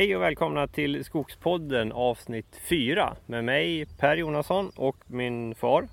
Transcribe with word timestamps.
Hej 0.00 0.16
och 0.16 0.22
välkomna 0.22 0.66
till 0.66 1.04
Skogspodden 1.04 1.92
avsnitt 1.92 2.60
4 2.68 3.16
med 3.26 3.44
mig 3.44 3.86
Per 3.86 4.16
Jonasson 4.16 4.70
och 4.76 4.96
min 5.06 5.54
far 5.54 5.88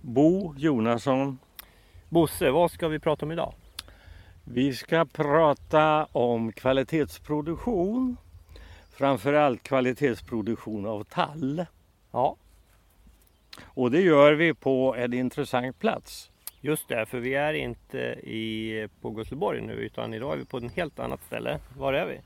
Bo 0.00 0.54
Jonasson. 0.58 1.38
Bosse. 2.08 2.50
Vad 2.50 2.70
ska 2.70 2.88
vi 2.88 2.98
prata 2.98 3.26
om 3.26 3.32
idag? 3.32 3.54
Vi 4.44 4.74
ska 4.74 5.04
prata 5.04 6.04
om 6.04 6.52
kvalitetsproduktion. 6.52 8.16
Framförallt 8.90 9.62
kvalitetsproduktion 9.62 10.86
av 10.86 11.04
tall. 11.04 11.64
Ja, 12.12 12.36
Och 13.64 13.90
det 13.90 14.00
gör 14.00 14.32
vi 14.32 14.54
på 14.54 14.94
en 14.98 15.12
intressant 15.12 15.78
plats. 15.78 16.30
just 16.60 16.88
det, 16.88 17.06
för 17.06 17.18
vi 17.18 17.34
är 17.34 17.54
inte 17.54 17.98
i, 18.22 18.88
på 19.00 19.10
Gusleborg 19.10 19.60
nu 19.60 19.72
utan 19.72 20.14
idag 20.14 20.32
är 20.32 20.36
vi 20.36 20.44
på 20.44 20.58
ett 20.58 20.72
helt 20.72 20.98
annat 20.98 21.20
ställe. 21.24 21.58
Var 21.76 21.92
är 21.92 22.06
vi? 22.06 22.20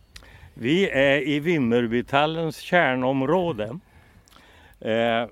Vi 0.59 0.91
är 0.91 1.29
i 1.29 1.41
Vimmerbytallens 1.41 2.57
kärnområde. 2.59 3.79
Eh, 4.81 5.27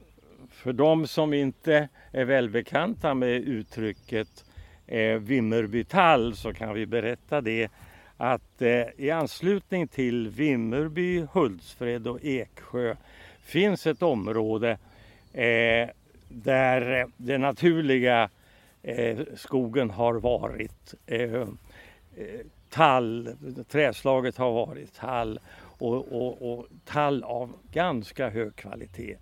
för 0.51 0.73
de 0.73 1.07
som 1.07 1.35
inte 1.35 1.89
är 2.13 2.25
välbekanta 2.25 3.15
med 3.15 3.31
uttrycket 3.31 4.45
eh, 4.87 5.19
Vimmerbytall 5.19 6.37
så 6.37 6.53
kan 6.53 6.75
vi 6.75 6.87
berätta 6.87 7.41
det 7.41 7.69
att 8.17 8.63
eh, 8.63 8.83
i 8.97 9.11
anslutning 9.11 9.89
till 9.89 10.29
Vimmerby, 10.29 11.27
Hultsfred 11.33 12.07
och 12.07 12.25
Eksjö 12.25 12.97
finns 13.41 13.87
ett 13.87 14.03
område 14.03 14.79
eh, 15.33 15.89
där 16.29 17.01
eh, 17.01 17.07
den 17.17 17.41
naturliga 17.41 18.29
eh, 18.83 19.19
skogen 19.37 19.91
har 19.91 20.15
varit 20.15 20.95
eh, 21.07 21.47
tall, 22.75 23.37
träslaget 23.69 24.37
har 24.37 24.53
varit 24.53 24.95
tall 24.95 25.41
och, 25.59 26.13
och, 26.13 26.53
och 26.53 26.67
tall 26.85 27.23
av 27.23 27.53
ganska 27.73 28.31
hög 28.31 28.57
kvalitet. 28.57 29.17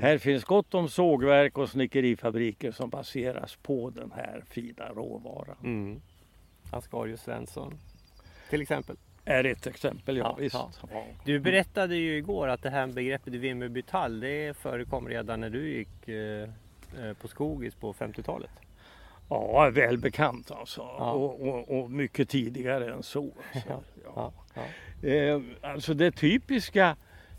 Här 0.00 0.18
finns 0.18 0.44
gott 0.44 0.74
om 0.74 0.88
sågverk 0.88 1.58
och 1.58 1.68
snickerifabriker 1.68 2.72
som 2.72 2.90
baseras 2.90 3.56
på 3.56 3.90
den 3.90 4.12
här 4.16 4.42
fina 4.48 4.88
råvaran. 4.88 5.56
Mm. 5.64 6.00
Ascarius 6.70 7.22
Svensson 7.22 7.78
till 8.50 8.62
exempel. 8.62 8.96
Är 9.24 9.44
ett 9.44 9.66
exempel, 9.66 10.16
ja, 10.16 10.38
ja. 10.40 10.70
Ja. 10.92 11.04
Du 11.24 11.40
berättade 11.40 11.96
ju 11.96 12.16
igår 12.16 12.48
att 12.48 12.62
det 12.62 12.70
här 12.70 12.86
begreppet 12.86 13.34
Vimmerbytall 13.34 14.20
det 14.20 14.56
förekom 14.56 15.08
redan 15.08 15.40
när 15.40 15.50
du 15.50 15.70
gick 15.70 16.08
eh, 16.08 16.48
eh, 17.02 17.12
på 17.20 17.28
Skogis 17.28 17.74
på 17.74 17.92
50-talet. 17.92 18.50
Ja, 19.32 19.70
välbekant 19.70 20.50
alltså. 20.50 20.80
Ja. 20.80 21.12
Och, 21.12 21.48
och, 21.48 21.78
och 21.78 21.90
mycket 21.90 22.28
tidigare 22.28 22.92
än 22.92 23.02
så. 23.02 23.32
alltså. 23.52 24.00
Ja, 24.14 24.32
ja. 24.54 25.08
Eh, 25.08 25.40
alltså 25.60 25.94
det 25.94 26.10
typiska 26.10 26.96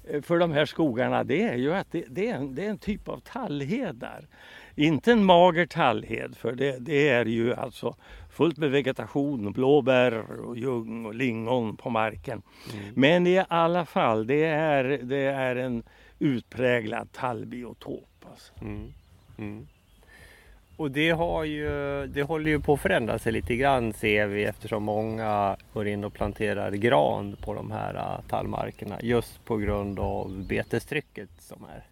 eh, 0.10 0.22
för 0.22 0.40
de 0.40 0.52
här 0.52 0.66
skogarna 0.66 1.24
det 1.24 1.44
är 1.44 1.56
ju 1.56 1.74
att 1.74 1.92
det, 1.92 2.06
det, 2.10 2.30
är, 2.30 2.36
en, 2.36 2.56
det 2.56 2.66
är 2.66 2.70
en 2.70 2.78
typ 2.78 3.08
av 3.08 3.20
tallhedar. 3.20 4.28
Inte 4.76 5.12
en 5.12 5.24
mager 5.24 5.66
tallhed 5.66 6.38
för 6.38 6.52
det, 6.52 6.80
det 6.80 7.10
är 7.10 7.26
ju 7.26 7.54
alltså 7.54 7.96
fullt 8.30 8.58
med 8.58 8.72
vegetation, 8.72 9.52
blåbär 9.52 10.40
och 10.40 10.58
ljung 10.58 11.06
och 11.06 11.16
lingon 11.16 11.78
på 11.78 11.90
marken. 11.90 12.42
Mm. 12.74 12.86
Men 12.96 13.28
i 13.28 13.46
alla 13.48 13.86
fall, 13.86 14.28
det 14.28 14.44
är, 14.46 14.84
det 14.84 15.26
är 15.26 15.56
en 15.56 15.84
utpräglad 16.20 17.12
tallbiotop. 17.12 18.26
Alltså. 18.30 18.54
Mm. 18.62 18.94
Mm. 19.38 19.68
Och 20.78 20.92
det, 20.92 21.10
har 21.10 21.44
ju, 21.44 21.68
det 22.08 22.24
håller 22.24 22.50
ju 22.50 22.60
på 22.60 22.74
att 22.74 22.82
förändra 22.82 23.20
sig 23.20 23.32
lite 23.32 23.56
grann 23.56 23.94
ser 23.94 24.28
vi 24.28 24.44
eftersom 24.44 24.84
många 24.84 25.58
går 25.74 25.88
in 25.88 26.04
och 26.04 26.14
planterar 26.14 26.72
gran 26.72 27.36
på 27.42 27.54
de 27.54 27.72
här 27.72 27.96
äh, 27.96 28.30
tallmarkerna 28.30 29.02
just 29.02 29.46
på 29.46 29.58
grund 29.58 30.00
av 30.00 30.46
betestrycket 30.48 31.30
som 31.40 31.64
är. 31.64 31.84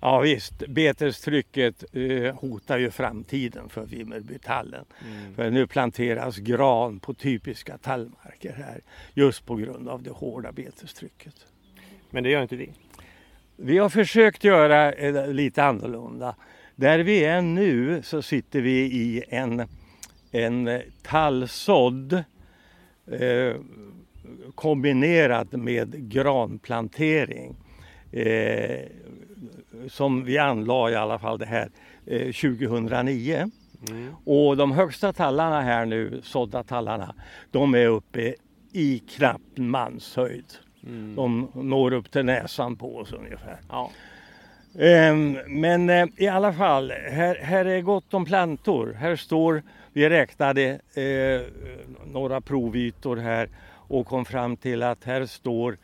Ja 0.00 0.20
visst, 0.20 0.66
betestrycket 0.68 1.84
eh, 1.92 2.34
hotar 2.34 2.78
ju 2.78 2.90
framtiden 2.90 3.68
för 3.68 3.86
Vimmerbytallen. 3.86 4.84
För 5.36 5.50
nu 5.50 5.66
planteras 5.66 6.36
gran 6.36 7.00
på 7.00 7.14
typiska 7.14 7.78
tallmarker 7.78 8.52
här 8.52 8.80
just 9.14 9.46
på 9.46 9.56
grund 9.56 9.88
av 9.88 10.02
det 10.02 10.10
hårda 10.10 10.52
betestrycket. 10.52 11.34
Men 12.10 12.22
det 12.22 12.30
gör 12.30 12.42
inte 12.42 12.56
vi. 12.56 12.72
Vi 13.56 13.78
har 13.78 13.88
försökt 13.88 14.44
göra 14.44 14.92
eh, 14.92 15.32
lite 15.32 15.64
annorlunda. 15.64 16.34
Där 16.78 16.98
vi 16.98 17.24
är 17.24 17.42
nu 17.42 18.02
så 18.02 18.22
sitter 18.22 18.60
vi 18.60 18.80
i 18.80 19.24
en, 19.28 19.68
en 20.30 20.82
tallsådd 21.02 22.12
eh, 23.06 23.56
kombinerad 24.54 25.58
med 25.58 26.10
granplantering. 26.10 27.56
Eh, 28.12 28.80
som 29.88 30.24
vi 30.24 30.38
anlade 30.38 30.92
i 30.92 30.94
alla 30.94 31.18
fall 31.18 31.38
det 31.38 31.46
här 31.46 31.70
eh, 32.06 32.32
2009. 32.32 33.50
Mm. 33.88 34.14
Och 34.24 34.56
de 34.56 34.72
högsta 34.72 35.12
tallarna 35.12 35.60
här 35.60 35.86
nu, 35.86 36.20
sådda 36.24 36.62
tallarna, 36.62 37.14
de 37.50 37.74
är 37.74 37.86
uppe 37.86 38.34
i 38.72 38.98
knappt 38.98 39.58
manshöjd. 39.58 40.52
Mm. 40.86 41.14
De 41.14 41.48
når 41.54 41.92
upp 41.92 42.10
till 42.10 42.24
näsan 42.24 42.76
på 42.76 42.96
oss 42.96 43.12
ungefär. 43.12 43.58
Ja. 43.68 43.90
Ehm, 44.80 45.38
men 45.46 45.90
eh, 45.90 46.06
i 46.16 46.28
alla 46.28 46.52
fall, 46.52 46.90
här, 46.90 47.34
här 47.34 47.64
är 47.64 47.80
gott 47.80 48.14
om 48.14 48.24
plantor. 48.24 48.96
Här 48.98 49.16
står, 49.16 49.62
vi 49.92 50.08
räknade 50.08 50.80
eh, 50.94 51.40
några 52.12 52.40
provytor 52.40 53.16
här 53.16 53.48
och 53.70 54.06
kom 54.06 54.24
fram 54.24 54.56
till 54.56 54.82
att 54.82 55.04
här 55.04 55.26
står 55.26 55.76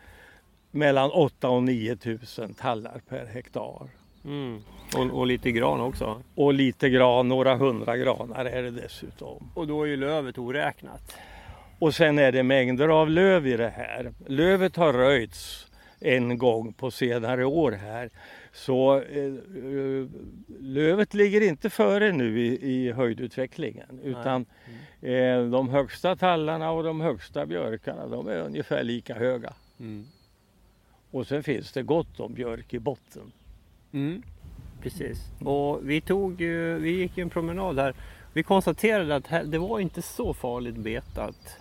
mellan 0.70 1.10
8 1.10 1.48
och 1.48 1.62
9 1.62 1.96
tusen 1.96 2.54
tallar 2.54 3.00
per 3.08 3.26
hektar. 3.26 3.88
Mm. 4.24 4.60
Och, 4.96 5.18
och 5.18 5.26
lite 5.26 5.50
gran 5.50 5.80
också. 5.80 6.22
Och 6.34 6.54
lite 6.54 6.88
gran, 6.88 7.28
några 7.28 7.56
hundra 7.56 7.96
granar 7.96 8.44
är 8.44 8.62
det 8.62 8.70
dessutom. 8.70 9.50
Och 9.54 9.66
då 9.66 9.82
är 9.82 9.86
ju 9.86 9.96
lövet 9.96 10.38
oräknat. 10.38 11.16
Och 11.78 11.94
sen 11.94 12.18
är 12.18 12.32
det 12.32 12.42
mängder 12.42 12.88
av 12.88 13.10
löv 13.10 13.46
i 13.46 13.56
det 13.56 13.72
här. 13.76 14.12
Lövet 14.26 14.76
har 14.76 14.92
röjts 14.92 15.66
en 16.00 16.38
gång 16.38 16.72
på 16.72 16.90
senare 16.90 17.44
år 17.44 17.72
här. 17.72 18.10
Så 18.54 19.00
eh, 19.00 19.32
lövet 20.60 21.14
ligger 21.14 21.40
inte 21.40 21.70
före 21.70 22.12
nu 22.12 22.40
i, 22.40 22.72
i 22.72 22.92
höjdutvecklingen. 22.92 24.00
Utan 24.02 24.46
eh, 25.00 25.44
de 25.44 25.68
högsta 25.68 26.16
tallarna 26.16 26.70
och 26.70 26.82
de 26.82 27.00
högsta 27.00 27.46
björkarna 27.46 28.06
de 28.06 28.28
är 28.28 28.38
ungefär 28.38 28.82
lika 28.82 29.14
höga. 29.14 29.52
Mm. 29.80 30.06
Och 31.10 31.26
sen 31.26 31.42
finns 31.42 31.72
det 31.72 31.82
gott 31.82 32.20
om 32.20 32.34
björk 32.34 32.74
i 32.74 32.78
botten. 32.78 33.32
Mm. 33.92 34.22
Precis. 34.82 35.18
Och 35.40 35.90
vi, 35.90 36.00
tog 36.00 36.40
ju, 36.40 36.78
vi 36.78 36.90
gick 36.90 37.16
ju 37.18 37.22
en 37.22 37.30
promenad 37.30 37.78
här. 37.78 37.94
Vi 38.32 38.42
konstaterade 38.42 39.16
att 39.16 39.26
här, 39.26 39.44
det 39.44 39.58
var 39.58 39.80
inte 39.80 40.02
så 40.02 40.34
farligt 40.34 40.76
betat. 40.76 41.58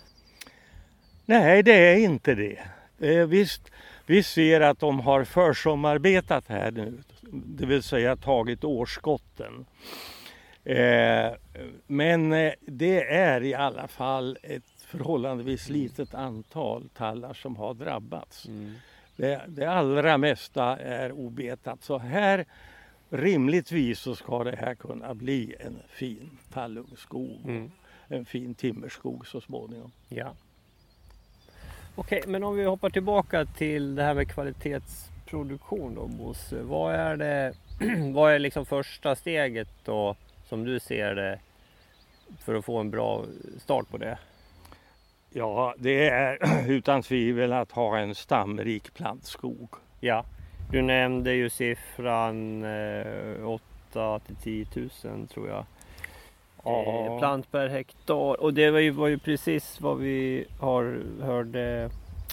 Nej, 1.26 1.64
det 1.64 1.74
är 1.74 1.98
inte 1.98 2.36
det. 2.36 2.60
Eh, 3.00 3.28
visst, 3.28 3.72
vi 4.06 4.24
ser 4.24 4.62
att 4.62 4.80
de 4.80 5.00
har 5.00 5.24
försommarbetat 5.24 6.48
här 6.48 6.72
nu, 6.72 7.04
det 7.32 7.66
vill 7.66 7.84
säga 7.84 8.16
tagit 8.16 8.64
årsskotten. 8.64 9.66
Eh, 10.64 11.32
men 11.88 12.34
eh, 12.34 12.54
det 12.62 13.14
är 13.14 13.44
i 13.44 13.54
alla 13.54 13.88
fall 13.88 14.38
ett 14.44 14.64
förhållandevis 14.88 15.70
litet 15.70 16.14
antal 16.14 16.90
tallar 16.90 17.34
som 17.34 17.56
har 17.56 17.74
drabbats. 17.74 18.48
Det, 19.16 19.42
det 19.48 19.66
allra 19.66 20.18
mesta 20.18 20.78
är 20.78 21.12
obetat. 21.12 21.84
Så 21.84 21.98
här 21.98 22.46
rimligtvis 23.10 24.00
så 24.00 24.16
ska 24.16 24.44
det 24.44 24.56
här 24.56 24.76
kunna 24.76 25.14
bli 25.14 25.56
en 25.60 25.80
fin 25.90 26.30
tallungskog. 26.54 27.42
Mm. 27.46 27.72
En 28.08 28.26
fin 28.26 28.56
timmerskog 28.56 29.28
så 29.28 29.42
småningom. 29.42 29.92
Ja. 30.10 30.34
Okej, 31.96 32.24
men 32.28 32.44
om 32.44 32.56
vi 32.56 32.64
hoppar 32.64 32.90
tillbaka 32.90 33.46
till 33.46 33.96
det 33.96 34.04
här 34.04 34.14
med 34.14 34.32
kvalitetsproduktion 34.32 35.96
då 35.96 36.08
Bosse. 36.08 36.62
Vad 36.62 36.96
är 36.96 37.18
det, 37.18 37.54
vad 38.14 38.34
är 38.34 38.40
liksom 38.40 38.66
första 38.66 39.16
steget 39.16 39.68
då 39.86 40.16
som 40.50 40.64
du 40.64 40.80
ser 40.80 41.16
det 41.16 41.40
för 42.40 42.56
att 42.56 42.66
få 42.66 42.78
en 42.78 42.92
bra 42.92 43.26
start 43.58 43.90
på 43.90 43.98
det? 43.98 44.18
Ja, 45.30 45.76
det 45.78 46.10
är 46.10 46.38
utan 46.68 47.04
tvivel 47.04 47.54
att 47.54 47.72
ha 47.72 47.98
en 47.98 48.16
stamrik 48.16 48.94
plantskog. 48.94 49.70
Ja, 50.00 50.26
du 50.72 50.82
nämnde 50.82 51.34
ju 51.34 51.50
siffran 51.50 52.64
eh, 52.64 53.50
8 53.94 54.20
till 54.20 54.36
10 54.36 54.66
000 55.04 55.28
tror 55.28 55.50
jag. 55.50 55.66
Eh, 56.66 57.20
plant 57.20 57.52
per 57.52 57.68
hektar 57.68 58.42
och 58.42 58.54
det 58.54 58.72
var 58.72 58.80
ju, 58.80 58.92
var 58.92 59.08
ju 59.08 59.18
precis 59.18 59.82
vad 59.82 59.98
vi 59.98 60.46
har 60.60 61.02
hörde 61.22 61.90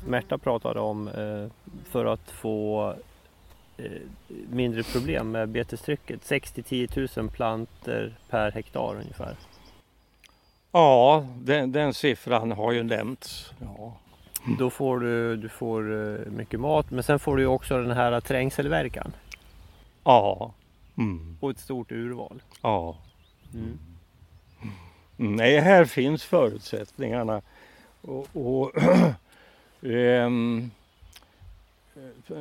Märta 0.06 0.38
pratade 0.38 0.80
om 0.80 1.08
eh, 1.08 1.70
för 1.90 2.04
att 2.04 2.30
få 2.30 2.94
eh, 3.76 3.84
mindre 4.50 4.82
problem 4.82 5.30
med 5.30 5.48
betestrycket. 5.48 6.24
6 6.24 6.52
till 6.52 6.64
10 6.64 6.88
000 7.16 7.30
planter 7.30 8.18
per 8.28 8.52
hektar 8.52 8.96
ungefär. 9.00 9.36
Ja, 10.72 11.26
den, 11.38 11.72
den 11.72 11.94
siffran 11.94 12.52
har 12.52 12.72
ju 12.72 12.82
nämnts. 12.82 13.52
Ja. 13.60 13.92
Då 14.58 14.70
får 14.70 15.00
du, 15.00 15.36
du 15.36 15.48
får 15.48 15.82
mycket 16.30 16.60
mat 16.60 16.90
men 16.90 17.02
sen 17.02 17.18
får 17.18 17.36
du 17.36 17.46
också 17.46 17.82
den 17.82 17.96
här 17.96 18.20
trängselverkan. 18.20 19.12
Ja. 20.04 20.52
Mm. 20.98 21.36
Och 21.40 21.50
ett 21.50 21.58
stort 21.58 21.92
urval. 21.92 22.42
Ja. 22.62 22.96
Mm. 23.54 23.78
Nej, 25.22 25.58
här 25.58 25.84
finns 25.84 26.24
förutsättningarna. 26.24 27.42
Och, 28.00 28.28
och 28.32 28.72
um, 29.80 30.70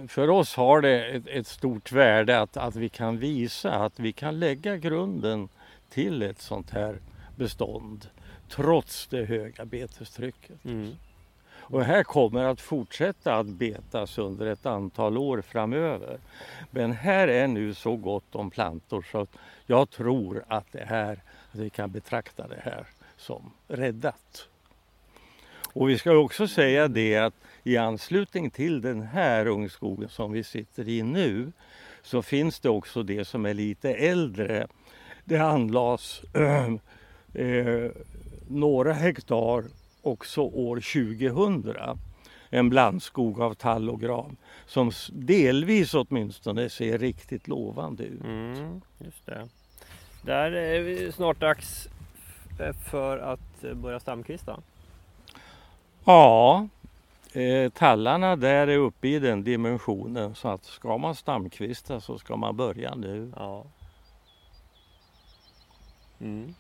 för 0.08 0.30
oss 0.30 0.56
har 0.56 0.82
det 0.82 1.06
ett, 1.06 1.28
ett, 1.28 1.48
stort 1.48 1.92
värde 1.92 2.40
att, 2.42 2.58
att 2.58 2.76
vi 2.76 2.90
kan 2.90 3.18
visa 3.18 3.74
att 3.74 4.00
vi 4.00 4.12
kan 4.12 4.40
lägga 4.40 4.78
grunden 4.78 5.50
till 5.90 6.22
ett 6.22 6.42
sånt 6.42 6.70
här 6.70 6.98
bestånd 7.36 8.08
trots 8.50 9.08
det 9.08 9.26
höga 9.26 9.66
betestrycket. 9.66 10.66
Mm. 10.66 10.92
Och 11.70 11.84
här 11.84 12.04
kommer 12.04 12.44
att 12.44 12.62
fortsätta 12.62 13.36
att 13.36 13.48
betas 13.48 14.18
under 14.18 14.46
ett 14.46 14.66
antal 14.66 15.18
år 15.18 15.42
framöver. 15.42 16.20
Men 16.72 16.92
här 16.92 17.28
är 17.28 17.48
nu 17.48 17.74
så 17.74 17.96
gott 17.96 18.36
om 18.36 18.52
plantor 18.52 19.06
så 19.12 19.28
jag 19.66 19.90
tror 19.90 20.44
att, 20.48 20.72
det 20.72 20.86
här, 20.86 21.24
att 21.52 21.60
vi 21.60 21.70
kan 21.70 21.92
betrakta 21.92 22.48
det 22.48 22.62
här 22.64 22.86
som 23.18 23.52
räddat. 23.68 24.48
Och 25.74 25.90
vi 25.90 25.98
ska 25.98 26.18
också 26.18 26.48
säga 26.48 26.88
det 26.88 27.18
att 27.18 27.34
i 27.64 27.78
anslutning 27.78 28.50
till 28.50 28.82
den 28.82 29.02
här 29.02 29.46
ungskogen 29.46 30.10
som 30.10 30.32
vi 30.32 30.44
sitter 30.44 30.90
i 30.90 31.04
nu 31.04 31.52
så 32.02 32.22
finns 32.22 32.60
det 32.60 32.70
också 32.70 33.04
det 33.04 33.26
som 33.26 33.46
är 33.46 33.54
lite 33.54 33.94
äldre. 33.94 34.68
Det 35.26 35.38
anlades 35.38 36.22
äh, 36.34 36.74
eh, 37.44 37.92
några 38.48 38.94
hektar 38.94 39.64
också 40.02 40.42
år 40.42 40.76
2000. 40.76 42.00
En 42.50 42.70
blandskog 42.70 43.42
av 43.42 43.54
tall 43.54 43.90
och 43.90 44.02
gran 44.02 44.38
som 44.66 44.92
delvis 45.12 45.94
åtminstone 45.94 46.70
ser 46.70 46.98
riktigt 46.98 47.48
lovande 47.48 48.04
ut. 48.04 48.24
Mm, 48.24 48.82
just 48.98 49.26
det. 49.26 49.48
Där 50.22 50.52
är 50.52 50.82
vi 50.82 51.12
snart 51.12 51.40
dags 51.40 51.90
för 52.90 53.18
att 53.18 53.62
börja 53.76 54.00
stamkvista. 54.00 54.60
Ja, 56.06 56.68
eh, 57.34 57.70
tallarna 57.70 58.36
där 58.36 58.68
är 58.68 58.78
uppe 58.78 59.08
i 59.08 59.20
den 59.20 59.44
dimensionen 59.44 60.36
så 60.36 60.48
att 60.48 60.64
ska 60.64 60.98
man 60.98 61.16
stamkvista 61.16 62.02
så 62.02 62.18
ska 62.18 62.36
man 62.36 62.58
börja 62.58 62.96
nu. 62.96 63.32
Ja. 63.36 63.66
Mm. 66.22 66.56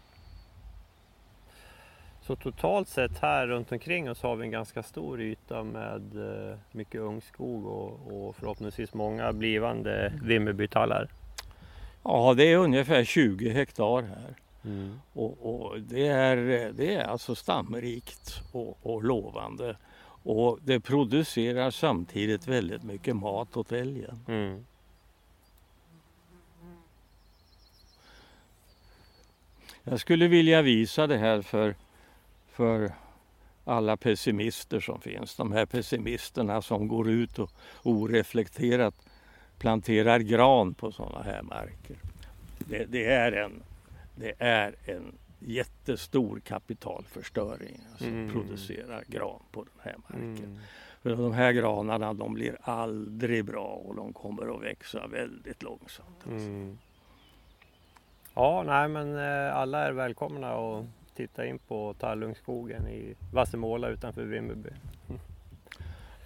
Så 2.21 2.35
totalt 2.35 2.87
sett 2.87 3.19
här 3.19 3.47
runt 3.47 3.71
omkring 3.71 4.09
oss 4.09 4.21
har 4.21 4.35
vi 4.35 4.45
en 4.45 4.51
ganska 4.51 4.83
stor 4.83 5.21
yta 5.21 5.63
med 5.63 6.15
eh, 6.15 6.57
mycket 6.71 7.01
ungskog 7.01 7.65
och, 7.65 7.99
och 8.11 8.35
förhoppningsvis 8.35 8.93
många 8.93 9.33
blivande 9.33 10.13
Vimmerbytallar. 10.23 11.07
Ja, 12.03 12.33
det 12.33 12.43
är 12.43 12.57
ungefär 12.57 13.03
20 13.03 13.49
hektar 13.49 14.01
här. 14.01 14.35
Mm. 14.63 14.99
Och, 15.13 15.37
och, 15.41 15.81
det, 15.81 16.07
är, 16.07 16.35
det 16.73 16.95
är 16.95 17.03
alltså 17.03 17.35
stamrikt 17.35 18.41
och, 18.51 18.77
och, 18.81 19.03
lovande. 19.03 19.77
Och 20.23 20.59
det 20.61 20.79
producerar 20.79 21.71
samtidigt 21.71 22.47
väldigt 22.47 22.83
mycket 22.83 23.15
mat 23.15 23.57
åt 23.57 23.71
älgen. 23.71 24.19
Mm. 24.27 24.65
Jag 29.83 29.99
skulle 29.99 30.27
vilja 30.27 30.61
visa 30.61 31.07
det 31.07 31.17
här 31.17 31.41
för 31.41 31.75
för 32.59 32.91
alla 33.65 33.97
pessimister 33.97 34.79
som 34.79 35.01
finns. 35.01 35.35
De 35.35 35.51
här 35.51 35.65
pessimisterna 35.65 36.61
som 36.61 36.87
går 36.87 37.09
ut 37.09 37.39
och 37.39 37.51
oreflekterat 37.83 38.95
planterar 39.59 40.19
gran 40.19 40.73
på 40.73 40.91
sådana 40.91 41.21
här 41.21 41.41
marker. 41.41 41.97
Det, 42.57 42.85
det, 42.85 43.05
är, 43.05 43.31
en, 43.31 43.63
det 44.15 44.33
är 44.39 44.75
en 44.85 45.13
jättestor 45.39 46.39
kapitalförstöring 46.39 47.79
att 47.95 48.01
mm. 48.01 48.31
producera 48.31 49.01
gran 49.07 49.39
på 49.51 49.63
den 49.63 49.81
här 49.83 49.95
marken. 50.07 50.45
Mm. 50.45 50.59
För 51.01 51.15
de 51.15 51.33
här 51.33 51.51
granarna 51.51 52.13
de 52.13 52.33
blir 52.33 52.57
aldrig 52.61 53.45
bra 53.45 53.81
och 53.85 53.95
de 53.95 54.13
kommer 54.13 54.55
att 54.55 54.63
växa 54.63 55.07
väldigt 55.07 55.63
långsamt. 55.63 56.17
Alltså. 56.23 56.47
Mm. 56.47 56.77
Ja, 58.33 58.63
nej 58.63 58.87
men 58.87 59.15
eh, 59.15 59.55
alla 59.55 59.87
är 59.87 59.91
välkomna 59.91 60.55
och 60.55 60.85
titta 61.15 61.45
in 61.45 61.59
på 61.59 61.95
Tallungsskogen 61.99 62.87
i 62.87 63.15
Vassemåla 63.33 63.89
utanför 63.89 64.23
Vimmerby. 64.23 64.69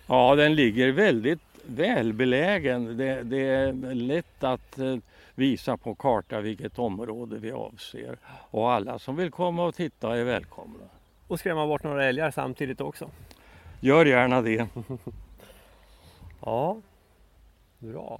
Ja, 0.07 0.35
den 0.35 0.56
ligger 0.56 0.91
väldigt 0.91 1.53
välbelägen. 1.65 2.98
Det, 2.98 3.24
det 3.24 3.45
är 3.45 3.74
lätt 3.94 4.44
att 4.44 4.80
eh, 4.80 4.98
visa 5.36 5.77
på 5.77 5.95
karta 5.95 6.42
vilket 6.42 6.80
område 6.80 7.38
vi 7.39 7.51
avser. 7.51 8.18
Och 8.25 8.71
alla 8.71 9.00
som 9.00 9.15
vill 9.15 9.31
komma 9.31 9.65
och 9.65 9.75
titta 9.75 10.18
är 10.18 10.24
välkomna. 10.24 10.83
Och 11.27 11.39
skrämma 11.39 11.68
bort 11.68 11.83
några 11.83 12.06
älgar 12.06 12.31
samtidigt 12.31 12.81
också. 12.81 13.10
Gör 13.80 14.06
gärna 14.06 14.42
det. 14.42 14.68
ja, 16.42 16.77
bra. 17.80 18.19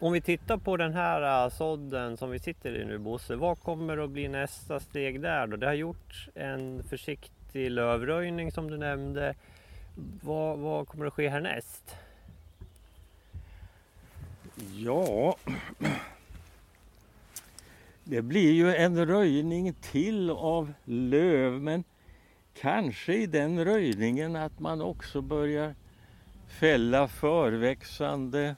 Om 0.00 0.12
vi 0.12 0.20
tittar 0.20 0.56
på 0.56 0.76
den 0.76 0.94
här 0.94 1.44
uh, 1.44 1.50
sådden 1.50 2.16
som 2.16 2.30
vi 2.30 2.38
sitter 2.38 2.80
i 2.80 2.84
nu 2.84 2.98
Bosse, 2.98 3.36
vad 3.36 3.60
kommer 3.60 3.98
att 3.98 4.10
bli 4.10 4.28
nästa 4.28 4.80
steg 4.80 5.20
där 5.20 5.46
då? 5.46 5.56
Det 5.56 5.66
har 5.66 5.74
gjorts 5.74 6.28
en 6.34 6.84
försiktig 6.84 7.70
lövröjning 7.70 8.52
som 8.52 8.70
du 8.70 8.78
nämnde. 8.78 9.34
Vad, 10.22 10.58
vad 10.58 10.88
kommer 10.88 11.06
att 11.06 11.12
ske 11.12 11.28
härnäst? 11.28 11.96
Ja, 14.74 15.36
det 18.04 18.22
blir 18.22 18.52
ju 18.52 18.74
en 18.74 19.06
röjning 19.06 19.74
till 19.74 20.30
av 20.30 20.72
löv 20.84 21.52
men 21.52 21.84
kanske 22.60 23.14
i 23.14 23.26
den 23.26 23.64
röjningen 23.64 24.36
att 24.36 24.60
man 24.60 24.82
också 24.82 25.20
börjar 25.20 25.74
fälla 26.48 27.08
förväxande 27.08 28.56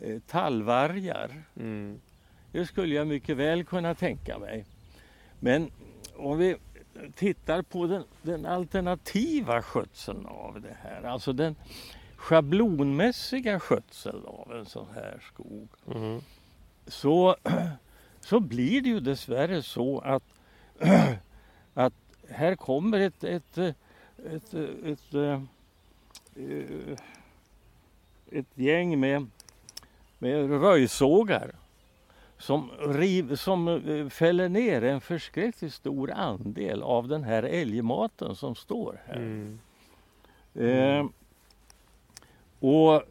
eh, 0.00 0.20
tallvargar. 0.26 1.42
Mm. 1.56 2.00
Det 2.52 2.66
skulle 2.66 2.94
jag 2.94 3.06
mycket 3.06 3.36
väl 3.36 3.64
kunna 3.64 3.94
tänka 3.94 4.38
mig. 4.38 4.64
Men 5.40 5.70
om 6.16 6.38
vi 6.38 6.56
tittar 7.14 7.62
på 7.62 7.86
den, 7.86 8.04
den, 8.22 8.46
alternativa 8.46 9.62
skötseln 9.62 10.26
av 10.26 10.60
det 10.60 10.76
här, 10.82 11.02
alltså 11.02 11.32
den 11.32 11.56
schablonmässiga 12.16 13.60
skötseln 13.60 14.24
av 14.26 14.52
en 14.56 14.66
sån 14.66 14.86
här 14.94 15.22
skog. 15.32 15.68
Mm. 15.94 16.20
Så, 16.86 17.36
så 18.20 18.40
blir 18.40 18.80
det 18.80 18.88
ju 18.88 19.00
dessvärre 19.00 19.62
så 19.62 19.98
att, 19.98 20.24
att 21.74 21.94
här 22.28 22.56
kommer 22.56 23.00
ett, 23.00 23.24
ett, 23.24 23.58
ett, 23.58 23.76
ett, 24.26 24.54
ett, 24.54 25.14
ett, 26.34 27.00
ett 28.32 28.46
gäng 28.54 29.00
med 29.00 29.26
med 30.20 30.50
röjsågar 30.62 31.50
som, 32.40 32.70
riv, 32.78 33.36
som 33.36 33.68
eh, 33.68 34.08
fäller 34.08 34.48
ner 34.48 34.84
en 34.84 35.00
förskräckligt 35.00 35.74
stor 35.74 36.10
andel 36.10 36.82
av 36.82 37.08
den 37.08 37.24
här 37.24 37.42
älgmaten 37.42 38.36
som 38.36 38.54
står 38.54 39.00
här. 39.06 39.16
Mm. 39.16 39.58
Eh, 40.54 41.06
och 42.60 43.02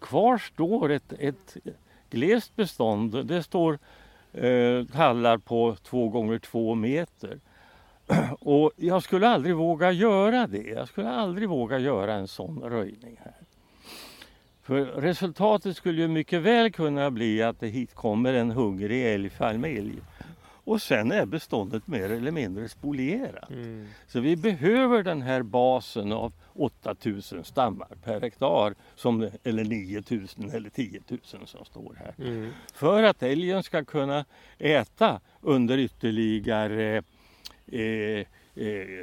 kvar 0.00 0.38
står 0.38 0.90
ett, 0.90 1.12
ett 1.18 1.56
glest 2.10 2.56
bestånd. 2.56 3.26
Det 3.26 3.42
står 3.42 3.78
eh, 4.32 4.84
tallar 4.84 5.38
på 5.38 5.76
två 5.82 6.08
gånger 6.08 6.38
två 6.38 6.74
meter. 6.74 7.40
Och 8.40 8.72
jag 8.76 9.02
skulle 9.02 9.28
aldrig 9.28 9.56
våga 9.56 9.92
göra 9.92 10.46
det. 10.46 10.68
Jag 10.68 10.88
skulle 10.88 11.10
aldrig 11.10 11.48
våga 11.48 11.78
göra 11.78 12.14
en 12.14 12.28
sån 12.28 12.62
röjning 12.62 13.20
här. 13.24 13.34
För 14.70 14.84
resultatet 14.84 15.76
skulle 15.76 16.02
ju 16.02 16.08
mycket 16.08 16.42
väl 16.42 16.72
kunna 16.72 17.10
bli 17.10 17.42
att 17.42 17.60
det 17.60 17.66
hit 17.66 17.94
kommer 17.94 18.34
en 18.34 18.50
hungrig 18.50 19.14
älgfamilj 19.14 19.98
och 20.64 20.82
sen 20.82 21.12
är 21.12 21.26
beståndet 21.26 21.86
mer 21.86 22.10
eller 22.10 22.30
mindre 22.30 22.68
spolierat. 22.68 23.50
Mm. 23.50 23.88
Så 24.06 24.20
vi 24.20 24.36
behöver 24.36 25.02
den 25.02 25.22
här 25.22 25.42
basen 25.42 26.12
av 26.12 26.32
8000 26.54 27.44
stammar 27.44 27.88
per 28.04 28.20
hektar, 28.20 28.74
som, 28.94 29.30
eller 29.42 29.64
9000 29.64 30.50
eller 30.50 30.70
10 30.70 31.00
000 31.08 31.20
som 31.22 31.64
står 31.64 31.96
här. 31.98 32.14
Mm. 32.26 32.50
För 32.72 33.02
att 33.02 33.22
älgen 33.22 33.62
ska 33.62 33.84
kunna 33.84 34.24
äta 34.58 35.20
under 35.40 35.78
ytterligare 35.78 37.02
eh, 37.66 38.26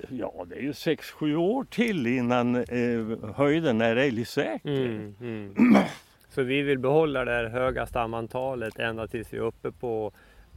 ja, 0.10 0.46
det 0.50 0.56
är 0.56 0.62
ju 0.62 0.72
6-7 0.72 1.36
år 1.36 1.64
till 1.64 2.08
innan 2.08 2.56
eh, 2.56 3.34
höjden 3.36 3.82
är 3.82 3.96
älgsäker. 3.96 4.86
Mm, 4.86 5.16
mm. 5.22 5.84
Så 6.30 6.44
vi 6.44 6.62
vill 6.62 6.80
behålla 6.80 7.26
det 7.26 7.32
här 7.32 7.46
höga 7.46 7.86
stamantalet 7.86 8.80
ända 8.80 9.08
tills 9.08 9.34
vi 9.34 9.38
är 9.38 9.42
uppe 9.42 9.72
på 9.72 10.12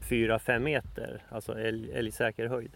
4-5 0.09 0.59
meter, 0.59 1.23
alltså 1.29 1.59
älg, 1.59 1.93
älgsäker 1.93 2.47
höjd? 2.47 2.73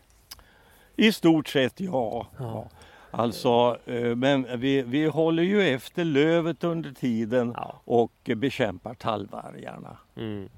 I 0.96 1.12
stort 1.12 1.48
sett 1.48 1.80
ja. 1.80 2.26
ja. 2.38 2.68
Alltså, 3.10 3.78
eh, 3.86 4.16
men 4.16 4.60
vi, 4.60 4.82
vi 4.82 5.06
håller 5.06 5.42
ju 5.42 5.62
efter 5.62 6.04
lövet 6.04 6.64
under 6.64 6.92
tiden 6.92 7.52
Ja. 7.56 7.80
och 7.84 8.30
bekämpar 8.36 8.94
tallvargarna. 8.94 9.96
Mm. 10.16 10.48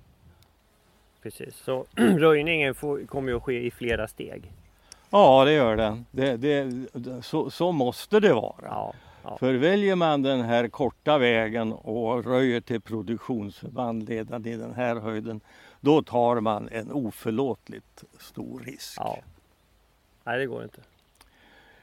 Precis, 1.22 1.56
så 1.56 1.86
röjningen 1.96 2.74
får, 2.74 3.06
kommer 3.06 3.30
ju 3.30 3.36
att 3.36 3.42
ske 3.42 3.66
i 3.66 3.70
flera 3.70 4.08
steg. 4.08 4.52
Ja, 5.10 5.44
det 5.44 5.52
gör 5.52 5.76
den. 5.76 6.06
Det, 6.10 6.36
det, 6.36 6.72
så, 7.22 7.50
så 7.50 7.72
måste 7.72 8.20
det 8.20 8.34
vara. 8.34 8.54
Ja, 8.62 8.94
ja. 9.22 9.38
För 9.38 9.54
väljer 9.54 9.94
man 9.94 10.22
den 10.22 10.40
här 10.40 10.68
korta 10.68 11.18
vägen 11.18 11.72
och 11.72 12.24
röjer 12.24 12.60
till 12.60 12.80
produktionsförband 12.80 14.08
redan 14.08 14.46
i 14.46 14.56
den 14.56 14.74
här 14.74 14.96
höjden, 14.96 15.40
då 15.80 16.02
tar 16.02 16.40
man 16.40 16.68
en 16.68 16.92
oförlåtligt 16.92 18.04
stor 18.18 18.60
risk. 18.60 18.98
ja. 18.98 19.18
Nej, 20.24 20.38
det 20.38 20.46
går 20.46 20.62
inte. 20.62 20.80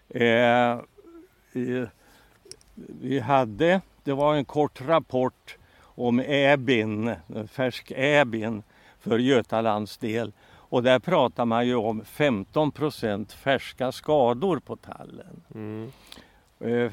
Eh, 0.09 0.71
eh, 1.63 1.87
vi 3.01 3.19
hade, 3.19 3.81
det 4.03 4.13
var 4.13 4.35
en 4.35 4.45
kort 4.45 4.81
rapport 4.81 5.57
om 5.81 6.19
Äbin, 6.19 7.15
färsk 7.47 7.91
Äbin 7.95 8.63
för 8.99 9.19
Götalands 9.19 9.97
del. 9.97 10.31
Och 10.73 10.83
där 10.83 10.99
pratar 10.99 11.45
man 11.45 11.67
ju 11.67 11.75
om 11.75 12.03
15% 12.03 13.35
färska 13.35 13.91
skador 13.91 14.59
på 14.59 14.75
tallen. 14.75 15.41
Mm. 15.55 15.91
Eh, 16.59 16.91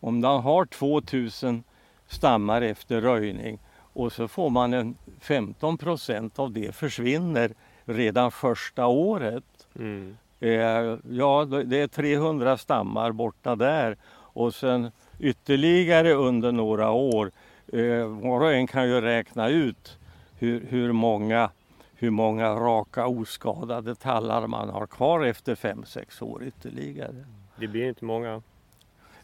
om 0.00 0.20
man 0.20 0.42
har 0.42 0.64
2000 0.64 1.64
stammar 2.08 2.62
efter 2.62 3.00
röjning 3.00 3.58
och 3.92 4.12
så 4.12 4.28
får 4.28 4.50
man 4.50 4.74
en 4.74 4.94
15% 5.20 6.40
av 6.40 6.52
det 6.52 6.74
försvinner 6.74 7.54
redan 7.84 8.30
första 8.30 8.86
året. 8.86 9.68
Mm. 9.78 10.16
Eh, 10.40 10.98
ja, 11.10 11.44
det 11.44 11.80
är 11.80 11.88
300 11.88 12.58
stammar 12.58 13.12
borta 13.12 13.56
där 13.56 13.96
och 14.12 14.54
sen 14.54 14.90
ytterligare 15.18 16.12
under 16.12 16.52
några 16.52 16.90
år. 16.90 17.30
Eh, 17.72 18.06
var 18.06 18.40
och 18.40 18.52
en 18.52 18.66
kan 18.66 18.88
ju 18.88 19.00
räkna 19.00 19.48
ut 19.48 19.98
hur, 20.38 20.66
hur, 20.68 20.92
många, 20.92 21.50
hur 22.00 22.10
många 22.10 22.50
raka 22.50 23.06
oskadade 23.06 23.94
tallar 23.94 24.46
man 24.46 24.68
har 24.68 24.86
kvar 24.86 25.24
efter 25.24 25.54
5-6 25.54 26.22
år 26.22 26.42
ytterligare. 26.44 27.24
Det 27.56 27.68
blir 27.68 27.88
inte 27.88 28.04
många. 28.04 28.42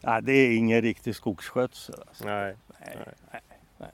Ja, 0.01 0.21
det 0.21 0.31
är 0.31 0.57
ingen 0.57 0.81
riktig 0.81 1.15
skogsskötsel. 1.15 1.95
Alltså. 2.07 2.25
Nej. 2.25 2.55
Nej, 2.79 3.41
nej. 3.77 3.89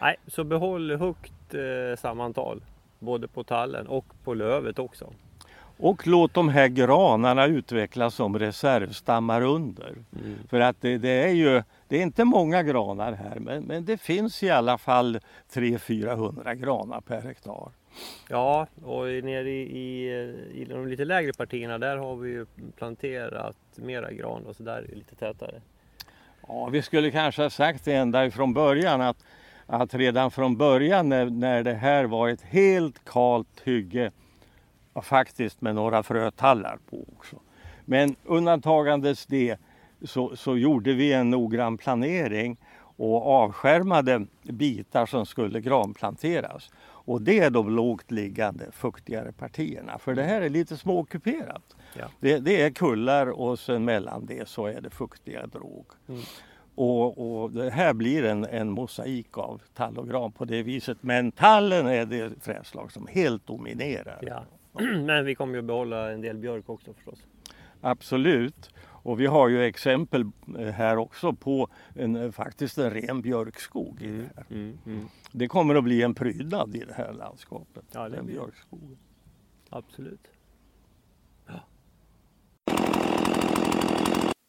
Nej, 0.00 0.16
så 0.26 0.44
behåll 0.44 0.96
högt 0.96 1.54
eh, 1.54 1.98
sammantal. 1.98 2.62
Både 2.98 3.28
på 3.28 3.44
tallen 3.44 3.86
och 3.86 4.04
på 4.24 4.34
lövet 4.34 4.78
också. 4.78 5.12
Och 5.78 6.06
låt 6.06 6.34
de 6.34 6.48
här 6.48 6.68
granarna 6.68 7.46
utvecklas 7.46 8.14
som 8.14 8.38
reservstammar 8.38 9.42
under. 9.42 9.90
Mm. 9.90 10.38
För 10.48 10.60
att 10.60 10.80
det, 10.80 10.98
det 10.98 11.24
är 11.24 11.32
ju, 11.32 11.62
det 11.88 11.98
är 11.98 12.02
inte 12.02 12.24
många 12.24 12.62
granar 12.62 13.12
här 13.12 13.38
men, 13.40 13.62
men 13.62 13.84
det 13.84 13.98
finns 13.98 14.42
i 14.42 14.50
alla 14.50 14.78
fall 14.78 15.20
300-400 15.52 16.54
granar 16.54 17.00
per 17.00 17.20
hektar. 17.20 17.70
Ja, 18.28 18.66
och 18.84 19.04
nere 19.04 19.50
i, 19.50 19.62
i, 19.78 20.08
i 20.54 20.64
de 20.64 20.88
lite 20.88 21.04
lägre 21.04 21.32
partierna 21.32 21.78
där 21.78 21.96
har 21.96 22.16
vi 22.16 22.30
ju 22.30 22.46
planterat 22.76 23.56
mera 23.74 24.12
gran 24.12 24.46
och 24.46 24.56
så 24.56 24.62
där 24.62 24.76
är 24.76 24.86
det 24.88 24.94
lite 24.94 25.14
tätare. 25.14 25.60
Ja, 26.48 26.66
vi 26.66 26.82
skulle 26.82 27.10
kanske 27.10 27.42
ha 27.42 27.50
sagt 27.50 27.84
det 27.84 27.92
ända 27.92 28.26
ifrån 28.26 28.54
början 28.54 29.00
att, 29.00 29.24
att 29.66 29.94
redan 29.94 30.30
från 30.30 30.56
början 30.56 31.08
när, 31.08 31.26
när 31.26 31.62
det 31.62 31.74
här 31.74 32.04
var 32.04 32.28
ett 32.28 32.42
helt 32.42 33.04
kalt 33.04 33.60
hygge 33.64 34.10
och 34.92 35.04
faktiskt 35.04 35.60
med 35.60 35.74
några 35.74 36.02
frötallar 36.02 36.78
på 36.90 37.04
också. 37.18 37.36
Men 37.84 38.16
undantagandes 38.24 39.26
det 39.26 39.56
så, 40.04 40.36
så 40.36 40.56
gjorde 40.56 40.92
vi 40.92 41.12
en 41.12 41.30
noggrann 41.30 41.78
planering 41.78 42.56
och 42.96 43.26
avskärmade 43.26 44.26
bitar 44.42 45.06
som 45.06 45.26
skulle 45.26 45.60
granplanteras. 45.60 46.70
Och 47.10 47.22
det 47.22 47.38
är 47.38 47.50
de 47.50 47.70
lågt 47.70 48.10
liggande 48.10 48.72
fuktigare 48.72 49.32
partierna 49.32 49.98
för 49.98 50.14
det 50.14 50.22
här 50.22 50.40
är 50.40 50.48
lite 50.48 50.76
småkuperat. 50.76 51.76
Ja. 51.98 52.04
Det, 52.20 52.38
det 52.38 52.62
är 52.62 52.70
kullar 52.70 53.26
och 53.26 53.58
sen 53.58 53.84
mellan 53.84 54.26
det 54.26 54.48
så 54.48 54.66
är 54.66 54.80
det 54.80 54.90
fuktiga 54.90 55.46
drog. 55.46 55.86
Mm. 56.08 56.20
Och, 56.74 57.42
och 57.42 57.50
det 57.50 57.70
här 57.70 57.94
blir 57.94 58.24
en, 58.24 58.44
en 58.44 58.70
mosaik 58.70 59.38
av 59.38 59.62
tall 59.74 59.98
och 59.98 60.08
gran 60.08 60.32
på 60.32 60.44
det 60.44 60.62
viset. 60.62 60.98
Men 61.00 61.32
tallen 61.32 61.86
är 61.86 62.06
det 62.06 62.40
trädslag 62.40 62.92
som 62.92 63.06
helt 63.06 63.46
dominerar. 63.46 64.18
Ja. 64.22 64.44
Men 65.06 65.24
vi 65.24 65.34
kommer 65.34 65.54
ju 65.54 65.62
behålla 65.62 66.10
en 66.10 66.20
del 66.20 66.38
björk 66.38 66.68
också 66.68 66.92
förstås. 66.92 67.18
Absolut. 67.80 68.70
Och 69.02 69.20
vi 69.20 69.26
har 69.26 69.48
ju 69.48 69.64
exempel 69.64 70.24
eh, 70.58 70.66
här 70.66 70.96
också 70.96 71.32
på 71.32 71.68
en, 71.94 72.16
eh, 72.16 72.30
faktiskt 72.30 72.78
en 72.78 72.90
ren 72.90 73.22
björkskog. 73.22 74.02
I 74.02 74.06
det, 74.06 74.30
här. 74.36 74.44
Mm, 74.50 74.78
mm. 74.86 75.08
det 75.32 75.48
kommer 75.48 75.74
att 75.74 75.84
bli 75.84 76.02
en 76.02 76.14
prydnad 76.14 76.76
i 76.76 76.84
det 76.84 76.94
här 76.94 77.12
landskapet. 77.12 77.84
Ja, 77.92 78.08
det 78.08 78.16
den 78.16 78.26
björkskogen. 78.26 78.98
Absolut. 79.70 80.28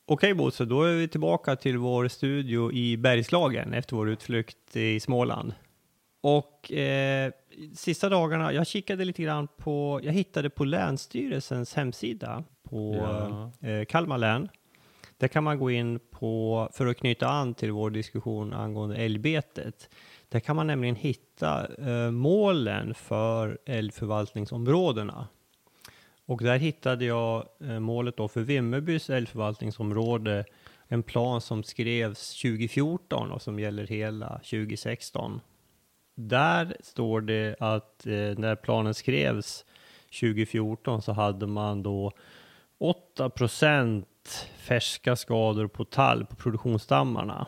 Okej 0.06 0.34
Bosse, 0.34 0.66
då 0.66 0.84
är 0.84 0.96
vi 0.96 1.08
tillbaka 1.08 1.56
till 1.56 1.78
vår 1.78 2.08
studio 2.08 2.72
i 2.72 2.98
Bergslagen 2.98 3.74
efter 3.74 3.96
vår 3.96 4.10
utflykt 4.10 4.76
i 4.76 5.00
Småland. 5.00 5.54
Och 6.22 6.72
eh, 6.72 7.32
sista 7.76 8.10
dagarna, 8.10 8.54
jag 8.54 8.68
kikade 8.68 9.06
lite 9.06 9.24
grann 9.24 9.48
på, 9.58 10.00
jag 10.04 10.14
hittade 10.14 10.50
på 10.50 10.64
Länsstyrelsens 10.66 11.74
hemsida 11.74 12.44
på 12.64 12.96
Ja. 12.96 13.68
eh, 13.70 13.86
Kalmar 13.86 14.18
län. 14.18 14.50
Där 15.18 15.28
kan 15.28 15.44
man 15.44 15.60
gå 15.60 15.72
in 15.72 16.00
på, 16.12 16.70
för 16.74 16.88
att 16.88 16.98
knyta 16.98 17.28
an 17.28 17.54
till 17.54 17.72
vår 17.72 17.90
diskussion 17.90 18.54
angående 18.54 18.96
älgbetet. 18.96 19.90
Där 20.30 20.40
kan 20.40 20.56
man 20.56 20.68
nämligen 20.68 20.96
hitta 20.96 21.68
eh, 21.76 22.12
målen 22.12 22.94
för 22.94 23.58
älgförvaltningsområdena. 23.66 25.28
Och 26.26 26.44
där 26.44 26.58
hittade 26.58 27.06
jag 27.06 27.46
eh, 27.62 27.80
målet 27.80 28.18
då 28.18 28.28
för 28.28 28.42
Vimmerbys 28.42 29.10
älgförvaltningsområde, 29.10 30.46
en 30.88 31.04
plan 31.04 31.42
som 31.42 31.64
skrevs 31.64 32.42
2014 32.42 33.32
och 33.32 33.42
som 33.42 33.60
gäller 33.60 33.88
hela 33.88 34.30
2016. 34.38 35.42
Där 36.28 36.76
står 36.80 37.22
det 37.22 37.56
att 37.60 38.08
eh, 38.08 38.14
när 38.14 38.56
planen 38.56 38.94
skrevs 38.94 39.66
2014 40.20 41.02
så 41.02 41.12
hade 41.12 41.48
man 41.48 41.84
då 41.84 42.12
8 42.78 43.30
procent 43.30 44.48
färska 44.58 45.16
skador 45.16 45.68
på 45.68 45.86
tall 45.86 46.26
på 46.26 46.36
produktionsstammarna. 46.36 47.48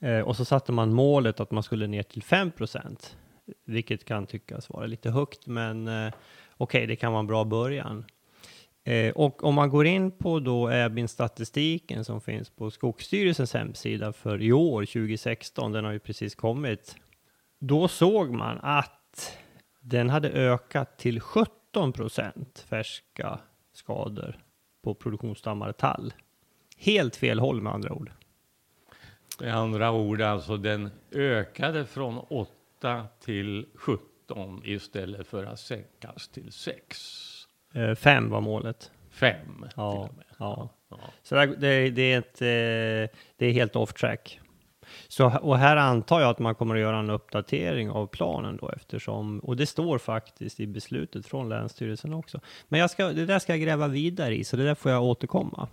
Eh, 0.00 0.20
och 0.20 0.36
så 0.36 0.44
satte 0.44 0.72
man 0.72 0.94
målet 0.94 1.40
att 1.40 1.50
man 1.50 1.62
skulle 1.62 1.86
ner 1.86 2.02
till 2.02 2.22
5 2.22 2.50
procent, 2.50 3.16
vilket 3.64 4.04
kan 4.04 4.26
tyckas 4.26 4.70
vara 4.70 4.86
lite 4.86 5.10
högt, 5.10 5.46
men 5.46 5.88
eh, 5.88 6.12
okej, 6.56 6.86
det 6.86 6.96
kan 6.96 7.12
vara 7.12 7.20
en 7.20 7.26
bra 7.26 7.44
början. 7.44 8.04
Eh, 8.84 9.12
och 9.12 9.44
om 9.44 9.54
man 9.54 9.70
går 9.70 9.86
in 9.86 10.10
på 10.10 10.40
då 10.40 10.68
Äbin-statistiken 10.68 12.04
som 12.04 12.20
finns 12.20 12.50
på 12.50 12.70
Skogsstyrelsens 12.70 13.54
hemsida 13.54 14.12
för 14.12 14.42
i 14.42 14.52
år, 14.52 14.84
2016, 14.84 15.72
den 15.72 15.84
har 15.84 15.92
ju 15.92 15.98
precis 15.98 16.34
kommit, 16.34 16.96
då 17.58 17.88
såg 17.88 18.30
man 18.30 18.58
att 18.62 19.38
den 19.80 20.10
hade 20.10 20.30
ökat 20.30 20.98
till 20.98 21.20
17 21.20 21.92
procent 21.92 22.64
färska 22.68 23.38
skador 23.72 24.38
på 24.82 24.94
produktionsstammar 24.94 25.72
tall. 25.72 26.14
Helt 26.76 27.16
fel 27.16 27.38
håll 27.38 27.60
med 27.60 27.72
andra 27.72 27.92
ord. 27.92 28.10
Med 29.40 29.54
andra 29.54 29.92
ord, 29.92 30.20
alltså 30.20 30.56
den 30.56 30.90
ökade 31.12 31.86
från 31.86 32.18
8 32.18 33.06
till 33.20 33.66
17 33.74 34.62
istället 34.64 35.26
för 35.26 35.44
att 35.44 35.60
sänkas 35.60 36.28
till 36.28 36.52
6. 36.52 37.46
Eh, 37.74 37.94
fem 37.94 38.30
var 38.30 38.40
målet. 38.40 38.90
5 39.10 39.66
Ja, 39.76 40.10
ja. 40.38 40.68
Ja. 40.90 40.98
Så 41.22 41.34
det, 41.34 41.46
det, 41.46 41.90
det, 41.90 42.12
är 42.12 42.18
ett, 42.18 42.42
eh, 42.42 43.16
det 43.36 43.46
är 43.46 43.52
helt 43.52 43.76
off 43.76 43.92
track. 43.92 44.40
Så, 45.08 45.38
och 45.42 45.58
här 45.58 45.76
antar 45.76 46.20
jag 46.20 46.30
att 46.30 46.38
man 46.38 46.54
kommer 46.54 46.74
att 46.74 46.80
göra 46.80 46.98
en 46.98 47.10
uppdatering 47.10 47.90
av 47.90 48.06
planen 48.06 48.56
då 48.56 48.68
eftersom, 48.68 49.38
och 49.38 49.56
det 49.56 49.66
står 49.66 49.98
faktiskt 49.98 50.60
i 50.60 50.66
beslutet 50.66 51.26
från 51.26 51.48
Länsstyrelsen 51.48 52.14
också. 52.14 52.40
Men 52.68 52.80
jag 52.80 52.90
ska, 52.90 53.06
det 53.06 53.26
där 53.26 53.38
ska 53.38 53.52
jag 53.52 53.60
gräva 53.60 53.88
vidare 53.88 54.36
i, 54.36 54.44
så 54.44 54.56
det 54.56 54.64
där 54.64 54.74
får 54.74 54.92
jag 54.92 55.02
återkomma. 55.02 55.68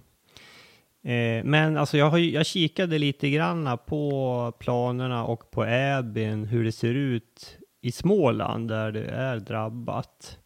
Eh, 1.04 1.44
men 1.44 1.78
alltså 1.78 1.98
jag, 1.98 2.10
har, 2.10 2.18
jag 2.18 2.46
kikade 2.46 2.98
lite 2.98 3.30
granna 3.30 3.78
på 3.78 4.54
planerna 4.60 5.26
och 5.26 5.52
på 5.52 5.66
Äbyn, 5.66 6.46
hur 6.46 6.64
det 6.64 6.72
ser 6.72 6.94
ut 6.94 7.58
i 7.82 7.92
Småland 7.92 8.68
där 8.68 8.92
det 8.92 9.06
är 9.06 9.40
drabbat. 9.40 10.40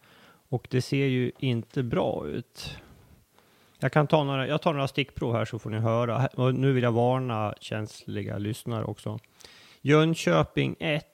Och 0.49 0.67
det 0.69 0.81
ser 0.81 1.05
ju 1.05 1.31
inte 1.39 1.83
bra 1.83 2.27
ut. 2.27 2.77
Jag 3.81 3.91
kan 3.91 4.07
ta 4.07 4.23
några, 4.23 4.47
jag 4.47 4.61
tar 4.61 4.73
några 4.73 4.87
stickprov 4.87 5.33
här 5.33 5.45
så 5.45 5.59
får 5.59 5.69
ni 5.69 5.77
höra. 5.77 6.27
Och 6.27 6.55
nu 6.55 6.71
vill 6.71 6.83
jag 6.83 6.91
varna 6.91 7.55
känsliga 7.59 8.37
lyssnare 8.37 8.83
också. 8.83 9.19
Jönköping 9.81 10.75
1. 10.79 11.05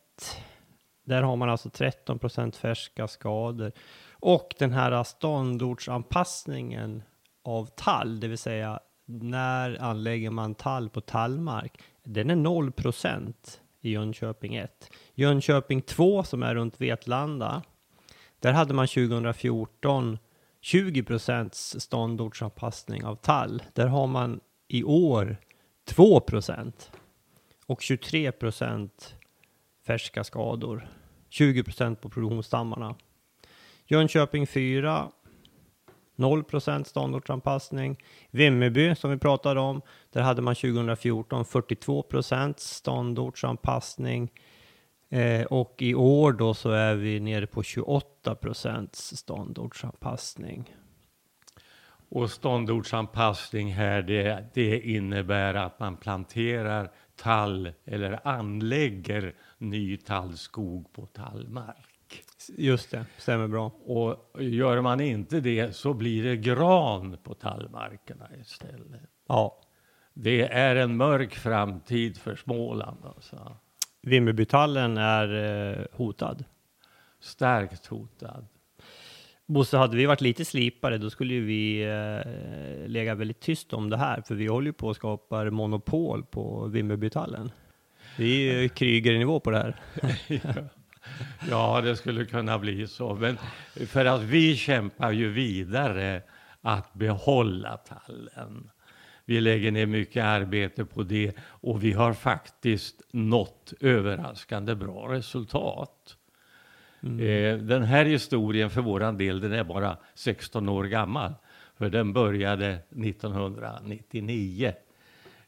Där 1.03 1.21
har 1.21 1.35
man 1.35 1.49
alltså 1.49 1.69
13% 1.69 2.55
färska 2.55 3.07
skador. 3.07 3.71
Och 4.11 4.55
den 4.59 4.73
här 4.73 5.03
ståndortsanpassningen 5.03 7.03
av 7.43 7.65
tall, 7.65 8.19
det 8.19 8.27
vill 8.27 8.37
säga 8.37 8.79
när 9.05 9.81
anlägger 9.81 10.29
man 10.29 10.55
tall 10.55 10.89
på 10.89 11.01
tallmark, 11.01 11.81
den 12.03 12.29
är 12.29 12.35
0 12.35 12.71
procent 12.71 13.61
i 13.81 13.91
Jönköping 13.91 14.55
1. 14.55 14.89
Jönköping 15.13 15.81
2 15.81 16.23
som 16.23 16.43
är 16.43 16.55
runt 16.55 16.81
Vetlanda, 16.81 17.61
där 18.39 18.53
hade 18.53 18.73
man 18.73 18.87
2014 18.87 20.17
20 20.65 21.03
procents 21.03 21.81
ståndortsanpassning 21.81 23.05
av 23.05 23.15
tall. 23.15 23.63
Där 23.73 23.87
har 23.87 24.07
man 24.07 24.39
i 24.67 24.83
år 24.83 25.37
2 25.87 26.19
procent 26.19 26.91
och 27.65 27.81
23 27.81 28.31
procent 28.31 29.15
färska 29.87 30.23
skador. 30.23 30.87
20 31.29 31.63
procent 31.63 32.01
på 32.01 32.09
produktionsstammarna. 32.09 32.95
Jönköping 33.87 34.47
4 34.47 35.11
0 36.15 36.43
procent 36.43 36.87
ståndortsanpassning. 36.87 37.97
Vimmerby 38.31 38.95
som 38.95 39.11
vi 39.11 39.17
pratade 39.17 39.59
om, 39.59 39.81
där 40.11 40.21
hade 40.21 40.41
man 40.41 40.55
2014 40.55 41.45
42 41.45 42.03
procent 42.03 42.59
ståndortsanpassning. 42.59 44.31
Eh, 45.09 45.45
och 45.45 45.75
i 45.79 45.95
år 45.95 46.33
då 46.33 46.53
så 46.53 46.71
är 46.71 46.95
vi 46.95 47.19
nere 47.19 47.47
på 47.47 47.63
28 47.63 48.35
procents 48.35 49.17
ståndortsanpassning. 49.17 50.75
Och 52.09 52.31
ståndortsanpassning 52.31 53.73
här, 53.73 54.01
det, 54.01 54.45
det 54.53 54.79
innebär 54.79 55.53
att 55.53 55.79
man 55.79 55.97
planterar 55.97 56.91
tall 57.15 57.73
eller 57.85 58.27
anlägger 58.27 59.35
ny 59.57 59.97
tallskog 59.97 60.93
på 60.93 61.05
tallmark. 61.05 62.23
Just 62.57 62.91
det, 62.91 63.05
stämmer 63.17 63.47
bra. 63.47 63.65
Och 63.85 64.43
gör 64.43 64.81
man 64.81 64.99
inte 65.01 65.39
det 65.39 65.75
så 65.75 65.93
blir 65.93 66.23
det 66.23 66.37
gran 66.37 67.17
på 67.23 67.33
tallmarkerna 67.33 68.29
istället. 68.41 69.01
Ja. 69.27 69.61
Det 70.13 70.41
är 70.41 70.75
en 70.75 70.97
mörk 70.97 71.35
framtid 71.35 72.17
för 72.17 72.35
Småland. 72.35 73.05
Alltså. 73.05 73.57
Vimmerbytallen 74.05 74.97
är 74.97 75.33
eh, 75.79 75.85
hotad. 75.91 76.43
Starkt 77.19 77.85
hotad. 77.85 78.47
Bosse, 79.45 79.77
hade 79.77 79.97
vi 79.97 80.05
varit 80.05 80.21
lite 80.21 80.45
slipare 80.45 80.97
då 80.97 81.09
skulle 81.09 81.33
ju 81.33 81.45
vi 81.45 81.83
eh, 81.83 82.87
lägga 82.87 83.15
väldigt 83.15 83.39
tyst 83.39 83.73
om 83.73 83.89
det 83.89 83.97
här, 83.97 84.21
för 84.21 84.35
vi 84.35 84.47
håller 84.47 84.67
ju 84.67 84.73
på 84.73 84.89
att 84.89 84.95
skapa 84.95 85.43
monopol 85.51 86.23
på 86.23 86.67
Vimmerbytallen. 86.67 87.51
Det 88.17 88.23
är 88.23 88.61
ju 88.61 88.69
Kryger-nivå 88.69 89.39
på 89.39 89.51
det 89.51 89.57
här. 89.57 89.75
ja, 91.49 91.81
det 91.81 91.95
skulle 91.95 92.25
kunna 92.25 92.59
bli 92.59 92.87
så, 92.87 93.15
men 93.15 93.37
för 93.87 94.05
att 94.05 94.21
vi 94.21 94.55
kämpar 94.55 95.11
ju 95.11 95.29
vidare 95.29 96.21
att 96.61 96.93
behålla 96.93 97.77
tallen. 97.77 98.69
Vi 99.25 99.41
lägger 99.41 99.71
ner 99.71 99.85
mycket 99.85 100.23
arbete 100.23 100.85
på 100.85 101.03
det 101.03 101.33
och 101.41 101.83
vi 101.83 101.91
har 101.91 102.13
faktiskt 102.13 103.01
nått 103.11 103.73
överraskande 103.79 104.75
bra 104.75 105.13
resultat. 105.13 106.17
Mm. 107.03 107.19
Eh, 107.19 107.57
den 107.65 107.83
här 107.83 108.05
historien 108.05 108.69
för 108.69 108.81
våran 108.81 109.17
del, 109.17 109.39
den 109.39 109.53
är 109.53 109.63
bara 109.63 109.97
16 110.15 110.69
år 110.69 110.83
gammal. 110.83 111.33
För 111.77 111.89
den 111.89 112.13
började 112.13 112.79
1999 112.89 114.73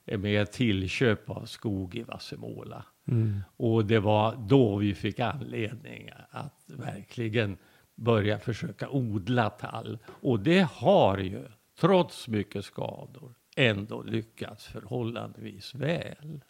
med 0.05 0.51
tillköp 0.51 1.29
av 1.29 1.45
skog 1.45 1.95
i 1.95 2.03
Vassemåla. 2.03 2.85
Mm. 3.07 3.43
Och 3.57 3.85
det 3.85 3.99
var 3.99 4.35
då 4.47 4.75
vi 4.75 4.93
fick 4.93 5.19
anledning 5.19 6.09
att 6.29 6.63
verkligen 6.67 7.57
börja 7.95 8.39
försöka 8.39 8.89
odla 8.89 9.49
tall. 9.49 9.97
Och 10.07 10.39
det 10.39 10.67
har 10.71 11.17
ju, 11.17 11.45
trots 11.79 12.27
mycket 12.27 12.65
skador, 12.65 13.33
ändå 13.57 14.03
lyckats 14.03 14.65
förhållandevis 14.65 15.75
väl. 15.75 16.41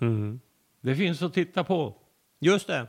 Mm. 0.00 0.40
Det 0.80 0.94
finns 0.94 1.22
att 1.22 1.34
titta 1.34 1.64
på. 1.64 1.94
Just 2.40 2.66
det. 2.66 2.86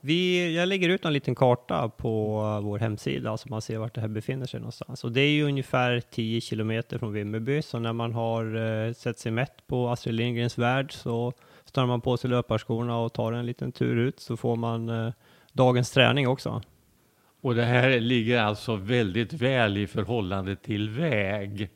Vi, 0.00 0.54
jag 0.56 0.68
lägger 0.68 0.88
ut 0.88 1.04
en 1.04 1.12
liten 1.12 1.34
karta 1.34 1.88
på 1.88 2.40
vår 2.62 2.78
hemsida 2.78 3.36
så 3.36 3.48
man 3.48 3.62
ser 3.62 3.78
vart 3.78 3.94
det 3.94 4.00
här 4.00 4.08
befinner 4.08 4.46
sig 4.46 4.60
någonstans. 4.60 5.04
Och 5.04 5.12
det 5.12 5.20
är 5.20 5.30
ju 5.30 5.44
ungefär 5.44 6.00
10 6.00 6.40
kilometer 6.40 6.98
från 6.98 7.12
Vimmerby, 7.12 7.62
så 7.62 7.78
när 7.78 7.92
man 7.92 8.12
har 8.12 8.56
uh, 8.56 8.92
sett 8.92 9.18
sig 9.18 9.32
mätt 9.32 9.66
på 9.66 9.88
Astrid 9.88 10.14
Lindgrens 10.14 10.58
värld 10.58 10.92
så 10.92 11.32
stannar 11.64 11.86
man 11.86 12.00
på 12.00 12.16
sig 12.16 12.30
löparskorna 12.30 12.98
och 12.98 13.12
tar 13.12 13.32
en 13.32 13.46
liten 13.46 13.72
tur 13.72 13.96
ut 13.96 14.20
så 14.20 14.36
får 14.36 14.56
man 14.56 14.88
uh, 14.88 15.12
dagens 15.52 15.90
träning 15.90 16.28
också. 16.28 16.62
Och 17.40 17.54
det 17.54 17.64
här 17.64 18.00
ligger 18.00 18.40
alltså 18.40 18.76
väldigt 18.76 19.32
väl 19.32 19.76
i 19.76 19.86
förhållande 19.86 20.56
till 20.56 20.90
väg. 20.90 21.70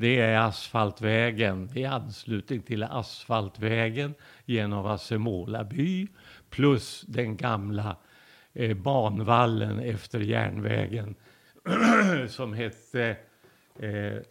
Det 0.00 0.20
är 0.20 0.38
asfaltvägen 0.38 1.70
i 1.74 1.84
anslutning 1.84 2.62
till 2.62 2.82
asfaltvägen 2.82 4.14
genom 4.44 4.84
Vassemåla 4.84 5.64
by 5.64 6.08
plus 6.50 7.04
den 7.08 7.36
gamla 7.36 7.96
eh, 8.52 8.76
banvallen 8.76 9.78
efter 9.78 10.20
järnvägen 10.20 11.14
som 12.28 12.52
hette 12.52 13.16
eh, 13.78 14.22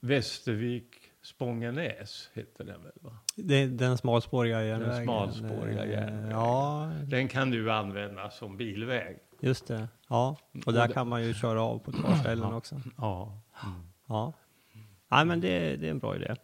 Västervik 0.00 0.86
Spångenäs 1.22 2.30
hette 2.34 2.64
den 2.64 2.82
väl? 2.82 2.92
Va? 3.00 3.12
Det, 3.36 3.66
den 3.66 3.98
smalspåriga 3.98 4.64
järnvägen? 4.64 4.94
Den 4.94 5.04
smalspåriga 5.04 5.86
järnvägen. 5.86 6.30
Ja. 6.30 6.92
Den 7.04 7.28
kan 7.28 7.50
nu 7.50 7.70
användas 7.70 8.38
som 8.38 8.56
bilväg. 8.56 9.18
Just 9.40 9.66
det. 9.66 9.88
Ja, 10.08 10.36
och 10.66 10.72
där 10.72 10.88
kan 10.88 11.08
man 11.08 11.24
ju 11.24 11.34
köra 11.34 11.62
av 11.62 11.78
på 11.78 11.90
ett 11.90 12.02
par 12.02 12.16
ställen 12.16 12.52
också. 12.52 12.80
Ja. 12.96 13.42
Mm. 13.64 13.74
ja. 14.06 14.32
Nej, 15.14 15.24
men 15.24 15.40
det, 15.40 15.76
det 15.76 15.86
är 15.86 15.90
en 15.90 15.98
bra 15.98 16.16
idé. 16.16 16.34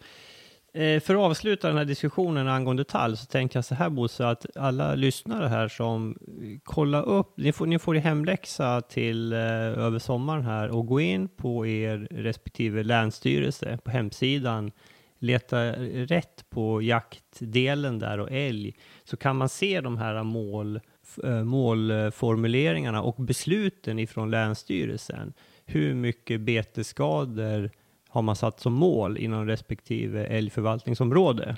Eh, 0.74 1.00
för 1.00 1.14
att 1.14 1.20
avsluta 1.20 1.68
den 1.68 1.76
här 1.76 1.85
diskussionen 1.85 2.48
angående 2.48 2.85
tall 2.85 3.16
så 3.16 3.26
tänker 3.26 3.56
jag 3.56 3.64
så 3.64 3.74
här 3.74 3.90
Bosse, 3.90 4.26
att 4.26 4.56
alla 4.56 4.94
lyssnare 4.94 5.48
här 5.48 5.68
som 5.68 6.11
eh, 6.11 6.59
kollar 6.64 7.09
upp, 7.09 7.33
ni 7.37 7.52
får, 7.52 7.66
ni 7.66 7.78
får 7.78 7.96
i 7.96 7.98
hemläxa 7.98 8.80
till 8.80 9.33
eh, 9.33 9.38
över 9.38 9.98
sommaren 9.98 10.44
här 10.44 10.68
och 10.68 10.87
gå 10.87 11.00
in 11.00 11.28
på 11.28 11.66
er 11.66 12.09
respektive 12.11 12.83
länsstyrelse 12.83 13.78
på 13.85 13.90
hemsidan, 13.90 14.72
leta 15.18 15.72
rätt 15.92 16.44
på 16.50 16.83
jaktdelen 16.83 17.98
där 17.98 18.20
och 18.20 18.30
älg, 18.30 18.74
så 19.04 19.16
kan 19.16 19.37
man 19.37 19.48
se 19.48 19.80
de 19.80 19.98
här 19.98 20.22
mål, 20.22 20.80
eh, 21.24 21.44
målformuleringarna 21.44 23.02
och 23.02 23.14
besluten 23.24 23.98
ifrån 23.98 24.30
Länsstyrelsen. 24.30 25.33
Hur 25.64 25.94
mycket 25.94 26.40
betesskador 26.40 27.70
har 28.11 28.23
man 28.23 28.37
satt 28.37 28.61
som 28.61 28.73
mål 28.73 29.18
inom 29.18 29.46
respektive 29.46 30.27
älgförvaltningsområde. 30.27 31.57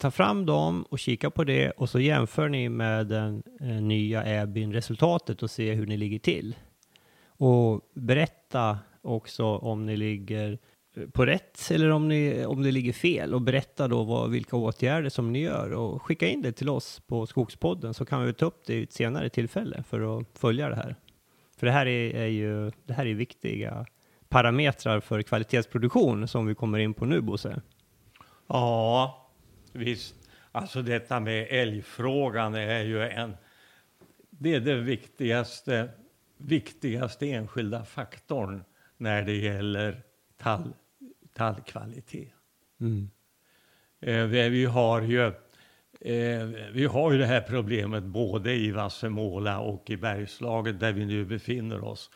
Ta 0.00 0.10
fram 0.10 0.46
dem 0.46 0.82
och 0.82 0.98
kika 0.98 1.30
på 1.30 1.44
det 1.44 1.70
och 1.70 1.90
så 1.90 2.00
jämför 2.00 2.48
ni 2.48 2.68
med 2.68 3.06
den 3.06 3.42
eh, 3.60 3.66
nya 3.66 4.24
EBIN-resultatet 4.24 5.42
och 5.42 5.50
se 5.50 5.74
hur 5.74 5.86
ni 5.86 5.96
ligger 5.96 6.18
till. 6.18 6.56
Och 7.26 7.90
berätta 7.94 8.78
också 9.02 9.44
om 9.44 9.86
ni 9.86 9.96
ligger 9.96 10.58
eh, 10.96 11.06
på 11.06 11.26
rätt 11.26 11.70
eller 11.70 11.90
om, 11.90 12.08
ni, 12.08 12.44
om 12.44 12.62
det 12.62 12.72
ligger 12.72 12.92
fel 12.92 13.34
och 13.34 13.40
berätta 13.40 13.88
då 13.88 14.04
vad, 14.04 14.30
vilka 14.30 14.56
åtgärder 14.56 15.10
som 15.10 15.32
ni 15.32 15.40
gör 15.40 15.72
och 15.72 16.02
skicka 16.02 16.28
in 16.28 16.42
det 16.42 16.52
till 16.52 16.68
oss 16.68 17.00
på 17.06 17.26
Skogspodden 17.26 17.94
så 17.94 18.04
kan 18.04 18.26
vi 18.26 18.32
ta 18.32 18.46
upp 18.46 18.66
det 18.66 18.74
i 18.74 18.82
ett 18.82 18.92
senare 18.92 19.28
tillfälle 19.28 19.82
för 19.88 20.18
att 20.18 20.38
följa 20.38 20.68
det 20.68 20.76
här. 20.76 20.96
För 21.56 21.66
det 21.66 21.72
här 21.72 21.86
är, 21.86 22.14
är 22.14 22.26
ju 22.26 22.70
det 22.84 22.92
här 22.92 23.06
är 23.06 23.14
viktiga 23.14 23.86
parametrar 24.30 25.00
för 25.00 25.22
kvalitetsproduktion 25.22 26.28
som 26.28 26.46
vi 26.46 26.54
kommer 26.54 26.78
in 26.78 26.94
på 26.94 27.04
nu, 27.04 27.20
Bosse? 27.20 27.60
Ja, 28.46 29.30
visst. 29.72 30.14
Alltså 30.52 30.82
detta 30.82 31.20
med 31.20 31.46
älgfrågan 31.50 32.54
är 32.54 32.82
ju 32.82 33.02
en... 33.02 33.36
Det 34.30 34.54
är 34.54 34.60
den 34.60 34.84
viktigaste, 34.84 35.88
viktigaste 36.36 37.30
enskilda 37.30 37.84
faktorn 37.84 38.64
när 38.96 39.22
det 39.22 39.36
gäller 39.36 40.02
tall, 40.36 40.72
tallkvalitet. 41.32 42.32
Mm. 42.80 43.10
Eh, 44.00 44.24
vi 44.24 44.64
har 44.64 45.02
ju 45.02 45.26
eh, 46.00 46.46
vi 46.72 46.84
har 46.84 47.12
ju 47.12 47.18
det 47.18 47.26
här 47.26 47.40
problemet 47.40 48.04
både 48.04 48.54
i 48.54 48.70
Vassemåla 48.70 49.60
och 49.60 49.90
i 49.90 49.96
Bergslaget 49.96 50.80
där 50.80 50.92
vi 50.92 51.06
nu 51.06 51.24
befinner 51.24 51.84
oss. 51.84 52.10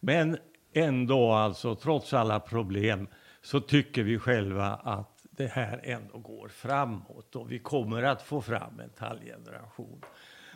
Men 0.00 0.38
ändå 0.76 1.32
alltså, 1.32 1.74
trots 1.74 2.12
alla 2.12 2.40
problem, 2.40 3.08
så 3.42 3.60
tycker 3.60 4.02
vi 4.02 4.18
själva 4.18 4.66
att 4.66 5.26
det 5.30 5.46
här 5.46 5.80
ändå 5.84 6.18
går 6.18 6.48
framåt 6.48 7.36
och 7.36 7.52
vi 7.52 7.58
kommer 7.58 8.02
att 8.02 8.22
få 8.22 8.40
fram 8.40 8.80
en 8.80 8.90
tallgeneration. 8.90 10.00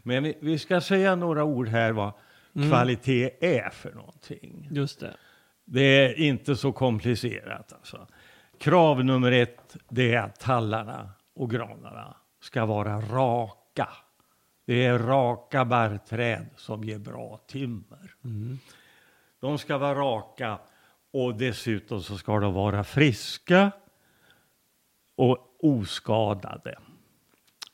Men 0.03 0.23
vi, 0.23 0.39
vi 0.41 0.59
ska 0.59 0.81
säga 0.81 1.15
några 1.15 1.45
ord 1.45 1.69
här 1.69 1.93
vad 1.93 2.13
mm. 2.55 2.69
kvalitet 2.69 3.31
är 3.41 3.71
för 3.71 3.93
någonting. 3.93 4.69
Just 4.71 5.01
det. 5.01 5.17
Det 5.65 5.81
är 5.81 6.19
inte 6.19 6.57
så 6.57 6.73
komplicerat 6.73 7.73
alltså. 7.73 8.07
Krav 8.59 9.05
nummer 9.05 9.33
ett, 9.33 9.77
det 9.89 10.15
är 10.15 10.23
att 10.23 10.41
tallarna 10.41 11.11
och 11.35 11.51
granarna 11.51 12.17
ska 12.41 12.67
vara 12.67 13.01
raka. 13.01 13.89
Det 14.67 14.87
är 14.87 14.99
raka 14.99 15.65
barrträd 15.65 16.47
som 16.57 16.85
ger 16.85 16.99
bra 16.99 17.41
timmer. 17.47 18.15
Mm. 18.25 18.59
De 19.41 19.59
ska 19.59 19.79
vara 19.79 19.95
raka 19.95 20.59
och 21.13 21.35
dessutom 21.35 22.03
så 22.03 22.19
ska 22.19 22.39
de 22.41 22.55
vara 22.55 22.85
friska 22.85 23.73
och 25.17 25.57
oskadade. 25.59 26.79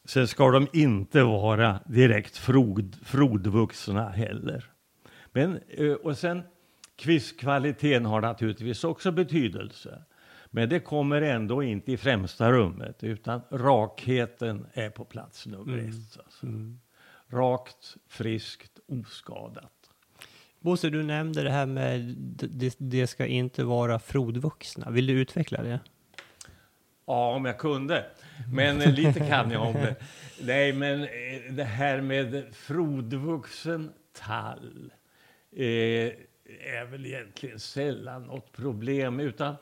Sen 0.04 0.28
ska 0.28 0.50
de 0.50 0.68
inte 0.72 1.22
vara 1.22 1.80
direkt 1.86 2.36
frod, 2.36 2.96
frodvuxna 3.04 4.08
heller. 4.08 4.64
Men, 5.32 5.60
eh, 5.68 5.92
och 5.92 6.18
sen 6.18 6.42
Kvistkvaliteten 6.96 8.06
har 8.06 8.20
naturligtvis 8.20 8.84
också 8.84 9.12
betydelse. 9.12 10.02
Men 10.46 10.68
det 10.68 10.80
kommer 10.80 11.22
ändå 11.22 11.62
inte 11.62 11.92
i 11.92 11.96
främsta 11.96 12.52
rummet 12.52 13.04
utan 13.04 13.40
rakheten 13.50 14.66
är 14.72 14.90
på 14.90 15.04
plats 15.04 15.46
nummer 15.46 15.72
mm. 15.72 15.88
ett. 15.88 16.18
Alltså. 16.24 16.46
Mm. 16.46 16.80
Rakt, 17.28 17.96
friskt, 18.08 18.78
oskadat. 18.88 19.75
Bosse, 20.66 20.90
du 20.90 21.02
nämnde 21.02 21.42
det 21.42 21.50
här 21.50 21.66
med 21.66 22.00
det, 22.00 22.76
det 22.78 23.06
ska 23.06 23.26
inte 23.26 23.64
vara 23.64 23.98
frodvuxna. 23.98 24.90
Vill 24.90 25.06
du 25.06 25.12
utveckla 25.12 25.62
det? 25.62 25.80
Ja, 27.06 27.34
om 27.34 27.44
jag 27.44 27.58
kunde. 27.58 28.06
Men 28.52 28.82
eh, 28.82 28.92
lite 28.92 29.20
kan 29.20 29.50
jag 29.50 29.62
om 29.62 29.72
det. 29.72 29.96
Nej, 30.40 30.72
men 30.72 31.02
eh, 31.02 31.08
det 31.50 31.64
här 31.64 32.00
med 32.00 32.44
frodvuxen 32.52 33.92
tall. 34.12 34.92
Eh, 35.56 35.66
är 35.66 36.84
väl 36.90 37.06
egentligen 37.06 37.60
sällan 37.60 38.22
något 38.22 38.52
problem. 38.52 39.20
utan 39.20 39.56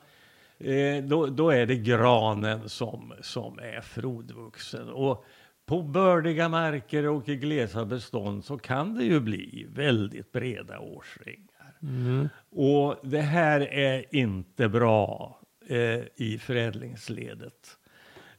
eh, 0.57 1.03
då, 1.03 1.27
då, 1.27 1.49
är 1.49 1.65
det 1.65 1.75
granen 1.75 2.69
som, 2.69 3.13
som 3.21 3.59
är 3.59 3.81
frodvuxen. 3.81 4.89
Och 4.89 5.25
på 5.65 5.81
bördiga 5.81 6.49
marker 6.49 7.07
och 7.07 7.29
i 7.29 7.35
glesa 7.35 7.85
bestånd 7.85 8.45
så 8.45 8.57
kan 8.57 8.95
det 8.95 9.03
ju 9.03 9.19
bli 9.19 9.67
väldigt 9.69 10.31
breda 10.31 10.79
årsringar. 10.79 11.77
Mm. 11.81 12.29
Och 12.49 12.95
det 13.03 13.21
här 13.21 13.61
är 13.61 14.15
inte 14.15 14.69
bra 14.69 15.39
eh, 15.67 16.01
i 16.15 16.37
förädlingsledet. 16.41 17.77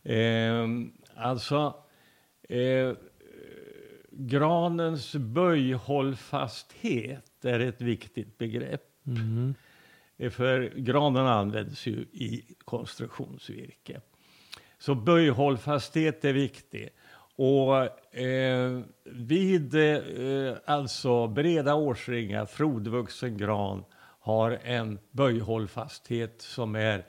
Eh, 0.03 0.67
alltså, 1.15 1.75
eh, 2.49 2.93
granens 4.11 5.15
böjhållfasthet 5.15 7.45
är 7.45 7.61
ett 7.61 7.81
viktigt 7.81 8.39
begrepp. 8.39 8.83
Mm. 9.07 9.55
För 10.31 10.73
granen 10.77 11.27
används 11.27 11.87
ju 11.87 11.93
i 12.13 12.45
konstruktionsvirke. 12.65 14.01
Så 14.79 14.95
böjhållfasthet 14.95 16.25
är 16.25 16.33
viktig. 16.33 16.89
Och 17.37 18.15
eh, 18.19 18.81
vid 19.05 19.75
eh, 19.75 20.55
alltså 20.65 21.27
breda 21.27 21.75
årsringar, 21.75 22.47
frodvuxen 22.47 23.37
gran, 23.37 23.85
har 24.21 24.59
en 24.65 24.99
böjhållfasthet 25.11 26.43
som 26.43 26.75
är 26.75 27.05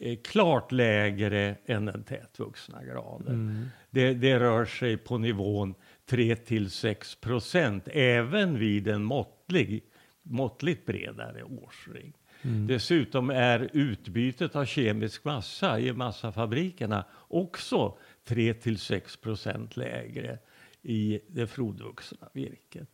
eh, 0.00 0.18
klart 0.24 0.72
lägre 0.72 1.56
än 1.66 1.84
den 1.84 2.02
tätvuxna 2.04 2.84
granen. 2.84 3.28
Mm. 3.28 3.66
Det, 3.90 4.14
det, 4.14 4.40
rör 4.40 4.64
sig 4.64 4.96
på 4.96 5.18
nivån 5.18 5.74
3 6.06 6.36
till 6.36 6.70
6 6.70 7.14
procent, 7.14 7.88
även 7.92 8.58
vid 8.58 8.88
en 8.88 9.04
måttlig, 9.04 9.84
måttligt 10.22 10.86
bredare 10.86 11.42
årsring. 11.42 12.12
Mm. 12.42 12.66
Dessutom 12.66 13.30
är 13.30 13.70
utbytet 13.72 14.56
av 14.56 14.64
kemisk 14.64 15.24
massa 15.24 15.80
i 15.80 15.92
massafabrikerna 15.92 17.04
också 17.28 17.96
3 18.30 18.54
till 18.54 18.78
6 18.78 19.16
procent 19.16 19.76
lägre 19.76 20.38
i 20.82 21.20
det 21.28 21.46
frodvuxna 21.46 22.28
virket. 22.32 22.88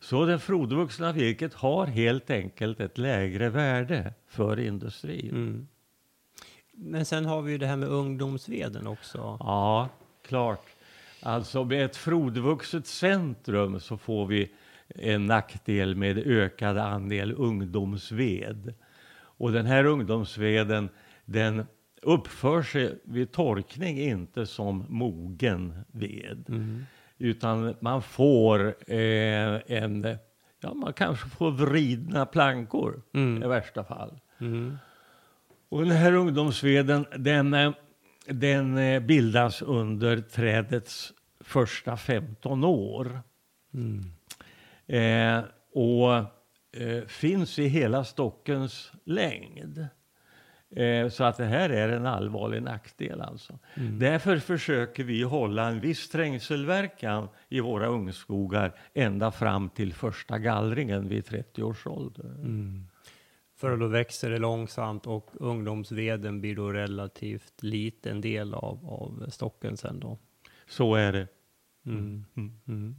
Så 0.00 0.24
det 0.24 0.38
frodvuxna 0.38 1.12
virket 1.12 1.54
har 1.54 1.86
helt 1.86 2.30
enkelt 2.30 2.80
ett 2.80 2.98
lägre 2.98 3.48
värde 3.48 4.14
för 4.28 4.60
industrin. 4.60 5.30
Mm. 5.30 5.68
Men 6.72 7.04
sen 7.04 7.24
har 7.24 7.42
vi 7.42 7.52
ju 7.52 7.58
det 7.58 7.66
här 7.66 7.76
med 7.76 7.88
ungdomsveden 7.88 8.86
också. 8.86 9.36
Ja, 9.40 9.88
klart. 10.28 10.66
Alltså 11.22 11.64
med 11.64 11.84
ett 11.84 11.96
frodvuxet 11.96 12.86
centrum 12.86 13.80
så 13.80 13.96
får 13.96 14.26
vi 14.26 14.52
en 14.88 15.26
nackdel 15.26 15.96
med 15.96 16.18
ökad 16.18 16.78
andel 16.78 17.32
ungdomsved. 17.32 18.74
Och 19.12 19.52
den 19.52 19.66
här 19.66 19.84
ungdomsveden 19.84 20.88
den 21.24 21.66
uppför 22.02 22.62
sig 22.62 22.98
vid 23.04 23.32
torkning 23.32 24.00
inte 24.00 24.46
som 24.46 24.86
mogen 24.88 25.84
ved. 25.92 26.44
Mm. 26.48 26.84
Utan 27.18 27.74
man 27.80 28.02
får 28.02 28.66
eh, 28.86 29.60
en, 29.66 30.16
ja 30.60 30.74
man 30.74 30.92
kanske 30.92 31.28
får 31.28 31.50
vridna 31.50 32.26
plankor 32.26 33.02
mm. 33.14 33.42
i 33.42 33.46
värsta 33.46 33.84
fall. 33.84 34.20
Mm. 34.40 34.78
Och 35.68 35.82
den 35.82 35.96
här 35.96 36.12
ungdomsveden 36.12 37.06
den 37.16 37.74
den 38.26 38.78
eh, 38.78 39.00
bildas 39.00 39.62
under 39.62 40.20
trädets 40.20 41.12
första 41.40 41.96
15 41.96 42.64
år. 42.64 43.20
Mm. 43.74 44.12
Eh, 44.86 45.44
och 45.72 46.14
eh, 46.80 47.04
finns 47.06 47.58
i 47.58 47.66
hela 47.66 48.04
stockens 48.04 48.92
längd. 49.04 49.88
Eh, 50.76 51.08
så 51.08 51.24
att 51.24 51.36
det 51.36 51.44
här 51.44 51.70
är 51.70 51.88
en 51.88 52.06
allvarlig 52.06 52.62
nackdel. 52.62 53.20
Alltså. 53.20 53.58
Mm. 53.74 53.98
Därför 53.98 54.38
försöker 54.38 55.04
vi 55.04 55.22
hålla 55.22 55.68
en 55.68 55.80
viss 55.80 56.08
trängselverkan 56.08 57.28
i 57.48 57.60
våra 57.60 57.86
ungskogar 57.86 58.74
ända 58.94 59.30
fram 59.30 59.68
till 59.70 59.94
första 59.94 60.38
gallringen 60.38 61.08
vid 61.08 61.24
30 61.24 61.62
års 61.62 61.86
ålder. 61.86 62.24
Mm. 62.24 62.84
För 63.56 63.76
då 63.76 63.86
växer 63.86 64.30
det 64.30 64.38
långsamt 64.38 65.06
och 65.06 65.30
ungdomsveden 65.32 66.40
blir 66.40 66.56
då 66.56 66.72
relativt 66.72 67.62
liten 67.62 68.20
del 68.20 68.54
av, 68.54 68.86
av 68.86 69.30
stocken 69.30 69.76
sen 69.76 70.00
då. 70.00 70.18
Så 70.68 70.94
är 70.94 71.12
det. 71.12 71.28
Mm. 71.86 72.24
Mm. 72.36 72.60
Mm. 72.68 72.96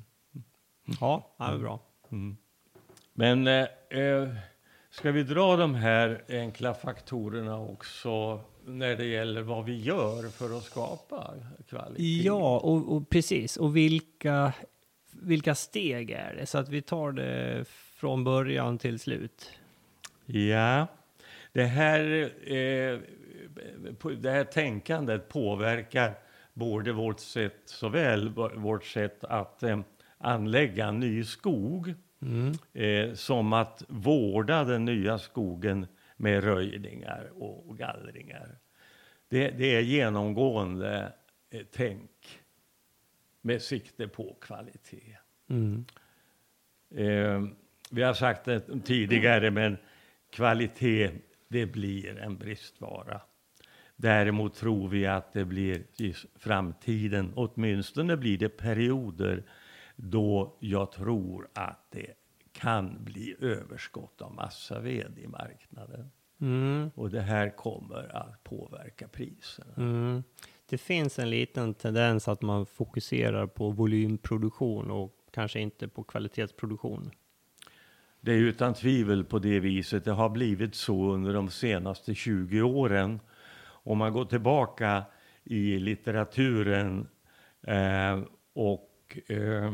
Ja, 1.00 1.36
det 1.38 1.44
är 1.44 1.58
bra. 1.58 1.80
Mm. 2.10 2.38
Men 3.14 3.48
eh, 3.48 3.68
eh, 3.90 4.30
ska 4.92 5.12
vi 5.12 5.24
dra 5.24 5.56
de 5.56 5.76
här 5.76 6.24
enkla 6.30 6.74
faktorerna 6.74 7.60
också 7.60 8.42
när 8.66 8.96
det 8.96 9.06
gäller 9.06 9.42
vad 9.42 9.66
vi 9.66 9.82
gör 9.82 10.30
för 10.30 10.58
att 10.58 10.64
skapa 10.64 11.34
kvalitet? 11.70 12.22
Ja, 12.24 12.60
och, 12.60 12.96
och 12.96 13.10
precis. 13.10 13.58
Och 13.58 13.76
vilka, 13.76 14.54
vilka 15.12 15.56
steg 15.56 16.12
är 16.12 16.36
det? 16.36 16.46
Så 16.46 16.58
att 16.58 16.70
vi 16.70 16.82
tar 16.82 17.12
det 17.12 17.66
från 17.70 18.24
början 18.24 18.78
till 18.78 19.00
slut. 19.00 19.52
Ja, 20.26 20.88
det 21.54 21.64
här, 21.64 22.32
eh, 22.44 23.00
det 24.18 24.32
här 24.32 24.44
tänkandet 24.44 25.30
påverkar 25.30 26.14
både 26.54 26.92
vårt 26.92 27.20
sätt, 27.20 27.62
såväl 27.66 28.30
vårt 28.56 28.86
sätt 28.86 29.24
att 29.24 29.64
eh, 29.64 29.80
anlägga 30.18 30.92
ny 30.92 31.24
skog 31.24 31.94
mm. 32.22 32.54
eh, 32.74 33.14
som 33.14 33.54
att 33.54 33.84
vårda 33.88 34.64
den 34.64 34.86
nya 34.86 35.20
skogen 35.20 35.88
med 36.18 36.44
röjningar 36.44 37.30
och 37.34 37.78
gallringar. 37.78 38.58
Det, 39.30 39.50
det 39.50 39.76
är 39.76 39.82
genomgående 39.82 41.14
eh, 41.50 41.62
tänk 41.72 42.40
med 43.42 43.62
sikte 43.62 44.08
på 44.08 44.38
kvalitet. 44.42 45.18
Mm. 45.50 45.86
Eh, 46.96 47.42
vi 47.92 48.04
har 48.04 48.14
sagt 48.14 48.46
det 48.46 48.84
tidigare, 48.84 49.52
men 49.52 49.78
kvalitet, 50.30 51.12
det 51.48 51.66
blir 51.66 52.18
en 52.18 52.38
bristvara. 52.38 53.22
Däremot 53.96 54.56
tror 54.56 54.88
vi 54.88 55.06
att 55.06 55.34
det 55.34 55.46
blir 55.46 55.84
i 55.98 56.14
framtiden, 56.36 57.34
åtminstone 57.36 58.18
blir 58.18 58.38
det 58.38 58.50
perioder 58.50 59.44
då 60.02 60.58
jag 60.60 60.92
tror 60.92 61.48
att 61.54 61.86
det 61.90 62.14
kan 62.52 63.04
bli 63.04 63.36
överskott 63.40 64.22
av 64.22 64.34
massaved 64.34 65.20
i 65.20 65.28
marknaden. 65.28 66.12
Mm. 66.42 66.92
Och 66.96 67.10
det 67.10 67.22
här 67.22 67.50
kommer 67.50 68.16
att 68.16 68.44
påverka 68.44 69.08
priserna. 69.08 69.74
Mm. 69.78 70.24
Det 70.70 70.78
finns 70.78 71.20
en 71.20 71.30
liten 71.30 71.74
tendens 71.74 72.28
att 72.28 72.42
man 72.42 72.66
fokuserar 72.66 73.48
på 73.48 73.70
volymproduktion 73.70 74.92
och 74.92 75.16
kanske 75.32 75.60
inte 75.60 75.88
på 75.88 76.04
kvalitetsproduktion. 76.04 77.12
Det 78.22 78.32
är 78.32 78.38
utan 78.38 78.74
tvivel 78.74 79.24
på 79.24 79.40
det 79.40 79.60
viset. 79.60 80.06
Det 80.06 80.12
har 80.12 80.30
blivit 80.30 80.76
så 80.76 81.12
under 81.12 81.34
de 81.34 81.50
senaste 81.50 82.16
20 82.16 82.62
åren. 82.62 83.20
Om 83.64 83.98
man 83.98 84.14
går 84.14 84.26
tillbaka 84.26 85.04
i 85.44 85.80
litteraturen 85.80 87.08
eh, 87.62 88.20
och 88.54 89.18
eh, 89.28 89.74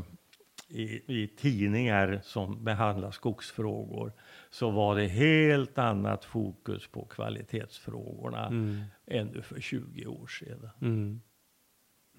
i, 0.69 1.21
i, 1.21 1.27
tidningar 1.27 2.21
som 2.23 2.63
behandlar 2.63 3.11
skogsfrågor 3.11 4.13
så 4.49 4.71
var 4.71 4.95
det 4.95 5.07
helt 5.07 5.77
annat 5.77 6.25
fokus 6.25 6.87
på 6.87 7.05
kvalitetsfrågorna 7.05 8.47
mm. 8.47 8.81
ännu 9.05 9.41
för 9.41 9.61
20 9.61 10.05
år 10.05 10.27
sedan. 10.27 10.69
Mm. 10.81 11.21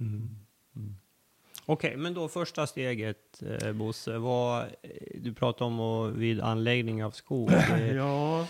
Mm. 0.00 0.38
mm. 0.76 0.96
Okej, 1.66 1.90
okay, 1.90 2.02
men 2.02 2.14
då 2.14 2.28
första 2.28 2.66
steget, 2.66 3.42
eh, 3.42 3.72
Bosse, 3.72 4.18
vad, 4.18 4.66
du 5.14 5.34
pratade 5.34 5.64
om 5.64 5.80
och 5.80 6.22
vid 6.22 6.40
anläggning 6.40 7.04
av 7.04 7.10
skog. 7.10 7.50
ja. 7.94 8.46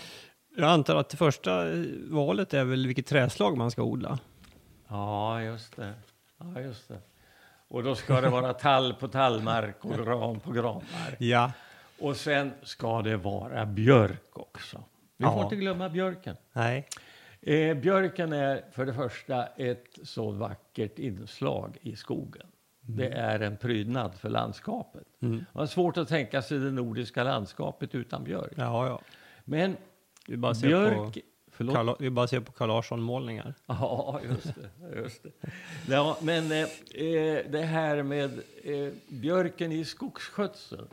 Jag 0.57 0.69
antar 0.69 0.95
att 0.95 1.09
det 1.09 1.17
första 1.17 1.65
valet 2.09 2.53
är 2.53 2.63
väl 2.63 2.87
vilket 2.87 3.05
träslag 3.05 3.57
man 3.57 3.71
ska 3.71 3.83
odla? 3.83 4.19
Ja, 4.87 5.43
just 5.43 5.75
det. 5.75 5.93
Ja, 6.37 6.61
just 6.61 6.87
det. 6.87 7.01
Och 7.69 7.83
då 7.83 7.95
ska 7.95 8.21
det 8.21 8.29
vara 8.29 8.53
tall 8.53 8.93
på 8.93 9.07
tallmark 9.07 9.85
och 9.85 9.93
gran 10.05 10.39
på 10.39 10.51
granmark. 10.51 11.15
Ja. 11.17 11.51
Och 11.99 12.15
sen 12.15 12.51
ska 12.63 13.01
det 13.01 13.17
vara 13.17 13.65
björk 13.65 14.29
också. 14.39 14.83
Vi 15.17 15.25
får 15.25 15.33
Ja. 15.33 15.43
inte 15.43 15.55
glömma 15.55 15.89
björken. 15.89 16.35
Nej. 16.53 16.87
Eh, 17.41 17.77
björken 17.77 18.33
är 18.33 18.63
för 18.71 18.85
det 18.85 18.93
första 18.93 19.45
ett 19.45 19.99
så 20.03 20.31
vackert 20.31 20.99
inslag 20.99 21.77
i 21.81 21.95
skogen. 21.95 22.47
Det 22.81 23.09
är 23.09 23.39
en 23.39 23.57
prydnad 23.57 24.15
för 24.15 24.29
landskapet. 24.29 25.03
Mm. 25.21 25.37
Det 25.37 25.45
var 25.59 25.65
svårt 25.65 25.97
att 25.97 26.07
tänka 26.07 26.41
sig 26.41 26.59
det 26.59 26.71
nordiska 26.71 27.23
landskapet 27.23 27.95
utan 27.95 28.23
björk. 28.23 28.53
Ja, 28.55 28.87
ja. 28.87 29.01
Men 29.45 29.77
björk... 30.61 31.17
Förlåt? 31.59 31.75
Carl, 31.75 31.95
vi 31.99 32.09
bara 32.09 32.27
ser 32.27 32.39
på 32.39 32.51
Carl 32.51 32.67
Larsson-målningar. 32.67 33.53
Ja, 33.67 34.21
just 34.29 34.55
det. 34.55 34.99
Just 34.99 35.23
det. 35.23 35.31
Ja, 35.89 36.17
men 36.21 36.51
eh, 36.51 36.59
eh, 36.59 37.45
det 37.49 37.61
här 37.61 38.03
med 38.03 38.39
eh, 38.63 38.93
björken 39.07 39.71
i 39.71 39.85
skogsskötseln. 39.85 40.87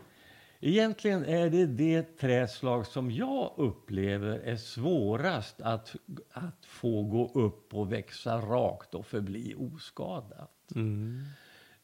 Egentligen 0.60 1.24
är 1.24 1.50
det 1.50 1.66
det 1.66 2.18
träslag 2.18 2.86
som 2.86 3.10
jag 3.10 3.52
upplever 3.56 4.38
är 4.38 4.56
svårast 4.56 5.60
att, 5.60 5.96
att 6.32 6.66
få 6.66 7.02
gå 7.02 7.30
upp 7.34 7.74
och 7.74 7.92
växa 7.92 8.40
rakt 8.40 8.94
och 8.94 9.06
förbli 9.06 9.54
oskadat. 9.54 10.72
Mm. 10.74 11.24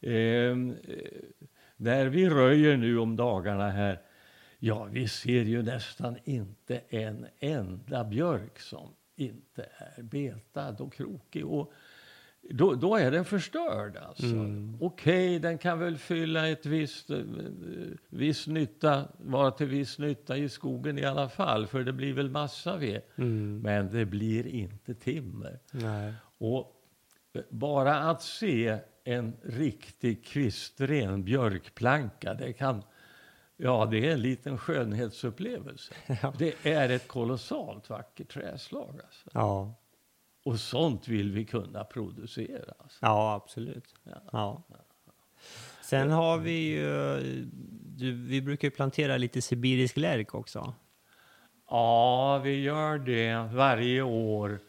Eh, 0.01 0.77
där 1.77 2.07
vi 2.07 2.31
röjer 2.31 2.77
nu 2.77 2.99
om 2.99 3.17
dagarna 3.17 3.71
här, 3.71 4.01
ja, 4.65 4.85
vi 4.85 5.09
ser 5.09 5.45
ju 5.45 5.63
nästan 5.63 6.17
inte 6.25 6.81
en 6.89 7.27
enda 7.39 8.05
björk 8.05 8.61
som 8.61 8.89
inte 9.17 9.69
är 9.97 10.03
betad 10.03 10.81
och 10.81 10.93
krokig. 10.93 11.47
Och 11.47 11.73
då, 12.51 12.75
då 12.75 12.97
är 12.97 13.11
den 13.11 13.25
förstörd. 13.25 13.97
Alltså. 13.97 14.27
Mm. 14.27 14.77
Okej, 14.81 15.39
den 15.39 15.59
kan 15.59 15.79
väl 15.79 15.99
fylla 15.99 16.49
ett 16.49 16.67
visst, 16.67 17.11
eh, 17.11 17.19
viss 18.09 18.47
nytta, 18.47 19.09
vara 19.19 19.51
till 19.51 19.67
viss 19.67 19.99
nytta 19.99 20.37
i 20.37 20.49
skogen 20.49 20.99
i 20.99 21.05
alla 21.05 21.29
fall, 21.29 21.67
för 21.67 21.85
det 21.85 21.93
blir 21.93 22.13
väl 22.13 22.31
massa 22.31 22.77
ved. 22.77 23.03
Mm. 23.17 23.61
Men 23.61 23.91
det 23.93 24.05
blir 24.05 24.47
inte 24.47 24.95
timmer. 24.95 25.59
Nej. 25.73 26.13
Och 26.39 26.73
bara 27.49 27.99
att 27.99 28.23
se 28.23 28.79
en 29.05 29.37
riktig 29.43 30.25
kvistren 30.25 31.25
björkplanka, 31.25 32.35
det 32.35 32.53
kan... 32.53 32.83
Ja, 33.65 33.89
det 33.91 34.09
är 34.09 34.13
en 34.13 34.23
liten 34.23 34.59
skönhetsupplevelse. 34.59 35.95
Ja. 36.23 36.33
Det 36.39 36.67
är 36.67 36.89
ett 36.89 37.09
kolossalt 37.09 37.91
vackert 37.91 38.29
träslag. 38.29 39.01
Alltså. 39.05 39.31
Ja. 39.33 39.75
Och 40.45 40.61
sånt 40.61 41.09
vill 41.09 41.33
vi 41.33 41.45
kunna 41.45 41.85
producera. 41.85 42.75
Alltså. 42.79 42.99
ja, 43.01 43.35
absolut. 43.35 43.95
Ja. 44.05 44.23
Ja. 44.33 44.65
Sen 45.83 46.11
har 46.11 46.39
vi 46.39 46.53
ju, 46.53 47.19
du, 47.97 48.13
vi 48.13 48.43
brukar 48.43 48.69
ju 48.69 48.73
plantera 48.73 49.17
lite 49.17 49.43
sibirisk 49.43 49.97
lärk 49.97 50.35
också. 50.35 50.75
Ja, 51.71 52.41
vi 52.45 52.63
gör 52.63 52.99
det 52.99 53.55
varje 53.55 54.03
år 54.03 54.61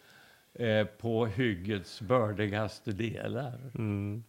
eh, 0.54 0.86
på 0.86 1.26
hyggets 1.26 2.02
bördigaste 2.02 2.92
delar. 2.92 3.72
Mm. 3.76 4.24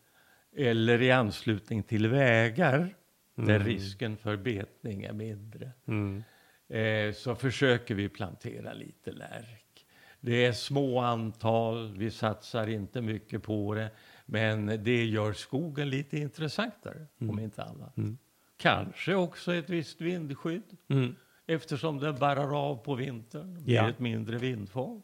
Eller 0.57 1.03
i 1.03 1.11
anslutning 1.11 1.83
till 1.83 2.09
vägar 2.09 2.95
där 3.35 3.55
Mm. 3.57 3.67
risken 3.69 4.17
för 4.17 4.37
betning 4.37 5.05
är 5.05 5.13
mindre. 5.13 5.71
Mm. 5.87 6.23
eh, 6.69 7.13
så 7.15 7.35
försöker 7.35 7.95
vi 7.95 8.09
plantera 8.09 8.73
lite 8.73 9.13
lärk. 9.13 9.87
Det 10.21 10.45
är 10.47 10.53
små 10.53 11.01
antal, 11.01 11.97
vi 11.99 12.11
satsar 12.11 12.67
inte 12.67 13.01
mycket 13.03 13.43
på 13.43 13.75
det, 13.75 13.91
men 14.27 14.67
det 14.85 15.05
gör 15.05 15.33
skogen 15.33 15.91
lite 15.91 16.19
intressantare, 16.19 17.07
om 17.19 17.39
inte 17.41 17.63
annat. 17.63 17.97
Mm. 17.97 18.19
Kanske 18.57 19.15
också 19.15 19.55
ett 19.55 19.71
visst 19.71 20.01
vindskydd, 20.01 20.77
Mm. 20.89 21.15
eftersom 21.47 21.99
det 21.99 22.13
barrar 22.13 22.69
av 22.71 22.77
på 22.77 22.95
vintern. 22.95 23.55
Det 23.55 23.61
blir 23.65 23.75
Ja. 23.75 23.91
ett 23.91 23.99
mindre 23.99 24.39
vindfång. 24.39 25.03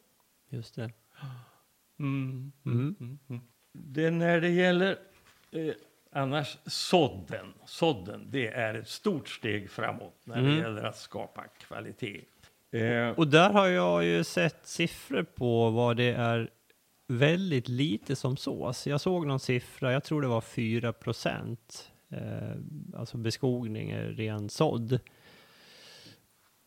Just 0.48 0.74
det. 0.74 0.90
Mm. 1.98 2.52
Mm. 2.66 2.96
Mm, 3.00 3.18
mm. 3.28 3.40
Det 3.72 4.10
när 4.10 4.40
det 4.40 4.48
gäller 4.50 4.98
eh, 5.52 5.74
annars 6.12 6.58
sådden, 6.66 7.52
sådden, 7.66 8.26
det 8.30 8.48
är 8.48 8.74
ett 8.74 8.88
stort 8.88 9.28
steg 9.28 9.70
framåt 9.70 10.20
när 10.24 10.38
Mm. 10.38 10.50
det 10.50 10.56
gäller 10.62 10.82
att 10.84 10.96
skapa 10.98 11.44
kvalitet. 11.68 12.20
Eh, 12.72 13.08
Och 13.08 13.28
där 13.28 13.50
har 13.50 13.66
jag 13.68 14.04
ju 14.04 14.24
sett 14.24 14.66
siffror 14.66 15.22
på 15.22 15.70
vad 15.70 15.96
det 15.96 16.12
är 16.12 16.50
väldigt 17.06 17.68
lite 17.68 18.16
som 18.16 18.36
sås. 18.36 18.86
Jag 18.86 19.00
såg 19.00 19.26
någon 19.26 19.40
siffra, 19.40 19.92
jag 19.92 20.04
tror 20.04 20.22
det 20.22 20.28
var 20.28 20.40
4 20.40 20.92
procent. 20.92 21.90
Eh, 22.12 22.56
alltså 22.96 23.16
beskogning 23.16 23.94
ren 23.96 24.48
sådd. 24.48 24.98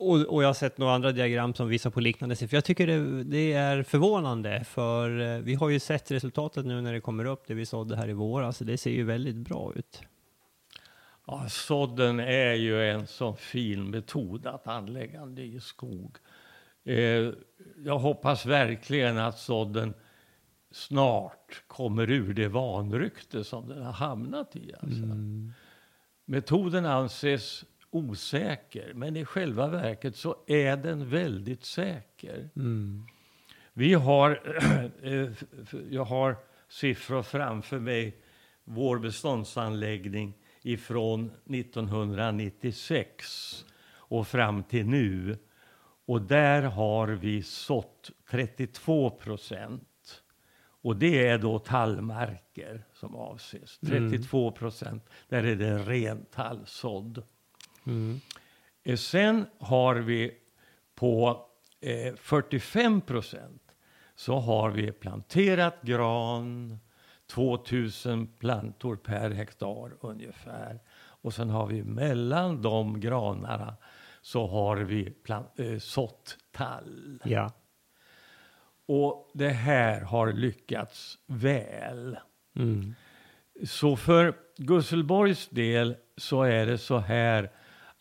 Och, 0.10 0.20
och 0.20 0.44
jag 0.44 0.50
har 0.50 0.54
sett 0.54 0.78
några 0.78 0.94
andra 0.94 1.12
diagram 1.12 1.54
som 1.54 1.68
visar 1.68 1.90
på 1.90 2.00
liknande 2.02 2.36
siffror. 2.36 2.58
Jag 2.58 2.66
tycker 2.66 2.88
det, 2.88 3.24
det 3.24 3.54
är 3.54 3.84
förvånande, 3.84 4.64
för 4.64 5.20
eh, 5.20 5.38
vi 5.38 5.56
har 5.56 5.70
ju 5.70 5.80
sett 5.80 6.12
resultatet 6.12 6.66
nu 6.66 6.82
när 6.82 6.94
det 6.94 7.02
kommer 7.02 7.26
upp, 7.26 7.44
det 7.48 7.54
vi 7.54 7.66
sådde 7.66 7.96
här 7.96 8.10
i 8.10 8.14
våras. 8.14 8.60
Det 8.60 8.78
ser 8.78 8.92
ju 8.92 9.04
väldigt 9.04 9.36
bra 9.36 9.74
ut. 9.76 10.02
ja, 11.28 11.46
sådden 11.50 12.20
är 12.20 12.54
ju 12.54 12.90
en 12.90 13.08
så 13.08 13.34
fin 13.34 13.90
metod 13.90 14.48
att 14.48 14.68
anlägga 14.68 15.22
en 15.22 15.36
ny 15.36 15.60
skog. 15.60 16.18
Eh, 16.84 17.32
jag 17.86 18.00
hoppas 18.00 18.46
verkligen 18.46 19.18
att 19.18 19.40
sådden 19.40 19.94
snart 20.72 21.64
kommer 21.68 22.12
ur 22.12 22.34
det 22.34 22.48
vanrykte 22.48 23.44
som 23.44 23.68
den 23.68 23.82
har 23.82 23.94
hamnat 23.94 24.56
i. 24.56 24.74
Alltså. 24.82 25.04
Mm. 25.04 25.54
Metoden 26.26 26.86
anses 26.86 27.66
osäker, 27.96 28.94
men 28.94 29.16
i 29.16 29.26
själva 29.26 29.68
verket 29.68 30.16
så 30.16 30.36
är 30.48 30.78
den 30.78 31.10
väldigt 31.10 31.66
säker. 31.66 32.50
Mm. 32.56 33.06
Vi 33.74 33.94
har, 33.94 34.40
eh, 35.04 35.30
jag 35.90 36.06
har 36.06 36.38
siffror 36.68 37.24
framför 37.24 37.80
mig, 37.80 38.18
vår 38.64 39.00
beståndsanläggning 39.00 40.34
ifrån 40.62 41.32
1996 41.50 43.66
och 43.92 44.28
fram 44.28 44.64
till 44.64 44.86
nu. 44.86 45.38
Och 46.06 46.22
där 46.22 46.62
har 46.62 47.08
vi 47.08 47.44
sått 47.44 48.12
32 48.30 49.10
procent. 49.10 50.24
Och 50.82 50.96
det 50.96 51.28
är 51.28 51.38
då 51.38 51.60
tallmarker 51.60 52.86
som 52.94 53.16
avses. 53.16 53.80
32 53.80 54.52
procent, 54.52 55.10
där 55.30 55.44
är 55.44 55.56
det 55.56 55.78
ren 55.78 56.26
tallsådd. 56.32 57.24
Mm. 57.86 58.20
Sen 58.98 59.46
har 59.60 59.96
vi 59.96 60.32
på 60.96 61.46
eh, 61.82 62.16
45 62.16 63.02
procent 63.02 63.62
så 64.16 64.40
har 64.40 64.70
vi 64.70 64.92
planterat 64.92 65.82
gran, 65.82 66.78
2000 67.28 68.28
plantor 68.28 68.96
per 68.96 69.30
hektar 69.32 69.92
ungefär. 70.02 70.80
Och 70.96 71.34
sen 71.34 71.50
har 71.50 71.68
vi 71.68 71.84
mellan 71.84 72.62
de 72.62 73.00
granarna 73.00 73.76
så 74.22 74.48
har 74.48 74.78
vi 74.78 75.10
plan- 75.12 75.48
eh, 75.58 75.78
sått 75.78 76.38
tall. 76.52 77.20
Ja. 77.24 77.52
Och 78.86 79.32
det 79.34 79.50
här 79.50 80.02
har 80.02 80.34
lyckats 80.34 81.18
väl. 81.26 82.18
Mm. 82.56 82.96
Så 83.66 83.96
för 83.96 84.36
Gusselborgs 84.58 85.50
del 85.50 85.96
så 86.18 86.44
är 86.44 86.66
det 86.66 86.78
så 86.78 86.98
här 86.98 87.52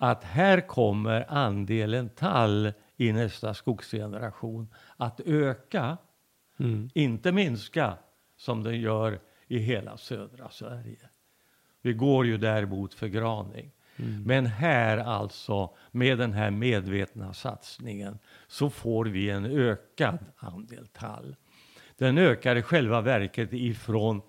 att 0.02 0.24
här 0.24 0.60
kommer 0.60 1.24
andelen 1.28 2.08
tall 2.08 2.72
i 2.96 3.12
nästa 3.12 3.54
skogsgeneration 3.54 4.68
att 4.96 5.20
öka, 5.20 5.96
Mm. 6.56 6.90
inte 6.94 7.32
minska 7.32 7.94
som 8.36 8.62
den 8.62 8.80
gör 8.80 9.20
i 9.48 9.58
hela 9.58 9.96
södra 9.96 10.50
Sverige. 10.50 11.08
Vi 11.82 11.92
går 11.92 12.26
ju 12.26 12.36
däremot 12.38 12.94
för 12.94 13.06
graning. 13.06 13.70
Mm. 13.96 14.22
Men 14.22 14.46
här 14.46 14.98
alltså, 14.98 15.74
med 15.90 16.18
den 16.18 16.32
här 16.32 16.50
medvetna 16.50 17.34
satsningen, 17.34 18.18
så 18.46 18.70
får 18.70 19.04
vi 19.04 19.30
en 19.30 19.44
ökad 19.44 20.18
andel 20.36 20.86
tall. 20.86 21.36
Den 21.98 22.18
ökar 22.18 22.56
i 22.56 22.62
själva 22.62 23.00
verket 23.00 23.52
ifrån 23.52 24.22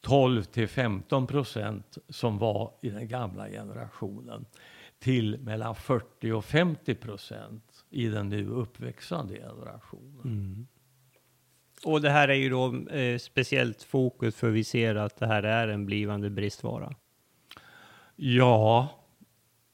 12 0.00 0.42
till 0.42 0.68
15 0.68 1.26
procent 1.26 1.98
som 2.08 2.38
var 2.38 2.72
i 2.82 2.90
den 2.90 3.08
gamla 3.08 3.48
generationen 3.48 4.46
till 5.04 5.38
mellan 5.38 5.74
40 5.74 6.32
och 6.32 6.44
50 6.44 6.94
procent 6.94 7.84
i 7.90 8.08
den 8.08 8.28
nu 8.28 8.48
uppväxande 8.48 9.34
generationen. 9.34 10.20
Mm. 10.24 10.66
Och 11.84 12.00
det 12.00 12.10
här 12.10 12.28
är 12.28 12.34
ju 12.34 12.48
då 12.48 12.88
eh, 12.90 13.18
speciellt 13.18 13.82
fokus 13.82 14.36
för 14.36 14.50
vi 14.50 14.64
ser 14.64 14.94
att 14.94 15.16
det 15.16 15.26
här 15.26 15.42
är 15.42 15.68
en 15.68 15.86
blivande 15.86 16.30
bristvara. 16.30 16.94
Ja, 18.16 18.88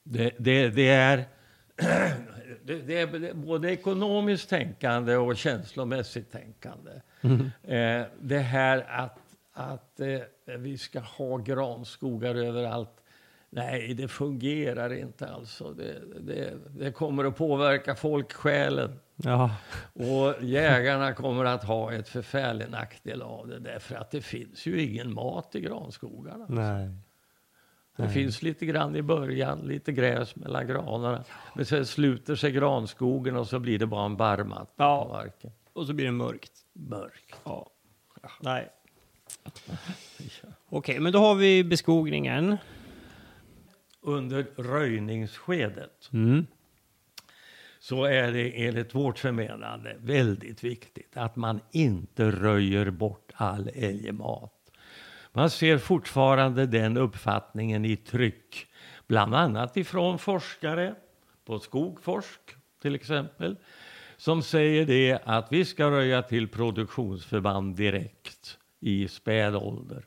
det, 0.02 0.34
det, 0.38 0.68
det 0.68 0.88
är... 0.88 1.24
det, 2.64 2.78
det 2.82 3.00
är 3.00 3.34
både 3.34 3.72
ekonomiskt 3.72 4.48
tänkande 4.48 5.16
och 5.16 5.36
känslomässigt 5.36 6.32
tänkande. 6.32 6.90
Mm. 7.20 7.50
Eh, 7.62 8.06
det 8.20 8.38
här 8.38 8.86
att, 8.88 9.18
att 9.52 10.00
eh, 10.00 10.56
vi 10.58 10.78
ska 10.78 11.00
ha 11.00 11.36
granskogar 11.36 12.34
överallt. 12.34 12.99
Nej, 13.52 13.94
det 13.94 14.08
fungerar 14.08 14.92
inte 14.92 15.28
alltså. 15.28 15.72
Det, 15.72 16.02
det, 16.20 16.54
det 16.70 16.92
kommer 16.92 17.24
att 17.24 17.36
påverka 17.36 17.94
folksjälen. 17.94 19.00
Ja. 19.16 19.50
Och 19.92 20.34
jägarna 20.44 21.14
kommer 21.14 21.44
att 21.44 21.64
ha 21.64 21.92
ett 21.92 22.08
förfärlig 22.08 22.70
nackdel 22.70 23.22
av 23.22 23.48
det 23.48 23.58
därför 23.58 23.94
att 23.94 24.10
det 24.10 24.20
finns 24.20 24.66
ju 24.66 24.82
ingen 24.82 25.14
mat 25.14 25.54
i 25.54 25.60
granskogarna. 25.60 26.46
Nej. 26.48 26.88
Det 27.96 28.02
Nej. 28.02 28.14
finns 28.14 28.42
lite 28.42 28.66
grann 28.66 28.96
i 28.96 29.02
början, 29.02 29.58
lite 29.58 29.92
gräs 29.92 30.36
mellan 30.36 30.66
granarna. 30.66 31.24
Men 31.54 31.66
sen 31.66 31.86
sluter 31.86 32.34
sig 32.34 32.52
granskogen 32.52 33.36
och 33.36 33.46
så 33.48 33.58
blir 33.58 33.78
det 33.78 33.86
bara 33.86 34.04
en 34.04 34.16
barrmatta 34.16 34.72
ja. 34.76 35.04
på 35.04 35.12
marken. 35.12 35.52
Och 35.72 35.86
så 35.86 35.92
blir 35.92 36.06
det 36.06 36.12
mörkt. 36.12 36.52
Mörkt. 36.72 37.36
Ja. 37.44 37.70
Nej. 38.40 38.68
Okej, 39.44 40.52
okay, 40.68 41.00
men 41.00 41.12
då 41.12 41.18
har 41.18 41.34
vi 41.34 41.64
beskogningen. 41.64 42.56
Under 44.02 44.46
röjningsskedet 44.56 46.10
mm. 46.12 46.46
så 47.78 48.04
är 48.04 48.32
det 48.32 48.66
enligt 48.66 48.94
vårt 48.94 49.18
förmenande 49.18 49.96
väldigt 50.00 50.64
viktigt 50.64 51.16
att 51.16 51.36
man 51.36 51.60
inte 51.70 52.30
röjer 52.30 52.90
bort 52.90 53.32
all 53.34 53.70
älgmat. 53.74 54.52
Man 55.32 55.50
ser 55.50 55.78
fortfarande 55.78 56.66
den 56.66 56.96
uppfattningen 56.96 57.84
i 57.84 57.96
tryck, 57.96 58.66
bland 59.06 59.34
annat 59.34 59.76
ifrån 59.76 60.18
forskare 60.18 60.94
på 61.44 61.58
Skogforsk 61.58 62.40
till 62.82 62.94
exempel, 62.94 63.56
som 64.16 64.42
säger 64.42 64.86
det 64.86 65.18
att 65.24 65.52
vi 65.52 65.64
ska 65.64 65.90
röja 65.90 66.22
till 66.22 66.48
produktionsförband 66.48 67.76
direkt 67.76 68.58
i 68.80 69.08
späd 69.08 69.56
ålder. 69.56 70.04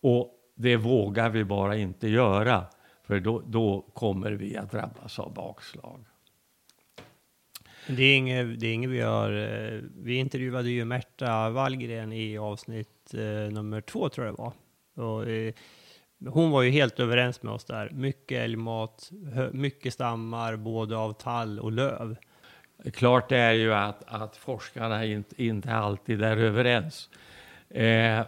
Och 0.00 0.32
det 0.54 0.76
vågar 0.76 1.30
vi 1.30 1.44
bara 1.44 1.76
inte 1.76 2.08
göra, 2.08 2.64
för 3.06 3.20
då, 3.20 3.42
då 3.46 3.84
kommer 3.94 4.30
vi 4.30 4.56
att 4.56 4.70
drabbas 4.70 5.18
av 5.18 5.34
bakslag. 5.34 6.04
Det 7.88 8.02
är 8.02 8.16
inget, 8.16 8.60
det 8.60 8.66
är 8.66 8.72
inget 8.74 8.90
vi 8.90 9.00
har... 9.00 9.32
Eh, 9.32 9.80
vi 9.96 10.14
intervjuade 10.14 10.70
ju 10.70 10.84
Märta 10.84 11.50
Wallgren 11.50 12.12
i 12.12 12.38
avsnitt 12.38 13.14
eh, 13.14 13.52
nummer 13.52 13.80
två, 13.80 14.08
tror 14.08 14.26
jag 14.26 14.36
det 14.36 14.42
var. 14.42 14.52
Och, 15.06 15.28
eh, 15.28 15.54
hon 16.28 16.50
var 16.50 16.62
ju 16.62 16.70
helt 16.70 17.00
överens 17.00 17.42
med 17.42 17.52
oss 17.52 17.64
där. 17.64 17.90
Mycket 17.90 18.38
älgmat, 18.38 19.10
mycket 19.52 19.92
stammar, 19.92 20.56
både 20.56 20.96
av 20.96 21.12
tall 21.12 21.60
och 21.60 21.72
löv. 21.72 22.16
Klart 22.92 23.32
är 23.32 23.52
ju 23.52 23.74
att, 23.74 24.02
att 24.06 24.36
forskarna 24.36 25.04
inte, 25.04 25.42
inte 25.42 25.72
alltid 25.72 26.22
är 26.22 26.36
överens. 26.36 27.10
Eh, 27.68 28.22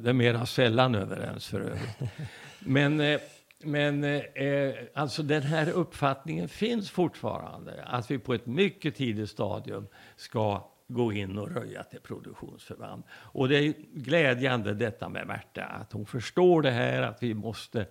det 0.00 0.08
är 0.08 0.12
mera 0.12 0.46
sällan 0.46 0.94
överens 0.94 1.48
för 1.48 1.60
övrigt. 1.60 2.10
Men 2.58 3.18
men 3.64 4.04
eh, 4.04 4.74
alltså 4.94 5.22
den 5.22 5.42
här 5.42 5.70
uppfattningen 5.70 6.48
finns 6.48 6.90
fortfarande, 6.90 7.84
att 7.84 8.10
vi 8.10 8.18
på 8.18 8.34
ett 8.34 8.46
mycket 8.46 8.94
tidigt 8.94 9.30
stadium 9.30 9.86
ska 10.16 10.70
gå 10.88 11.12
in 11.12 11.38
och 11.38 11.50
röja 11.50 11.82
till 11.82 12.00
produktionsförband. 12.00 13.02
Och 13.10 13.48
det 13.48 13.58
är 13.58 13.74
glädjande 13.94 14.74
detta 14.74 15.08
med 15.08 15.26
Märta, 15.26 15.64
att 15.64 15.92
hon 15.92 16.06
förstår 16.06 16.62
det 16.62 16.70
här, 16.70 17.02
att 17.02 17.22
vi 17.22 17.34
måste 17.34 17.86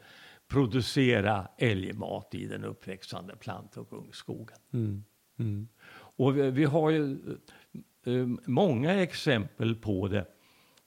producera 0.47 1.47
älgmat 1.57 2.35
i 2.35 2.45
den 2.45 2.63
uppväxande 2.65 3.35
plant 3.35 3.77
och 3.77 3.93
ungskogen. 3.93 4.57
Mm. 4.73 5.03
Mm. 5.39 5.67
Och 6.15 6.37
vi, 6.37 6.51
vi, 6.51 6.65
har 6.65 6.89
ju 6.89 7.17
uh, 8.07 8.37
många 8.45 8.93
exempel 8.93 9.75
på 9.75 10.07
det. 10.07 10.25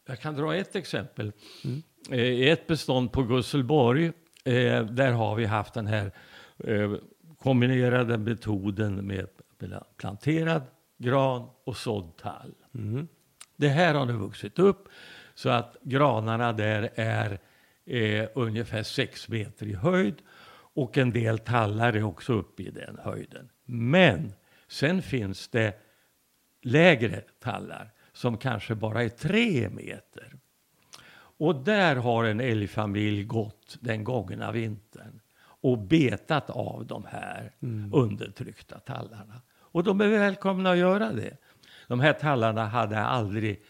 Jag 0.07 0.21
kan 0.21 0.35
dra 0.35 0.55
ett 0.55 0.77
exempel. 0.77 1.33
Mm. 1.65 1.83
Uh, 2.13 2.49
ett 2.49 2.67
bestånd 2.67 3.13
på 3.13 3.23
Gusselborg 3.23 4.13
Eh, 4.47 4.85
där 4.85 5.13
har 5.13 5.35
vi 5.35 5.45
haft 5.45 5.75
den 5.75 5.87
här 5.87 6.13
eh, 6.59 6.93
kombinerade 7.39 8.19
metoden 8.19 9.07
med 9.07 9.29
planterad 9.97 10.63
gran 10.99 11.49
och 11.65 11.77
sådd 11.77 12.17
tall. 12.17 12.55
Mm. 12.75 13.09
Det 13.57 13.69
här 13.69 13.95
har 13.95 14.07
nu 14.07 14.13
vuxit 14.13 14.59
upp 14.59 14.89
så 15.35 15.49
att 15.49 15.77
granarna 15.83 16.53
där 16.53 16.91
är 16.95 17.39
eh, 17.87 18.29
ungefär 18.35 18.83
6 18.83 19.29
meter 19.29 19.67
i 19.67 19.75
höjd 19.75 20.15
och 20.75 20.99
en 20.99 21.11
del 21.11 21.39
tallar 21.39 21.93
är 21.93 22.03
också 22.03 22.33
uppe 22.33 22.63
i 22.63 22.71
den 22.71 22.99
höjden. 23.03 23.49
Men 23.65 24.33
sen 24.69 25.03
finns 25.03 25.49
det 25.49 25.81
lägre 26.63 27.21
tallar 27.41 27.91
som 28.13 28.39
kanske 28.39 28.75
bara 28.75 29.03
är 29.03 29.09
3 29.09 29.69
meter. 29.69 30.37
Och 31.39 31.65
där 31.65 31.97
har 31.97 32.25
en 32.25 32.41
älgfamilj 32.41 33.25
gått 33.25 33.77
den 33.81 34.05
gångna 34.05 34.53
vintern 34.53 35.21
och 35.39 35.79
betat 35.79 36.51
av 36.51 36.87
de 36.87 37.05
här 37.05 37.53
mm. 37.63 37.95
undertryckta 37.95 38.79
tallarna. 38.79 39.43
Och 39.55 39.85
de 39.85 40.01
är 40.01 40.09
välkomna 40.09 40.71
att 40.71 40.79
göra 40.79 41.13
det. 41.13 41.37
De 41.89 42.01
här 42.01 42.13
tallarna 42.13 42.67
hade 42.67 42.99
aldrig 42.99 43.63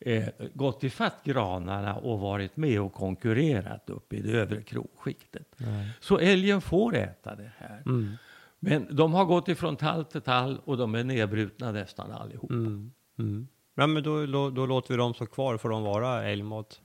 eh, 0.00 0.28
gått 0.54 0.84
ifatt 0.84 1.24
granarna 1.24 1.96
och 1.96 2.20
varit 2.20 2.56
med 2.56 2.80
och 2.80 2.92
konkurrerat 2.92 3.90
upp 3.90 4.12
i 4.12 4.22
det 4.22 4.32
övre 4.32 4.62
krokskiktet. 4.62 5.54
Nej. 5.56 5.90
Så 6.00 6.18
älgen 6.18 6.60
får 6.60 6.96
äta 6.96 7.34
det 7.34 7.52
här. 7.58 7.82
Mm. 7.86 8.16
Men 8.60 8.96
de 8.96 9.14
har 9.14 9.24
gått 9.24 9.48
ifrån 9.48 9.76
tall 9.76 10.04
till 10.04 10.20
tall 10.20 10.60
och 10.64 10.76
de 10.76 10.94
är 10.94 11.04
nedbrutna 11.04 11.72
nästan 11.72 12.12
allihopa. 12.12 12.54
Mm. 12.54 12.92
Mm. 13.18 13.48
Ja, 13.74 13.86
men 13.86 14.02
då, 14.02 14.26
då, 14.26 14.50
då, 14.50 14.66
låter 14.66 14.94
vi 14.94 14.98
dem 14.98 15.14
stå 15.14 15.26
kvar, 15.26 15.56
för 15.56 15.68
de 15.68 15.82
vara 15.82 16.24
älgmat? 16.24 16.80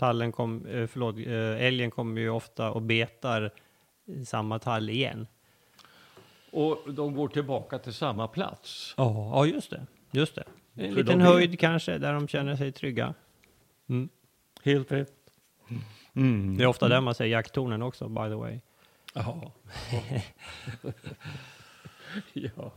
Tallen 0.00 0.32
kom, 0.32 0.66
eh, 0.66 0.86
förlåt, 0.86 1.16
eh, 1.16 1.66
älgen 1.66 1.90
kommer 1.90 2.20
ju 2.20 2.30
ofta 2.30 2.70
och 2.70 2.82
betar 2.82 3.50
samma 4.26 4.58
tall 4.58 4.90
igen. 4.90 5.26
Och 6.50 6.78
de 6.94 7.14
går 7.14 7.28
tillbaka 7.28 7.78
till 7.78 7.94
samma 7.94 8.28
plats? 8.28 8.94
Ja, 8.96 9.30
ja 9.34 9.46
just 9.46 9.70
det. 9.70 9.86
Just 10.10 10.34
det. 10.34 10.44
En 10.74 10.94
För 10.94 11.02
liten 11.02 11.20
höjd 11.20 11.52
är... 11.52 11.56
kanske, 11.56 11.98
där 11.98 12.12
de 12.12 12.28
känner 12.28 12.56
sig 12.56 12.72
trygga. 12.72 13.14
Mm. 13.88 14.08
Helt 14.62 14.92
rätt. 14.92 15.12
Mm. 16.14 16.56
Det 16.56 16.64
är 16.64 16.68
ofta 16.68 16.88
där 16.88 17.00
man 17.00 17.14
säger 17.14 17.32
jakttornen 17.32 17.82
också, 17.82 18.08
by 18.08 18.28
the 18.28 18.34
way. 18.34 18.60
Ja. 19.14 19.52
ja. 22.32 22.72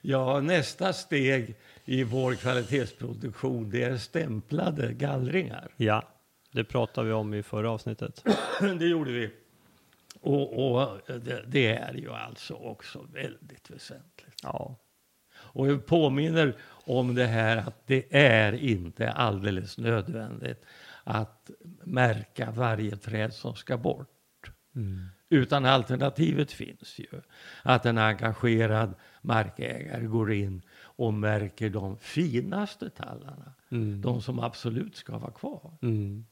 ja, 0.00 0.40
nästa 0.40 0.92
steg 0.92 1.54
i 1.84 2.04
vår 2.04 2.34
kvalitetsproduktion, 2.34 3.70
det 3.70 3.82
är 3.82 3.96
stämplade 3.96 4.92
gallringar. 4.92 5.68
Ja. 5.76 6.04
Det 6.50 6.64
pratade 6.64 7.06
vi 7.06 7.12
om 7.12 7.34
i 7.34 7.42
förra 7.42 7.70
avsnittet. 7.70 8.24
det 8.60 8.86
gjorde 8.86 9.12
vi. 9.12 9.30
Och, 10.20 10.72
och 10.72 11.00
det, 11.06 11.44
det, 11.46 11.66
är 11.66 11.94
ju 11.94 12.12
alltså 12.12 12.54
också 12.54 13.06
väldigt 13.12 13.70
väsentligt. 13.70 14.40
Ja. 14.42 14.76
Och 15.34 15.68
vi 15.68 15.78
påminner 15.78 16.56
om 16.68 17.14
det 17.14 17.26
här 17.26 17.56
att 17.56 17.86
det 17.86 18.16
är 18.16 18.52
inte 18.52 19.10
alldeles 19.10 19.78
nödvändigt 19.78 20.64
att 21.04 21.50
märka 21.84 22.50
varje 22.50 22.96
träd 22.96 23.34
som 23.34 23.54
ska 23.54 23.76
bort. 23.76 24.50
Mm. 24.76 25.06
Utan 25.30 25.64
alternativet 25.64 26.52
finns 26.52 26.98
ju. 26.98 27.20
Att 27.62 27.86
en 27.86 27.98
engagerad 27.98 28.94
markägare 29.22 30.06
går 30.06 30.32
in 30.32 30.62
och 30.80 31.14
märker 31.14 31.70
de 31.70 31.96
finaste 31.98 32.90
tallarna. 32.90 33.52
Mm. 33.68 34.00
De 34.00 34.22
som 34.22 34.38
absolut 34.38 34.96
ska 34.96 35.18
vara 35.18 35.32
kvar. 35.32 35.78
Mm. 35.82 36.26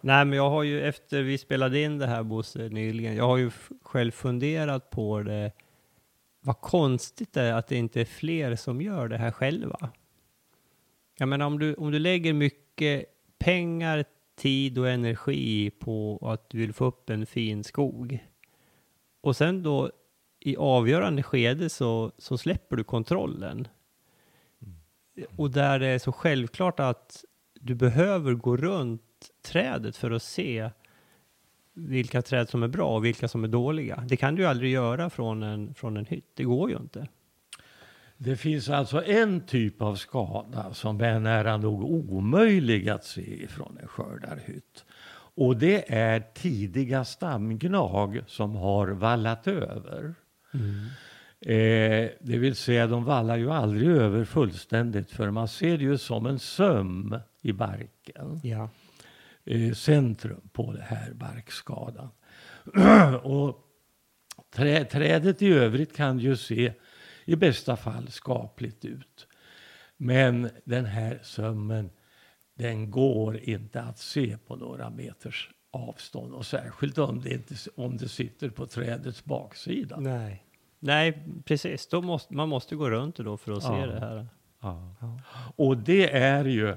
Nej, 0.00 0.24
men 0.24 0.36
jag 0.36 0.50
har 0.50 0.62
ju 0.62 0.82
efter 0.82 1.22
vi 1.22 1.38
spelade 1.38 1.80
in 1.80 1.98
det 1.98 2.06
här 2.06 2.22
Bosse 2.22 2.68
nyligen, 2.68 3.16
jag 3.16 3.26
har 3.26 3.36
ju 3.36 3.50
själv 3.82 4.10
funderat 4.10 4.90
på 4.90 5.22
det. 5.22 5.52
Vad 6.40 6.60
konstigt 6.60 7.32
det 7.32 7.42
är 7.42 7.52
att 7.52 7.66
det 7.66 7.76
inte 7.76 8.00
är 8.00 8.04
fler 8.04 8.56
som 8.56 8.80
gör 8.80 9.08
det 9.08 9.16
här 9.16 9.30
själva. 9.30 9.90
Jag 11.18 11.28
menar 11.28 11.46
om 11.46 11.58
du, 11.58 11.74
om 11.74 11.90
du 11.90 11.98
lägger 11.98 12.32
mycket 12.32 13.04
pengar, 13.38 14.04
tid 14.36 14.78
och 14.78 14.88
energi 14.88 15.70
på 15.70 16.18
att 16.22 16.50
du 16.50 16.58
vill 16.58 16.72
få 16.72 16.84
upp 16.84 17.10
en 17.10 17.26
fin 17.26 17.64
skog 17.64 18.18
och 19.26 19.36
sen 19.36 19.62
då 19.62 19.90
i 20.40 20.56
avgörande 20.56 21.22
skede 21.22 21.68
så, 21.68 22.12
så 22.18 22.38
släpper 22.38 22.76
du 22.76 22.84
kontrollen. 22.84 23.68
Mm. 24.62 25.28
Och 25.36 25.50
där 25.50 25.78
det 25.78 25.86
är 25.86 25.98
så 25.98 26.12
självklart 26.12 26.80
att 26.80 27.24
du 27.54 27.74
behöver 27.74 28.34
gå 28.34 28.56
runt 28.56 29.02
trädet 29.46 29.96
för 29.96 30.10
att 30.10 30.22
se 30.22 30.70
vilka 31.74 32.22
träd 32.22 32.48
som 32.48 32.62
är 32.62 32.68
bra 32.68 32.96
och 32.96 33.04
vilka 33.04 33.28
som 33.28 33.44
är 33.44 33.48
dåliga. 33.48 34.04
Det 34.08 34.16
kan 34.16 34.34
du 34.34 34.42
ju 34.42 34.48
aldrig 34.48 34.72
göra 34.72 35.10
från 35.10 35.42
en, 35.42 35.74
från 35.74 35.96
en 35.96 36.06
hytt. 36.06 36.30
Det 36.34 36.44
går 36.44 36.70
ju 36.70 36.76
inte. 36.76 37.08
Det 38.16 38.36
finns 38.36 38.68
alltså 38.68 39.04
en 39.04 39.40
typ 39.40 39.82
av 39.82 39.94
skada 39.94 40.74
som 40.74 41.00
är 41.00 41.20
nära 41.20 41.56
nog 41.56 41.84
omöjlig 41.84 42.88
att 42.88 43.04
se 43.04 43.46
från 43.48 43.78
en 43.82 43.88
skördarhytt. 43.88 44.84
Och 45.34 45.56
det 45.56 45.94
är 45.94 46.20
tidiga 46.34 47.04
stamgnag 47.04 48.22
som 48.26 48.56
har 48.56 48.88
vallat 48.88 49.46
över. 49.46 50.14
Mm. 50.54 50.86
Eh, 51.40 52.10
det 52.20 52.38
vill 52.38 52.56
säga 52.56 52.86
de 52.86 53.04
vallar 53.04 53.36
ju 53.36 53.50
aldrig 53.50 53.88
över 53.88 54.24
fullständigt 54.24 55.10
för 55.10 55.30
man 55.30 55.48
ser 55.48 55.78
det 55.78 55.84
ju 55.84 55.98
som 55.98 56.26
en 56.26 56.38
söm 56.38 57.18
i 57.42 57.52
barken. 57.52 58.40
Ja. 58.42 58.68
Eh, 59.46 59.72
centrum 59.72 60.48
på 60.52 60.72
det 60.72 60.82
här 60.82 61.12
barkskadan. 61.12 62.08
och 63.22 63.58
trä, 64.54 64.84
trädet 64.84 65.42
i 65.42 65.52
övrigt 65.52 65.96
kan 65.96 66.18
ju 66.18 66.36
se 66.36 66.72
i 67.24 67.36
bästa 67.36 67.76
fall 67.76 68.08
skapligt 68.08 68.84
ut. 68.84 69.26
Men 69.96 70.50
den 70.64 70.84
här 70.84 71.20
sömmen 71.22 71.90
den 72.54 72.90
går 72.90 73.38
inte 73.38 73.82
att 73.82 73.98
se 73.98 74.38
på 74.46 74.56
några 74.56 74.90
meters 74.90 75.50
avstånd 75.70 76.34
och 76.34 76.46
särskilt 76.46 76.98
om 76.98 77.20
det, 77.20 77.30
inte, 77.30 77.54
om 77.74 77.96
det 77.96 78.08
sitter 78.08 78.50
på 78.50 78.66
trädets 78.66 79.24
baksida. 79.24 80.00
Nej, 80.00 80.44
Nej 80.78 81.24
precis. 81.44 81.86
Då 81.86 82.02
måste, 82.02 82.34
man 82.34 82.48
måste 82.48 82.76
gå 82.76 82.90
runt 82.90 83.16
då 83.16 83.36
för 83.36 83.52
att 83.52 83.62
ja. 83.62 83.68
se 83.68 83.86
det 83.86 84.00
här. 84.00 84.26
Ja. 84.60 84.94
ja. 85.00 85.20
Och 85.56 85.76
det 85.76 86.12
är 86.12 86.44
ju 86.44 86.76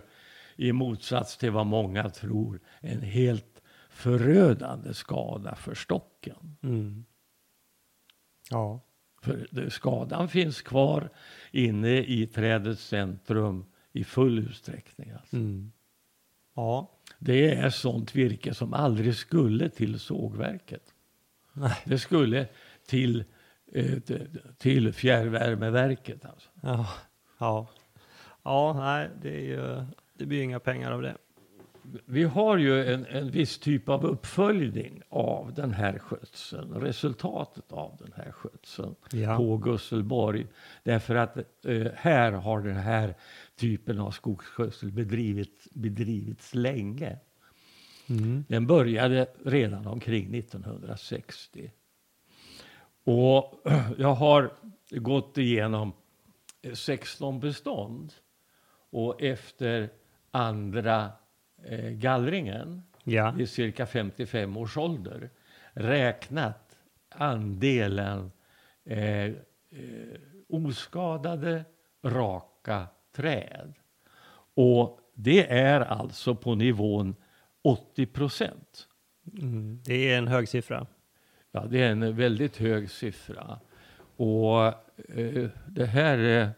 i 0.59 0.71
motsats 0.71 1.37
till 1.37 1.51
vad 1.51 1.65
många 1.65 2.09
tror 2.09 2.59
en 2.79 3.01
helt 3.01 3.61
förödande 3.89 4.93
skada 4.93 5.55
för 5.55 5.75
stocken. 5.75 6.57
Mm. 6.63 7.05
Ja. 8.49 8.81
För 9.21 9.69
skadan 9.69 10.29
finns 10.29 10.61
kvar 10.61 11.09
inne 11.51 11.97
i 11.97 12.27
trädets 12.27 12.87
centrum 12.87 13.65
i 13.91 14.03
full 14.03 14.39
utsträckning. 14.39 15.11
Alltså. 15.11 15.35
Mm. 15.35 15.71
Ja. 16.55 16.91
Det 17.19 17.55
är 17.55 17.69
sånt 17.69 18.15
virke 18.15 18.53
som 18.53 18.73
aldrig 18.73 19.15
skulle 19.15 19.69
till 19.69 19.99
sågverket. 19.99 20.93
Nej. 21.53 21.77
Det 21.85 21.99
skulle 21.99 22.47
till, 22.87 23.23
eh, 23.71 23.97
till 24.57 24.93
fjärrvärmeverket. 24.93 26.25
Alltså. 26.25 26.49
Ja, 26.61 26.87
ja. 27.37 27.67
ja 28.43 28.73
nej, 28.73 29.09
det, 29.21 29.35
är 29.35 29.41
ju, 29.41 29.85
det 30.19 30.25
blir 30.25 30.43
inga 30.43 30.59
pengar 30.59 30.91
av 30.91 31.01
det 31.01 31.17
vi 32.05 32.23
har 32.23 32.57
ju 32.57 32.93
en, 32.93 33.05
en 33.05 33.31
viss 33.31 33.59
typ 33.59 33.89
av 33.89 34.05
uppföljning 34.05 35.01
av 35.09 35.53
den 35.53 35.73
här 35.73 35.99
skötseln, 35.99 36.73
resultatet 36.73 37.71
av 37.71 37.97
den 37.99 38.13
här 38.15 38.31
skötseln 38.31 38.95
ja. 39.11 39.37
på 39.37 39.57
Gusselborg. 39.57 40.47
Därför 40.83 41.15
att 41.15 41.37
eh, 41.65 41.87
här 41.95 42.31
har 42.31 42.61
den 42.61 42.75
här 42.75 43.15
typen 43.55 43.99
av 43.99 44.11
skogsskötsel 44.11 44.91
bedrivits, 44.91 45.69
bedrivits 45.71 46.55
länge. 46.55 47.17
Mm. 48.09 48.45
Den 48.47 48.67
började 48.67 49.27
redan 49.45 49.87
omkring 49.87 50.35
1960. 50.35 51.71
Och 53.03 53.61
jag 53.97 54.13
har 54.13 54.51
gått 54.89 55.37
igenom 55.37 55.93
16 56.73 57.39
bestånd. 57.39 58.13
Och 58.91 59.21
efter 59.21 59.89
andra 60.31 61.11
eh, 61.63 61.89
gallringen 61.89 62.83
ja. 63.03 63.39
i 63.39 63.47
cirka 63.47 63.85
55 63.85 64.57
års 64.57 64.77
ålder 64.77 65.29
räknat 65.73 66.77
andelen 67.09 68.31
eh, 68.85 69.25
eh, 69.25 69.33
oskadade, 70.49 71.65
raka 72.03 72.87
träd. 73.15 73.73
Och 74.53 74.99
det 75.13 75.51
är 75.51 75.81
alltså 75.81 76.35
på 76.35 76.55
nivån 76.55 77.15
80 77.61 78.05
procent. 78.05 78.87
Mm, 79.39 79.81
det 79.85 80.13
är 80.13 80.17
en 80.17 80.27
hög 80.27 80.49
siffra. 80.49 80.87
Ja, 81.51 81.65
det 81.65 81.81
är 81.81 81.91
en 81.91 82.15
väldigt 82.15 82.57
hög 82.57 82.91
siffra. 82.91 83.59
Och 84.15 84.65
eh, 85.17 85.49
det, 85.67 85.85
här 85.85 86.17
är, 86.17 86.49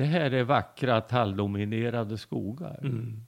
det 0.00 0.06
här 0.06 0.30
är 0.30 0.44
vackra 0.44 1.00
talldominerade 1.00 2.18
skogar. 2.18 2.78
Mm. 2.82 3.26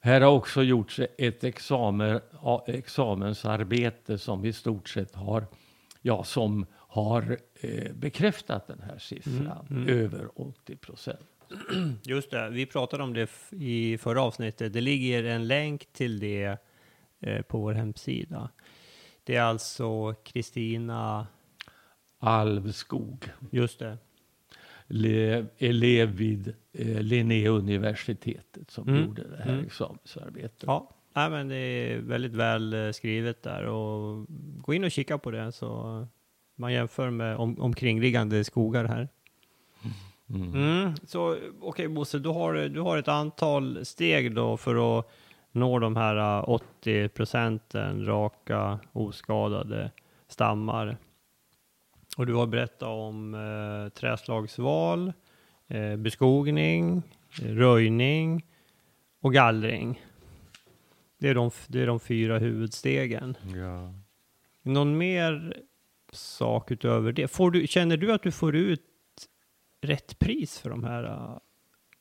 Här 0.00 0.20
har 0.20 0.32
också 0.32 0.62
gjorts 0.62 1.00
ett 1.18 1.44
examen, 1.44 2.20
examensarbete 2.66 4.18
som 4.18 4.44
i 4.44 4.52
stort 4.52 4.88
sett 4.88 5.14
har, 5.14 5.46
ja, 6.02 6.24
som 6.24 6.66
har 6.72 7.38
eh, 7.60 7.92
bekräftat 7.92 8.66
den 8.66 8.80
här 8.80 8.98
siffran, 8.98 9.66
mm, 9.70 9.82
mm. 9.82 10.04
över 10.04 10.40
80 10.40 10.76
procent. 10.76 11.26
Just 12.02 12.30
det, 12.30 12.50
vi 12.50 12.66
pratade 12.66 13.02
om 13.02 13.14
det 13.14 13.30
i 13.50 13.98
förra 13.98 14.22
avsnittet. 14.22 14.72
Det 14.72 14.80
ligger 14.80 15.24
en 15.24 15.46
länk 15.46 15.86
till 15.92 16.18
det 16.20 16.58
eh, 17.20 17.42
på 17.42 17.58
vår 17.58 17.72
hemsida. 17.72 18.50
Det 19.24 19.36
är 19.36 19.42
alltså 19.42 20.14
Kristina 20.14 21.26
Alvskog. 22.18 23.30
Just 23.50 23.78
det 23.78 23.98
elev 25.58 26.08
vid 26.08 26.54
eh, 26.72 27.00
Linnéuniversitetet 27.00 28.70
som 28.70 28.88
mm. 28.88 29.04
gjorde 29.04 29.22
det 29.22 29.36
här 29.36 29.52
mm. 29.52 29.66
examensarbetet. 29.66 30.64
Ja, 30.66 30.96
Nej, 31.16 31.30
men 31.30 31.48
det 31.48 31.56
är 31.56 31.98
väldigt 31.98 32.34
väl 32.34 32.72
eh, 32.72 32.92
skrivet 32.92 33.42
där 33.42 33.66
och 33.66 34.26
gå 34.58 34.74
in 34.74 34.84
och 34.84 34.90
kika 34.90 35.18
på 35.18 35.30
det 35.30 35.52
så 35.52 36.06
man 36.54 36.72
jämför 36.72 37.10
med 37.10 37.36
om, 37.36 37.60
omkringliggande 37.60 38.44
skogar 38.44 38.84
här. 38.84 39.08
Mm. 40.30 40.54
Mm. 40.54 40.94
Så 41.06 41.32
okej 41.32 41.50
okay, 41.60 41.88
Bosse, 41.88 42.18
du 42.18 42.28
har, 42.28 42.54
du 42.54 42.80
har 42.80 42.98
ett 42.98 43.08
antal 43.08 43.84
steg 43.84 44.34
då 44.34 44.56
för 44.56 44.98
att 44.98 45.10
nå 45.52 45.78
de 45.78 45.96
här 45.96 46.50
80 46.50 47.02
eh, 47.02 47.08
procenten 47.08 48.06
raka 48.06 48.78
oskadade 48.92 49.90
stammar. 50.28 50.96
Och 52.16 52.26
du 52.26 52.34
har 52.34 52.46
berättat 52.46 52.82
om 52.82 53.34
eh, 53.34 53.88
träslagsval, 53.92 55.12
eh, 55.68 55.96
beskogning, 55.96 57.02
röjning 57.42 58.46
och 59.20 59.32
gallring. 59.32 60.04
Det 61.18 61.28
är 61.28 61.34
de, 61.34 61.50
det 61.66 61.82
är 61.82 61.86
de 61.86 62.00
fyra 62.00 62.38
huvudstegen. 62.38 63.36
Ja. 63.56 63.94
Någon 64.62 64.98
mer 64.98 65.62
sak 66.12 66.70
utöver 66.70 67.12
det? 67.12 67.28
Får 67.28 67.50
du, 67.50 67.66
känner 67.66 67.96
du 67.96 68.12
att 68.12 68.22
du 68.22 68.32
får 68.32 68.56
ut 68.56 68.82
rätt 69.80 70.18
pris 70.18 70.58
för 70.58 70.70
de 70.70 70.84
här 70.84 71.04
uh, 71.04 71.38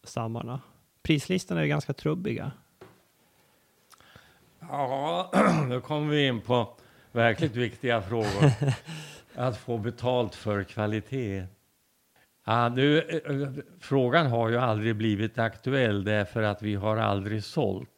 stammarna? 0.04 0.62
Prislistorna 1.04 1.62
är 1.62 1.66
ganska 1.66 1.94
trubbiga. 1.94 2.52
Ja, 4.60 5.32
nu 5.68 5.82
kommer 5.82 6.10
vi 6.10 6.28
in 6.28 6.42
på 6.42 6.78
verkligt 7.12 7.56
viktiga 7.56 8.02
frågor. 8.02 8.52
Att 9.36 9.58
få 9.58 9.78
betalt 9.78 10.36
för 10.36 10.64
kvalitet. 10.64 11.46
Ja, 12.46 12.70
nu, 12.70 13.00
eh, 13.00 13.64
frågan 13.80 14.28
har 14.28 14.50
ju 14.50 14.58
aldrig 14.58 14.96
blivit 14.96 15.40
aktuell 15.40 16.04
därför 16.04 16.44
att 16.44 16.62
vi 16.62 16.76
har 16.76 16.98
aldrig 16.98 17.44
sålt 17.44 17.90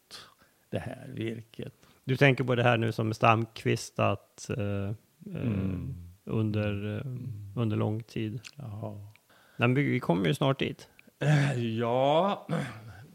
det 0.70 0.80
här 0.80 1.08
virket. 1.14 1.74
Du 2.04 2.18
tänker 2.18 2.44
på 2.44 2.56
det 2.56 2.64
här 2.64 2.78
nu 2.78 2.92
som 2.92 3.14
stamkvistat 3.14 4.50
eh, 4.58 4.64
eh 4.64 5.42
mm. 5.42 5.96
under, 6.26 6.96
eh, 6.96 7.62
under 7.62 7.78
lång 7.78 8.04
tid? 8.04 8.40
Ja. 8.56 9.14
Men 9.58 9.74
vi 9.74 10.00
kommer 10.00 10.28
ju 10.28 10.34
snart 10.34 10.60
dit. 10.60 10.90
Ja, 11.80 12.48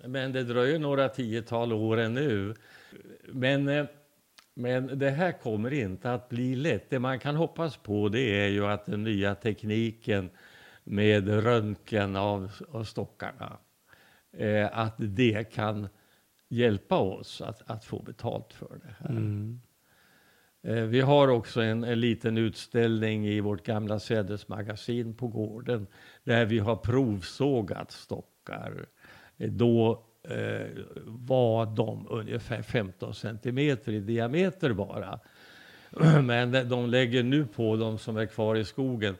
men 0.04 0.32
det 0.32 0.44
dröjer 0.44 0.78
några 0.78 1.08
tiotal 1.08 1.72
år 1.72 1.96
ännu. 1.96 2.54
Men 3.28 3.88
men 4.54 4.98
det 4.98 5.10
här 5.10 5.32
kommer 5.32 5.72
inte 5.72 6.12
att 6.12 6.28
bli 6.28 6.56
lätt. 6.56 6.90
Det 6.90 6.98
man 6.98 7.18
kan 7.18 7.36
hoppas 7.36 7.76
på 7.76 8.08
det 8.08 8.44
är 8.44 8.48
ju 8.48 8.66
att 8.66 8.86
den 8.86 9.04
nya 9.04 9.34
tekniken 9.34 10.30
med 10.84 11.28
röntgen 11.28 12.16
av, 12.16 12.52
av 12.68 12.84
stockarna, 12.84 13.58
eh, 14.32 14.78
att 14.78 14.94
det 14.96 15.52
kan 15.52 15.88
hjälpa 16.48 16.98
oss 16.98 17.40
att, 17.40 17.70
att 17.70 17.84
få 17.84 18.02
betalt 18.02 18.52
för 18.52 18.80
det 18.82 18.94
här. 18.98 19.10
Mm. 19.10 19.60
Eh, 20.62 20.84
vi 20.84 21.00
har 21.00 21.28
också 21.28 21.60
en, 21.60 21.84
en, 21.84 22.00
liten 22.00 22.38
utställning 22.38 23.26
i 23.26 23.40
vårt 23.40 23.66
gamla 23.66 23.98
sädesmagasin 23.98 25.14
på 25.14 25.28
gården 25.28 25.86
där 26.24 26.44
vi 26.44 26.58
har 26.58 26.76
provsågat 26.76 27.90
stockar. 27.90 28.86
Eh, 29.36 29.50
då 29.50 30.04
var 31.04 31.76
de 31.76 32.06
ungefär 32.10 32.62
15 32.62 33.14
centimeter 33.14 33.92
i 33.92 34.00
diameter 34.00 34.72
bara. 34.72 35.20
Men 36.22 36.68
de 36.68 36.86
lägger 36.86 37.22
nu 37.22 37.46
på 37.46 37.76
de 37.76 37.98
som 37.98 38.16
är 38.16 38.26
kvar 38.26 38.56
i 38.56 38.64
skogen. 38.64 39.16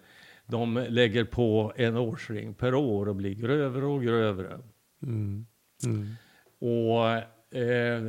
De 0.47 0.87
lägger 0.89 1.25
på 1.25 1.73
en 1.77 1.97
årsring 1.97 2.55
per 2.55 2.75
år 2.75 3.09
och 3.09 3.17
blir 3.17 3.35
grövre 3.35 3.85
och 3.85 4.03
grövre. 4.03 4.59
Mm. 5.03 5.47
Mm. 5.85 6.15
Och 6.59 7.09
eh, 7.57 8.07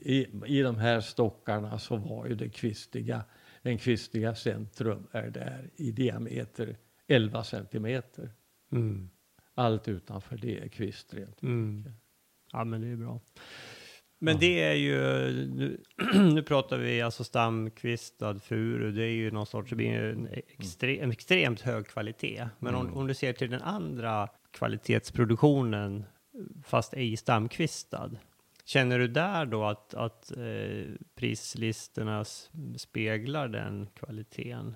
i, 0.00 0.26
i 0.46 0.62
de 0.62 0.76
här 0.76 1.00
stockarna 1.00 1.78
så 1.78 1.96
var 1.96 2.26
ju 2.26 2.34
det 2.34 2.48
kvistiga, 2.48 3.24
den 3.62 3.78
kvistiga 3.78 4.34
centrum 4.34 5.06
är 5.12 5.30
där 5.30 5.70
i 5.76 5.90
diameter 5.90 6.76
11 7.06 7.44
centimeter. 7.44 8.30
Mm. 8.72 9.10
Allt 9.54 9.88
utanför 9.88 10.36
det 10.36 10.58
är 10.58 10.68
kvistrent. 10.68 11.42
Mm. 11.42 11.84
Ja, 12.52 12.64
men 12.64 12.80
det 12.80 12.88
är 12.88 12.96
bra. 12.96 13.20
Men 14.22 14.38
det 14.38 14.62
är 14.62 14.74
ju, 14.74 14.96
nu, 15.46 15.80
nu 16.14 16.42
pratar 16.42 16.78
vi 16.78 17.02
alltså 17.02 17.24
stamkvistad 17.24 18.38
furu, 18.38 18.92
det 18.92 19.04
är 19.04 19.12
ju 19.12 19.30
någon 19.30 19.46
sorts, 19.46 19.70
det 19.70 19.76
blir 19.76 19.92
en, 19.92 20.28
extre, 20.58 20.96
en 20.96 21.12
extremt 21.12 21.60
hög 21.60 21.86
kvalitet. 21.86 22.48
Men 22.58 22.74
om, 22.74 22.96
om 22.96 23.06
du 23.06 23.14
ser 23.14 23.32
till 23.32 23.50
den 23.50 23.62
andra 23.62 24.28
kvalitetsproduktionen, 24.50 26.04
fast 26.64 26.94
ej 26.94 27.16
stamkvistad, 27.16 28.10
känner 28.64 28.98
du 28.98 29.08
där 29.08 29.46
då 29.46 29.64
att, 29.64 29.94
att 29.94 30.36
eh, 30.36 30.84
prislistorna 31.14 32.24
speglar 32.76 33.48
den 33.48 33.86
kvaliteten? 33.94 34.74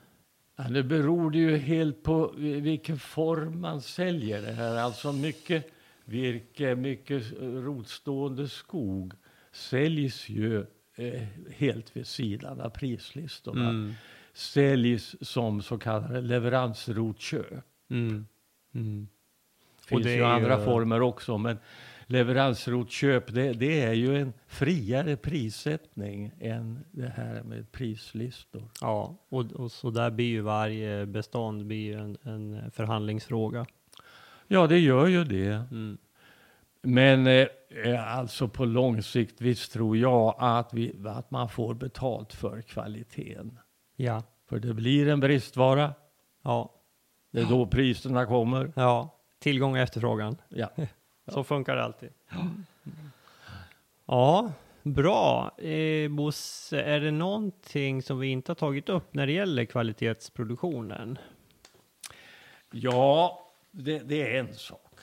Ja, 0.56 0.64
det 0.64 0.82
beror 0.82 1.36
ju 1.36 1.56
helt 1.56 2.02
på 2.02 2.32
vilken 2.36 2.98
form 2.98 3.60
man 3.60 3.82
säljer 3.82 4.42
det 4.42 4.52
här. 4.52 4.76
Alltså 4.76 5.12
mycket 5.12 5.66
virke, 6.04 6.74
mycket 6.74 7.32
rotstående 7.40 8.48
skog 8.48 9.12
säljs 9.52 10.28
ju 10.28 10.66
eh, 10.96 11.22
helt 11.56 11.96
vid 11.96 12.06
sidan 12.06 12.60
av 12.60 12.70
prislistorna. 12.70 13.68
Mm. 13.68 13.92
Säljs 14.32 15.16
som 15.20 15.62
så 15.62 15.78
kallade 15.78 16.20
leveransrotköp. 16.20 17.64
Mm. 17.90 18.26
Mm. 18.74 19.08
Det 19.76 19.82
Och 19.82 19.88
finns 19.88 20.02
det 20.02 20.14
ju 20.14 20.24
andra 20.24 20.58
ju- 20.58 20.64
former 20.64 21.00
också, 21.02 21.38
men 21.38 21.58
leveransrotköp 22.06 23.34
det, 23.34 23.52
det 23.52 23.80
är 23.80 23.92
ju 23.92 24.16
en 24.18 24.32
friare 24.46 25.16
prissättning 25.16 26.32
än 26.40 26.84
det 26.90 27.08
här 27.16 27.42
med 27.42 27.72
prislistor. 27.72 28.70
Ja, 28.80 29.16
och, 29.28 29.52
och 29.52 29.72
så 29.72 29.90
där 29.90 30.10
blir 30.10 30.26
ju 30.26 30.40
varje 30.40 31.06
bestånd 31.06 31.66
blir 31.66 31.96
en, 31.96 32.16
en 32.22 32.70
förhandlingsfråga. 32.70 33.66
Ja, 34.48 34.66
det 34.66 34.78
gör 34.78 35.06
ju 35.06 35.24
det. 35.24 35.52
Mm. 35.70 35.98
Men 36.82 37.26
eh, 37.26 37.46
eh, 37.84 38.16
alltså 38.18 38.48
på 38.48 38.64
lång 38.64 39.02
sikt, 39.02 39.40
visst 39.40 39.72
tror 39.72 39.96
jag 39.96 40.34
att, 40.38 40.74
vi, 40.74 40.94
att 41.06 41.30
man 41.30 41.48
får 41.48 41.74
betalt 41.74 42.32
för 42.32 42.62
kvaliteten. 42.62 43.58
Ja, 43.96 44.22
För 44.48 44.58
det 44.58 44.74
blir 44.74 45.08
en 45.08 45.20
bristvara, 45.20 45.94
ja, 46.42 46.74
det 47.30 47.40
är 47.40 47.44
då 47.44 47.66
priserna 47.66 48.26
kommer. 48.26 48.72
ja. 48.76 49.10
Tillgång 49.38 49.72
och 49.72 49.78
efterfrågan. 49.78 50.36
Ja. 50.48 50.68
Så 51.28 51.44
funkar 51.44 51.76
det 51.76 51.84
alltid. 51.84 52.10
Ja, 54.06 54.52
bra. 54.82 55.50
Eh, 55.58 56.10
Bosse, 56.10 56.80
är 56.80 57.00
det 57.00 57.10
någonting 57.10 58.02
som 58.02 58.18
vi 58.18 58.28
inte 58.28 58.50
har 58.50 58.54
tagit 58.54 58.88
upp 58.88 59.14
när 59.14 59.26
det 59.26 59.32
gäller 59.32 59.64
kvalitetsproduktionen? 59.64 61.18
Ja, 62.72 63.43
det, 63.74 63.98
det 63.98 64.36
är 64.36 64.40
en 64.40 64.54
sak. 64.54 65.00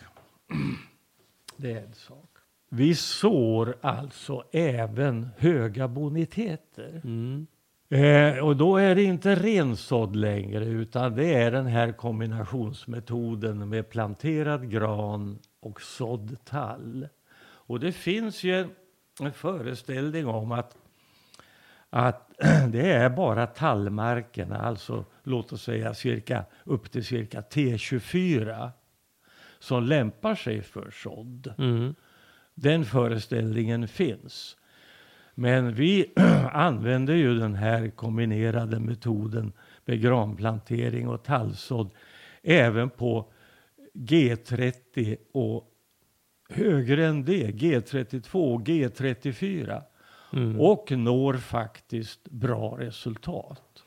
Det 1.58 1.72
är 1.72 1.84
en 1.84 1.94
sak. 1.94 2.30
Vi 2.70 2.96
sår 2.96 3.76
alltså 3.82 4.44
även 4.52 5.30
höga 5.38 5.88
boniteter. 5.88 7.02
Mm. 7.04 7.48
Eh, 7.90 8.46
och 8.46 8.58
då 8.58 8.78
är 8.78 8.96
det 8.96 9.04
inte 9.04 9.36
rensådd 9.36 10.16
längre 10.16 10.66
utan 10.66 11.16
det 11.16 11.34
är 11.34 11.52
den 11.52 11.66
här 11.66 11.92
kombinationsmetoden 11.92 13.70
med 13.70 13.90
planterad 13.90 14.72
gran 14.72 15.40
och 15.60 15.82
sådd 15.82 16.38
tall. 16.46 17.08
Och 17.42 17.80
det 17.80 17.92
finns 17.92 18.44
ju 18.44 18.68
en 19.20 19.34
föreställning 19.34 20.28
om 20.28 20.52
att, 20.52 20.78
att 21.92 22.32
det 22.72 22.92
är 22.92 23.10
bara 23.10 23.48
tallmarkerna, 23.48 24.58
alltså 24.58 25.06
låt 25.24 25.54
oss 25.54 25.64
säga 25.64 25.94
cirka, 25.94 26.46
upp 26.64 26.92
till 26.92 27.06
cirka 27.06 27.42
T24 27.42 28.72
som 29.60 29.84
lämpar 29.84 30.36
sig 30.36 30.62
för 30.62 30.92
sådd. 30.92 31.54
Mm. 31.58 31.96
Den 32.56 32.86
föreställningen 32.86 33.88
finns. 33.88 34.58
Men 35.36 35.74
vi 35.74 36.14
använder 36.52 37.14
ju 37.14 37.40
den 37.40 37.56
här 37.56 37.90
kombinerade 37.90 38.80
metoden 38.80 39.54
med 39.86 40.02
granplantering 40.02 41.08
och 41.08 41.24
tallsådd 41.24 41.92
även 42.44 42.90
på 42.90 43.32
G30 43.94 45.18
och 45.34 45.68
högre 46.50 47.08
än 47.08 47.26
det, 47.26 47.48
G32 47.48 48.54
och 48.54 48.62
G34 48.62 49.82
Mm. 50.34 50.60
och 50.60 50.92
når 50.92 51.34
faktiskt 51.34 52.30
bra 52.30 52.78
resultat. 52.80 53.84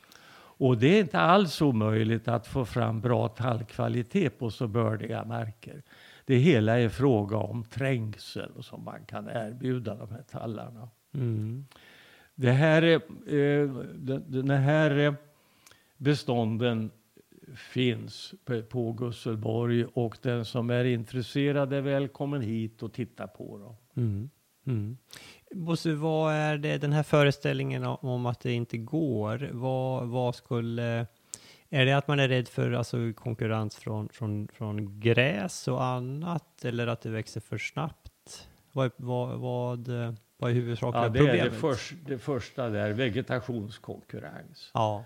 Och 0.57 0.77
det 0.77 0.87
är 0.87 1.01
inte 1.01 1.19
alls 1.19 1.61
omöjligt 1.61 2.27
att 2.27 2.47
få 2.47 2.65
fram 2.65 3.01
bra 3.01 3.27
tallkvalitet 3.27 4.39
på 4.39 4.51
så 4.51 4.67
bördiga 4.67 5.25
marker. 5.25 5.83
Det 6.25 6.35
hela 6.35 6.79
är 6.79 6.89
fråga 6.89 7.37
om 7.37 7.63
trängsel 7.63 8.63
som 8.63 8.83
man 8.83 9.05
kan 9.05 9.29
erbjuda 9.29 9.95
de 9.95 10.11
här 10.11 10.23
tallarna. 10.31 10.89
Mm. 11.13 11.65
Det 12.35 12.51
här, 12.51 12.81
är, 12.81 12.95
eh, 13.33 13.69
den, 14.27 14.49
här 14.49 14.97
eh, 14.97 15.13
bestånden 15.97 16.91
finns 17.55 18.33
på, 18.45 18.61
på 18.61 18.91
Gusselborg 18.91 19.85
och 19.85 20.17
den 20.21 20.45
som 20.45 20.69
är 20.69 20.85
intresserad 20.85 21.73
är 21.73 21.81
välkommen 21.81 22.41
hit 22.41 22.83
och 22.83 22.93
titta 22.93 23.27
på 23.27 23.57
dem. 23.57 23.75
Mm. 23.95 24.29
Mm. 24.65 24.97
Bosse, 25.55 25.93
vad 25.93 26.33
är 26.33 26.57
det, 26.57 26.77
den 26.77 26.93
här 26.93 27.03
föreställningen 27.03 27.83
om- 27.85 28.25
att 28.25 28.39
det 28.39 28.51
inte 28.51 28.77
går, 28.77 29.49
vad, 29.53 30.07
vad 30.07 30.35
skulle... 30.35 31.07
Är 31.69 31.85
det 31.85 31.93
att 31.93 32.07
man 32.07 32.19
är 32.19 32.27
rädd 32.27 32.47
för 32.47 32.71
alltså, 32.71 32.97
konkurrens 33.15 33.75
från, 33.75 34.09
från, 34.09 34.47
från 34.53 34.99
gräs 34.99 35.67
och 35.67 35.83
annat, 35.83 36.65
eller 36.65 36.87
att 36.87 37.01
det 37.01 37.09
växer 37.09 37.41
för 37.41 37.57
snabbt? 37.57 38.47
Vad, 38.71 38.91
vad, 38.97 39.39
vad, 39.39 39.87
vad 40.37 40.49
är 40.51 40.53
huvudsakliga 40.53 41.03
Ja, 41.03 41.09
det 41.09 41.19
är 41.19 41.23
det, 41.23 41.29
problemet? 41.29 41.53
förs, 41.59 41.93
det 42.05 42.17
första 42.17 42.69
där, 42.69 42.93
vegetationskonkurrens. 42.93 44.71
Ja. 44.73 45.05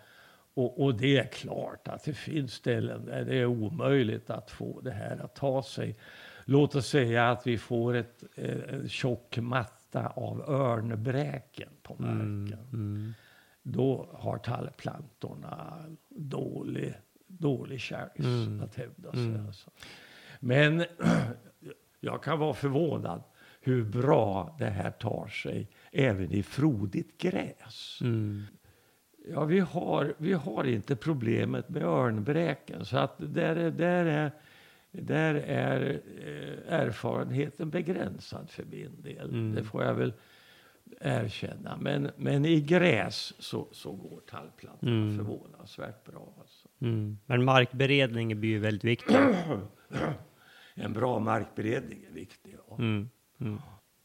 Och, 0.54 0.84
och 0.84 0.96
det 0.96 1.18
är 1.18 1.24
klart 1.28 1.88
att 1.88 2.04
det 2.04 2.14
finns 2.14 2.54
ställen 2.54 3.06
där 3.06 3.26
det 3.26 3.36
är 3.38 3.46
omöjligt 3.46 4.30
att 4.30 4.52
få 4.52 4.82
det 4.82 4.92
här 4.92 5.18
att 5.24 5.36
ta 5.36 5.64
sig. 5.64 5.96
Låt 6.46 6.76
oss 6.76 6.88
säga 6.88 7.30
att 7.30 7.48
vi 7.48 7.58
får 7.58 7.96
ett, 7.96 8.24
eh, 8.36 8.74
en 8.74 8.90
tjock 8.90 9.38
matta 9.38 9.79
av 9.96 10.42
örnbräken 10.50 11.70
på 11.84 11.96
Mm. 12.00 12.18
marken. 12.42 12.60
Mm. 12.74 13.14
Då 13.64 14.10
har 14.14 14.38
tallplantorna 14.38 15.86
dålig, 16.10 16.94
dålig 17.28 17.82
chans 17.82 18.20
Mm. 18.20 18.62
att 18.64 18.76
hävda 18.76 19.12
sig. 19.12 19.26
Mm. 19.26 19.48
Alltså. 19.48 19.70
Men 20.40 20.86
jag 22.00 22.24
kan 22.24 22.40
vara 22.40 22.54
förvånad 22.54 23.24
hur 23.62 23.84
bra 23.86 24.56
det 24.60 24.66
här 24.70 24.92
tar 24.92 25.28
sig 25.28 25.68
även 25.92 26.32
i 26.32 26.44
frodigt 26.44 27.18
gräs. 27.22 28.00
Mm. 28.02 28.44
Ja, 29.28 29.46
vi 29.46 29.60
har, 29.60 30.14
vi 30.18 30.34
har 30.34 30.64
inte 30.64 30.96
problemet 30.96 31.70
med 31.70 31.84
örnbräken. 31.84 32.86
Så 32.86 32.98
att 32.98 33.16
där 33.18 33.56
är, 33.56 33.72
där 33.72 34.06
är, 34.06 34.32
där 34.92 35.36
är 35.36 36.02
eh, 36.26 36.74
erfarenheten 36.80 37.70
begränsad 37.70 38.50
för 38.50 38.66
min 38.66 39.02
del. 39.02 39.30
Mm. 39.30 39.56
Det 39.56 39.64
får 39.64 39.84
jag 39.84 39.94
väl 39.94 40.14
erkänna. 41.02 41.78
Men, 41.82 42.12
men 42.18 42.46
i 42.46 42.62
gräs 42.62 43.34
så, 43.40 43.68
så 43.72 43.92
går 43.92 44.20
tallplantorna 44.30 44.92
Mm. 44.92 45.18
förvånansvärt 45.18 46.04
bra. 46.06 46.34
Alltså. 46.40 46.68
Mm. 46.82 47.18
Men 47.26 47.44
markberedning 47.44 48.40
blir 48.40 48.50
ju 48.50 48.60
väldigt 48.60 48.84
viktig. 48.84 49.16
En 50.76 50.94
bra 50.94 51.20
markberedning 51.20 52.06
är 52.10 52.14
viktig. 52.14 52.56
Ja. 52.68 52.76
Mm. 52.80 53.10
Mm. 53.42 53.60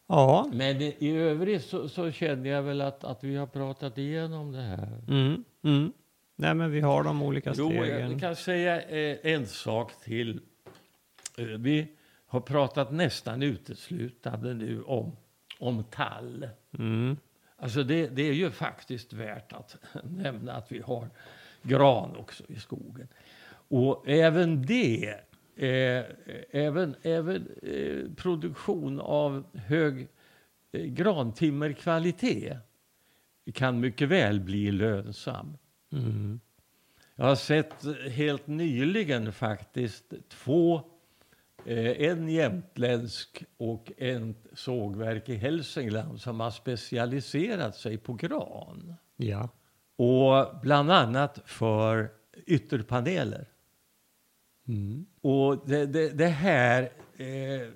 Ja. 0.07 0.51
Men 0.53 0.83
i, 0.83 1.17
övrigt 1.17 1.65
så, 1.65 1.89
så 1.89 2.11
känner 2.11 2.51
jag 2.51 2.63
väl 2.63 2.81
att, 2.81 3.05
att 3.05 3.25
vi 3.25 3.37
har 3.37 3.47
pratat 3.47 3.99
igenom 3.99 4.53
det 4.53 4.61
här. 4.63 5.03
Mm. 5.09 5.45
Mm. 5.65 5.93
Nej, 6.37 6.55
men 6.55 6.71
vi 6.71 6.81
har 6.81 7.05
de 7.05 7.23
olika 7.23 7.53
Jo, 7.57 7.69
stegen. 7.71 8.11
jag 8.11 8.21
kan 8.21 8.37
säga 8.37 8.83
eh, 8.83 9.19
en 9.35 9.47
sak 9.47 9.93
till. 10.05 10.41
Eh, 11.37 11.45
vi 11.45 11.89
har 12.27 12.41
pratat 12.41 12.93
nästan 12.93 13.43
uteslutande 13.43 14.55
nu 14.55 14.83
om, 14.83 15.17
om 15.59 15.85
tall. 15.85 16.49
Mm. 16.79 17.17
Alltså 17.57 17.83
det, 17.83 18.07
det 18.07 18.23
är 18.23 18.33
ju 18.33 18.51
faktiskt 18.51 19.13
värt 19.13 19.53
att 19.53 19.77
nämna 20.05 20.53
att 20.53 20.73
vi 20.73 20.81
har 20.81 21.09
gran 21.63 22.17
också 22.17 22.45
i 22.49 22.57
skogen. 22.57 23.09
Och 23.69 24.09
även 24.09 24.63
det, 24.63 25.15
eh, 25.57 26.05
även, 26.51 26.95
även 27.03 27.49
eh, 27.63 28.15
produktion 28.17 29.01
av 29.01 29.45
hög 29.55 30.09
eh, 30.73 30.85
grantimmerkvalitet 30.85 32.57
kan 33.55 33.81
mycket 33.81 34.09
väl 34.09 34.41
bli 34.41 34.71
lönsam. 34.73 35.57
Mm. 35.93 36.41
Jag 37.15 37.25
har 37.25 37.37
sett 37.37 37.75
helt 38.11 38.47
nyligen 38.47 39.33
faktiskt 39.33 40.13
två, 40.29 40.83
en 41.67 42.29
jämtländsk 42.29 43.45
och 43.57 43.93
en 43.97 44.35
sågverk 44.53 45.29
i 45.29 45.35
Hälsingland 45.35 46.21
som 46.21 46.41
har 46.41 46.51
specialiserat 46.51 47.77
sig 47.77 47.99
på 47.99 48.13
gran. 48.13 48.95
Ja. 49.17 49.49
Och 49.97 50.61
bland 50.63 50.91
annat 50.91 51.41
för 51.45 52.11
ytterpaneler. 52.47 53.49
Mm. 54.69 55.07
Och 55.21 55.69
det, 55.69 55.87
det, 55.87 56.09
det 56.09 56.27
här, 56.27 56.93
eh, 57.17 57.69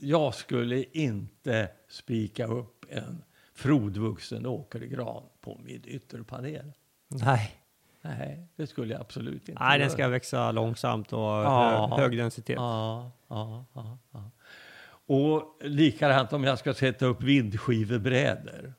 jag 0.00 0.34
skulle 0.34 0.84
inte 0.92 1.68
spika 1.88 2.46
upp 2.46 2.84
en 2.88 3.24
frodvuxen 3.54 4.46
åkergran 4.46 5.22
på 5.40 5.60
min 5.64 5.82
ytterpanel. 5.86 6.72
Nej. 7.08 7.61
Nej, 8.02 8.48
det 8.56 8.66
skulle 8.66 8.92
jag 8.92 9.00
absolut 9.00 9.48
inte 9.48 9.62
Nej, 9.64 9.78
den 9.78 9.90
ska 9.90 10.08
växa 10.08 10.52
långsamt 10.52 11.12
och 11.12 11.18
Ja. 11.18 11.94
hö 11.96 12.02
hög 12.02 12.16
densitet. 12.18 12.56
Ja, 12.56 13.12
ja, 13.28 13.64
ja, 13.74 13.98
ja. 14.12 14.30
Och 15.06 15.58
likadant 15.60 16.32
om 16.32 16.44
jag 16.44 16.58
ska 16.58 16.74
sätta 16.74 17.06
upp 17.06 17.22
vindskivebrädor. 17.22 18.74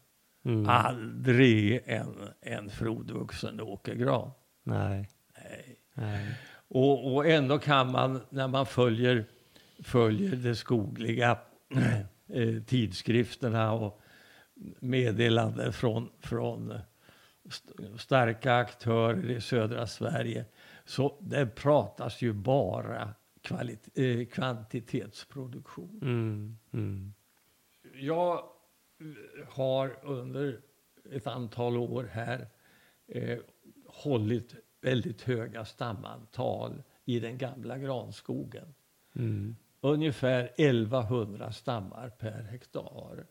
Mm. 0.45 0.69
Aldrig 0.69 1.81
en, 1.85 2.15
en 2.41 2.69
frodvuxen 2.69 3.61
åkergran. 3.61 4.31
Nej. 4.63 5.09
Nej. 5.37 5.77
Nej. 5.93 6.35
Och, 6.67 7.13
och 7.13 7.27
ändå 7.27 7.59
kan 7.59 7.91
man, 7.91 8.21
när 8.29 8.47
man 8.47 8.65
följer, 8.65 9.25
följer 9.83 10.35
de 10.35 10.55
skogliga 10.55 11.37
eh, 12.33 12.63
tidskrifterna 12.65 13.71
och 13.71 14.01
meddelanden 14.79 15.73
från, 15.73 16.09
från 16.19 16.73
st- 17.49 17.99
starka 17.99 18.55
aktörer 18.55 19.31
i 19.31 19.41
södra 19.41 19.87
Sverige, 19.87 20.45
så 20.85 21.17
det 21.21 21.45
pratas 21.45 22.21
ju 22.21 22.33
bara 22.33 23.13
eh, 23.93 24.25
kvantitetsproduktion. 24.25 25.99
Mm. 26.01 26.57
Mm. 26.73 27.13
Jag 27.93 28.43
har 29.49 29.99
under 30.03 30.61
ett 31.11 31.27
antal 31.27 31.77
år 31.77 32.09
här 32.11 32.47
eh, 33.07 33.39
hållit 33.87 34.55
väldigt 34.81 35.21
höga 35.21 35.65
stamantal 35.65 36.83
i 37.05 37.19
den 37.19 37.37
gamla 37.37 37.77
granskogen. 37.77 38.73
Mm. 39.15 39.55
Ungefär 39.81 40.51
1100 40.57 41.51
stammar 41.51 42.09
per 42.09 42.41
hektar. 42.43 43.25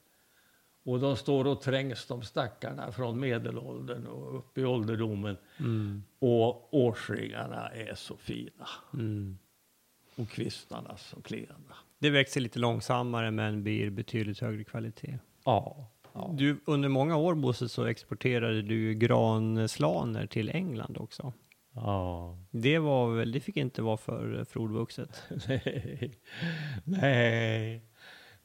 Och 0.85 1.01
de 1.01 1.17
står 1.17 1.47
och 1.47 1.61
trängs, 1.61 2.07
de 2.07 2.23
stackarna, 2.23 2.93
från 2.93 3.21
medelåldern 3.21 4.07
och 4.07 4.39
upp 4.39 4.59
i 4.59 4.65
ålderdomen. 4.65 5.37
Mm. 5.59 6.03
Och 6.19 6.75
årsringarna 6.75 7.69
är 7.69 7.95
så 7.95 8.17
fina. 8.17 8.69
Mm. 8.95 9.39
Och 10.17 10.29
kvistarna 10.29 10.97
så 10.97 11.23
klena. 11.23 11.75
Det 11.99 12.11
växer 12.11 12.41
lite 12.41 12.59
långsammare 12.59 13.31
men 13.31 13.63
blir 13.63 13.91
betydligt 13.91 14.41
högre 14.41 14.65
kvalitet. 14.65 15.19
Ja. 15.45 15.91
ja. 16.13 16.35
Du, 16.39 16.61
under 16.65 16.89
många 16.89 17.17
år 17.17 17.35
Bosse 17.35 17.69
så 17.69 17.85
exporterade 17.85 18.63
du 18.63 18.95
granslaner 18.95 20.27
till 20.27 20.49
England 20.51 20.97
också. 20.99 21.33
ja. 21.75 22.39
Det, 22.51 22.79
var 22.79 23.15
väl, 23.15 23.33
det 23.33 23.41
fick 23.41 23.57
inte 23.57 23.83
vara 23.83 23.97
för 23.97 24.45
frodvuxet. 24.45 25.23
Nej. 25.49 26.21
Nej. 26.85 27.92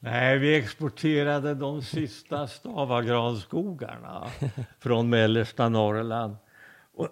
Nej, 0.00 0.38
vi 0.38 0.56
exporterade 0.56 1.54
de 1.54 1.82
sista 1.82 2.46
stavagranskogarna 2.48 4.26
från 4.80 5.10
mellersta 5.10 5.68
Norrland. 5.68 6.36
Och, 6.94 7.08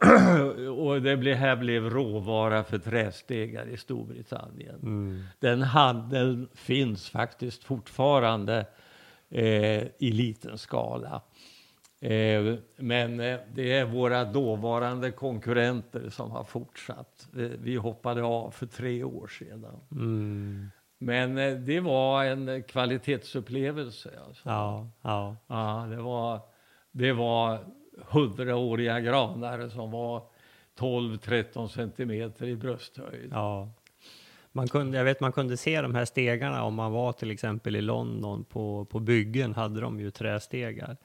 och 0.87 1.03
det 1.03 1.17
blev, 1.17 1.37
här 1.37 1.57
blev 1.57 1.91
råvara 1.91 2.65
för 2.65 2.79
trästegar 2.79 3.69
i 3.69 3.77
Storbritannien. 3.77 4.81
Mm. 4.83 5.25
Den 5.39 5.63
handeln 5.63 6.49
finns 6.55 7.11
faktiskt 7.11 7.65
fortfarande 7.65 8.67
eh, 9.31 9.83
i 9.99 10.13
liten 10.13 10.59
skala. 10.59 11.23
Eh, 12.01 12.55
men 12.77 13.21
eh, 13.21 13.39
det 13.55 13.73
är 13.73 13.85
våra 13.85 14.25
dåvarande 14.25 15.11
konkurrenter 15.11 16.11
som 16.11 16.31
har 16.31 16.45
fortsatt. 16.45 17.29
Vi 17.59 17.77
hoppade 17.77 18.23
av 18.23 18.51
för 18.51 18.67
tre 18.67 19.05
år 19.05 19.27
sedan. 19.27 19.81
Mm. 19.93 20.71
Men 20.99 21.39
eh, 21.39 21.55
det 21.55 21.81
var 21.81 22.25
en 22.25 22.63
kvalitetsupplevelse. 22.63 24.11
Alltså. 24.27 24.49
Ja, 24.49 24.91
ja. 25.03 25.37
Ja, 25.47 25.87
det 25.91 26.03
var, 26.03 26.41
det 26.93 27.13
var 27.13 27.59
hundraåriga 28.09 29.01
granar 29.01 29.69
som 29.69 29.91
var 29.91 30.23
12-13 30.79 31.69
centimeter 31.69 32.47
i 32.47 32.57
brösthöjd. 32.57 33.31
Ja. 33.33 33.73
Man 34.53 34.69
kunde, 34.69 34.99
jag 34.99 35.05
vet 35.05 35.21
man 35.21 35.33
kunde 35.33 35.57
se 35.57 35.81
de 35.81 35.95
här 35.95 36.05
stegarna 36.05 36.63
om 36.63 36.75
man 36.75 36.93
var 36.93 37.13
till 37.13 37.31
exempel 37.31 37.77
i 37.77 37.81
London 37.81 38.45
på, 38.45 38.85
på 38.85 39.01
byggen 39.01 39.55
hade 39.55 39.81
de 39.81 40.01
ju 40.01 40.11
trästegar. 40.11 40.97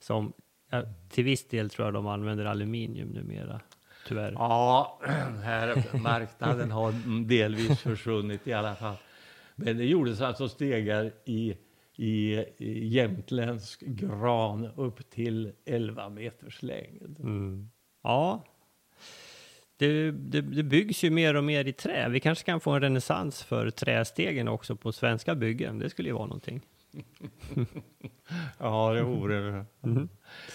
Som 0.00 0.32
ja, 0.70 0.82
till 1.08 1.24
viss 1.24 1.48
del 1.48 1.70
tror 1.70 1.86
jag 1.86 1.94
de 1.94 2.06
använder 2.06 2.44
aluminium 2.44 3.08
numera. 3.08 3.60
Tyvärr. 4.08 4.32
Ja, 4.32 4.98
här 5.44 5.98
marknaden 6.02 6.70
har 6.70 6.92
delvis 7.24 7.80
försvunnit 7.80 8.46
i 8.46 8.52
alla 8.52 8.74
fall. 8.74 8.96
Men 9.58 9.76
det 9.76 9.84
gjordes 9.84 10.20
alltså 10.20 10.48
stegar 10.48 11.12
i, 11.24 11.56
i, 11.96 12.34
i 12.58 12.88
jämtländsk 12.88 13.80
gran 13.80 14.68
upp 14.76 15.10
till 15.10 15.52
11 15.64 16.08
meters 16.08 16.62
längd. 16.62 17.16
Mm. 17.20 17.70
Ja. 18.02 18.44
Det, 19.76 20.10
det, 20.10 20.40
det 20.40 20.62
byggs 20.62 21.04
ju 21.04 21.10
mer 21.10 21.34
och 21.36 21.44
mer 21.44 21.64
i 21.64 21.72
trä. 21.72 22.08
Vi 22.08 22.20
kanske 22.20 22.44
kan 22.44 22.60
få 22.60 22.70
en 22.70 22.80
renässans 22.80 23.42
för 23.42 23.70
trästegen 23.70 24.48
också 24.48 24.76
på 24.76 24.92
svenska 24.92 25.34
byggen. 25.34 25.78
Det 25.78 25.90
skulle 25.90 26.08
ju 26.08 26.14
vara 26.14 26.26
någonting. 26.26 26.60
Ja, 28.58 28.92
det 28.92 29.02
vore 29.02 29.50
det. 29.50 29.64
Mhm. 29.80 30.08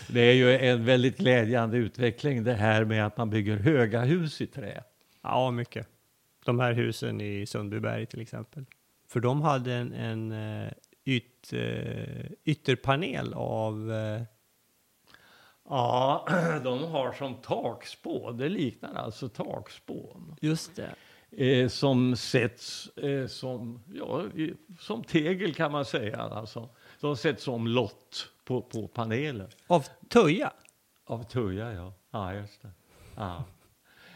Det 0.10 0.20
är 0.22 0.34
ju 0.34 0.58
en 0.58 0.86
väldigt 0.86 1.18
glädjande 1.18 1.78
utveckling 1.78 2.44
det 2.44 2.54
här 2.54 2.86
med 2.86 3.06
att 3.06 3.18
man 3.18 3.30
bygger 3.30 3.58
höga 3.58 4.02
hus 4.02 4.42
i 4.42 4.48
trä. 4.48 4.84
Ja, 5.22 5.52
mycket. 5.52 5.88
De 6.46 6.60
här 6.60 6.74
husen 6.74 7.22
i 7.22 7.46
Sundbyberg 7.46 8.06
till 8.06 8.22
exempel. 8.22 8.66
För 9.14 9.20
de 9.20 9.42
hade 9.42 9.74
en, 9.74 9.94
en 9.94 10.32
eh, 10.32 10.72
yt, 11.06 11.54
eh, 11.54 12.26
ytterpanel 12.44 13.34
av... 13.34 13.92
eh, 13.92 14.22
Ja, 15.70 16.28
de 16.64 16.84
har 16.84 17.12
som 17.14 17.36
takspå, 17.36 18.32
det 18.32 18.50
liknar 18.50 18.94
alltså 18.94 19.30
takspån, 19.30 20.36
Just 20.42 20.72
det. 20.76 20.96
eh, 21.62 21.68
som 21.70 22.16
sätts 22.16 22.88
eh, 22.98 23.28
som, 23.28 23.84
ja, 23.94 24.24
som 24.80 25.04
tegel 25.04 25.54
kan 25.54 25.72
man 25.72 25.86
säga. 25.86 26.18
Alltså. 26.22 26.70
De 27.00 27.18
sätts 27.18 27.44
som 27.44 27.68
lott 27.68 28.30
på, 28.44 28.62
på 28.62 28.88
panelen. 28.88 29.48
Av 29.68 29.86
Töja. 30.10 30.54
Av 31.06 31.24
tuja, 31.24 31.74
ja. 31.74 31.94
Ja, 32.12 32.34
just 32.34 32.62
det. 32.62 32.72
Ja. 33.16 33.44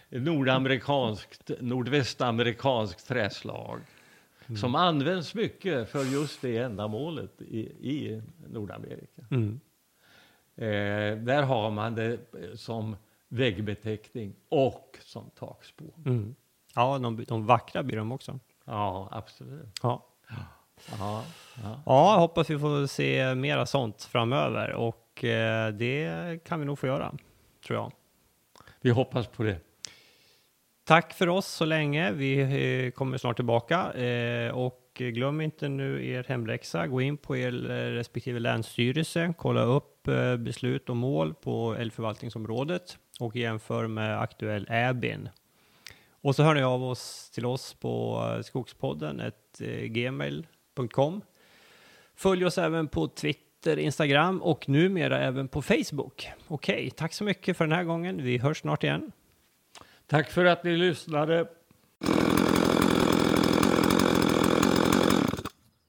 Nordamerikanskt, 0.10 1.52
nordvästamerikanskt 1.60 3.08
träslag 3.08 3.80
som 4.56 4.76
används 4.76 5.36
mycket 5.36 5.90
för 5.90 6.04
just 6.04 6.42
det 6.42 6.58
ändamålet 6.58 7.42
i, 7.42 7.60
i 7.60 8.22
Nordamerika. 8.48 9.22
Mm. 9.32 9.60
Eh, 10.56 11.24
där 11.24 11.44
har 11.44 11.72
man 11.72 11.96
det 11.96 12.14
eh, 12.14 12.56
som 12.56 12.96
väggbeteckning 13.28 14.36
och 14.50 14.98
som 15.02 15.30
takspå. 15.30 15.86
Mm. 16.06 16.36
Ja, 16.76 16.98
de, 16.98 17.26
de 17.28 17.46
vackra 17.46 17.84
blir 17.84 17.98
de 17.98 18.12
också. 18.12 18.40
Ja, 18.66 19.10
absolut. 19.12 19.80
Ja. 19.84 20.06
Ja, 21.00 21.24
ja. 21.64 21.82
ja, 21.86 22.18
hoppas 22.20 22.50
vi 22.50 22.60
får 22.60 22.88
se 22.88 23.36
mera 23.36 23.66
sånt 23.66 24.04
framöver 24.04 24.74
och 24.74 25.24
eh, 25.24 25.74
det 25.74 26.40
kan 26.44 26.60
vi 26.60 26.66
nog 26.66 26.80
få 26.80 26.88
göra, 26.88 27.14
tror 27.68 27.80
jag. 27.80 27.92
Vi 28.82 28.90
hoppas 28.90 29.28
på 29.28 29.44
det. 29.44 29.60
Tack 30.88 31.14
för 31.14 31.30
oss 31.30 31.48
så 31.48 31.66
länge. 31.66 32.12
Vi 32.12 32.40
eh, 32.86 32.92
kommer 32.92 33.18
snart 33.18 33.36
tillbaka 33.36 33.94
eh, 33.94 34.52
och 34.52 34.92
glöm 34.94 35.42
inte 35.42 35.70
nu 35.70 36.08
er 36.08 36.26
hemläxa. 36.28 36.88
Gå 36.88 37.02
in 37.02 37.18
på 37.18 37.38
er 37.38 37.72
eh, 37.72 37.92
respektive 37.92 38.40
länsstyrelse, 38.40 39.34
kolla 39.38 39.62
upp 39.62 39.94
beslut 40.40 40.90
och 40.90 40.96
mål 40.96 41.34
på 41.34 41.76
älgförvaltningsområdet 41.76 42.98
och 43.20 43.36
jämför 43.36 43.88
med 43.88 44.22
aktuell 44.22 44.68
ÄBIN. 44.70 45.30
Och 46.22 46.36
så 46.36 46.44
hör 46.44 46.56
ni 46.56 46.64
av 46.64 46.84
oss 46.84 47.32
till 47.34 47.46
oss 47.46 47.74
på 47.74 48.22
skogspodden 48.44 49.20
ett, 49.20 49.62
gmail.com. 49.88 51.22
Följ 52.16 52.46
oss 52.46 52.58
även 52.58 52.88
på 52.88 53.08
Twitter, 53.08 53.80
Instagram 53.80 54.42
och 54.42 54.70
numera 54.70 55.20
även 55.20 55.48
på 55.48 55.62
Facebook. 55.62 56.30
Okej, 56.48 56.90
tack 56.90 57.14
så 57.14 57.24
mycket 57.24 57.58
för 57.58 57.66
den 57.68 57.78
här 57.78 57.84
gången. 57.84 58.24
Vi 58.24 58.38
hörs 58.38 58.58
snart 58.58 58.84
igen. 58.84 59.12
Tack 60.08 60.32
för 60.32 60.46
att 60.46 60.64
ni 60.64 60.78
lyssnade. 60.78 61.48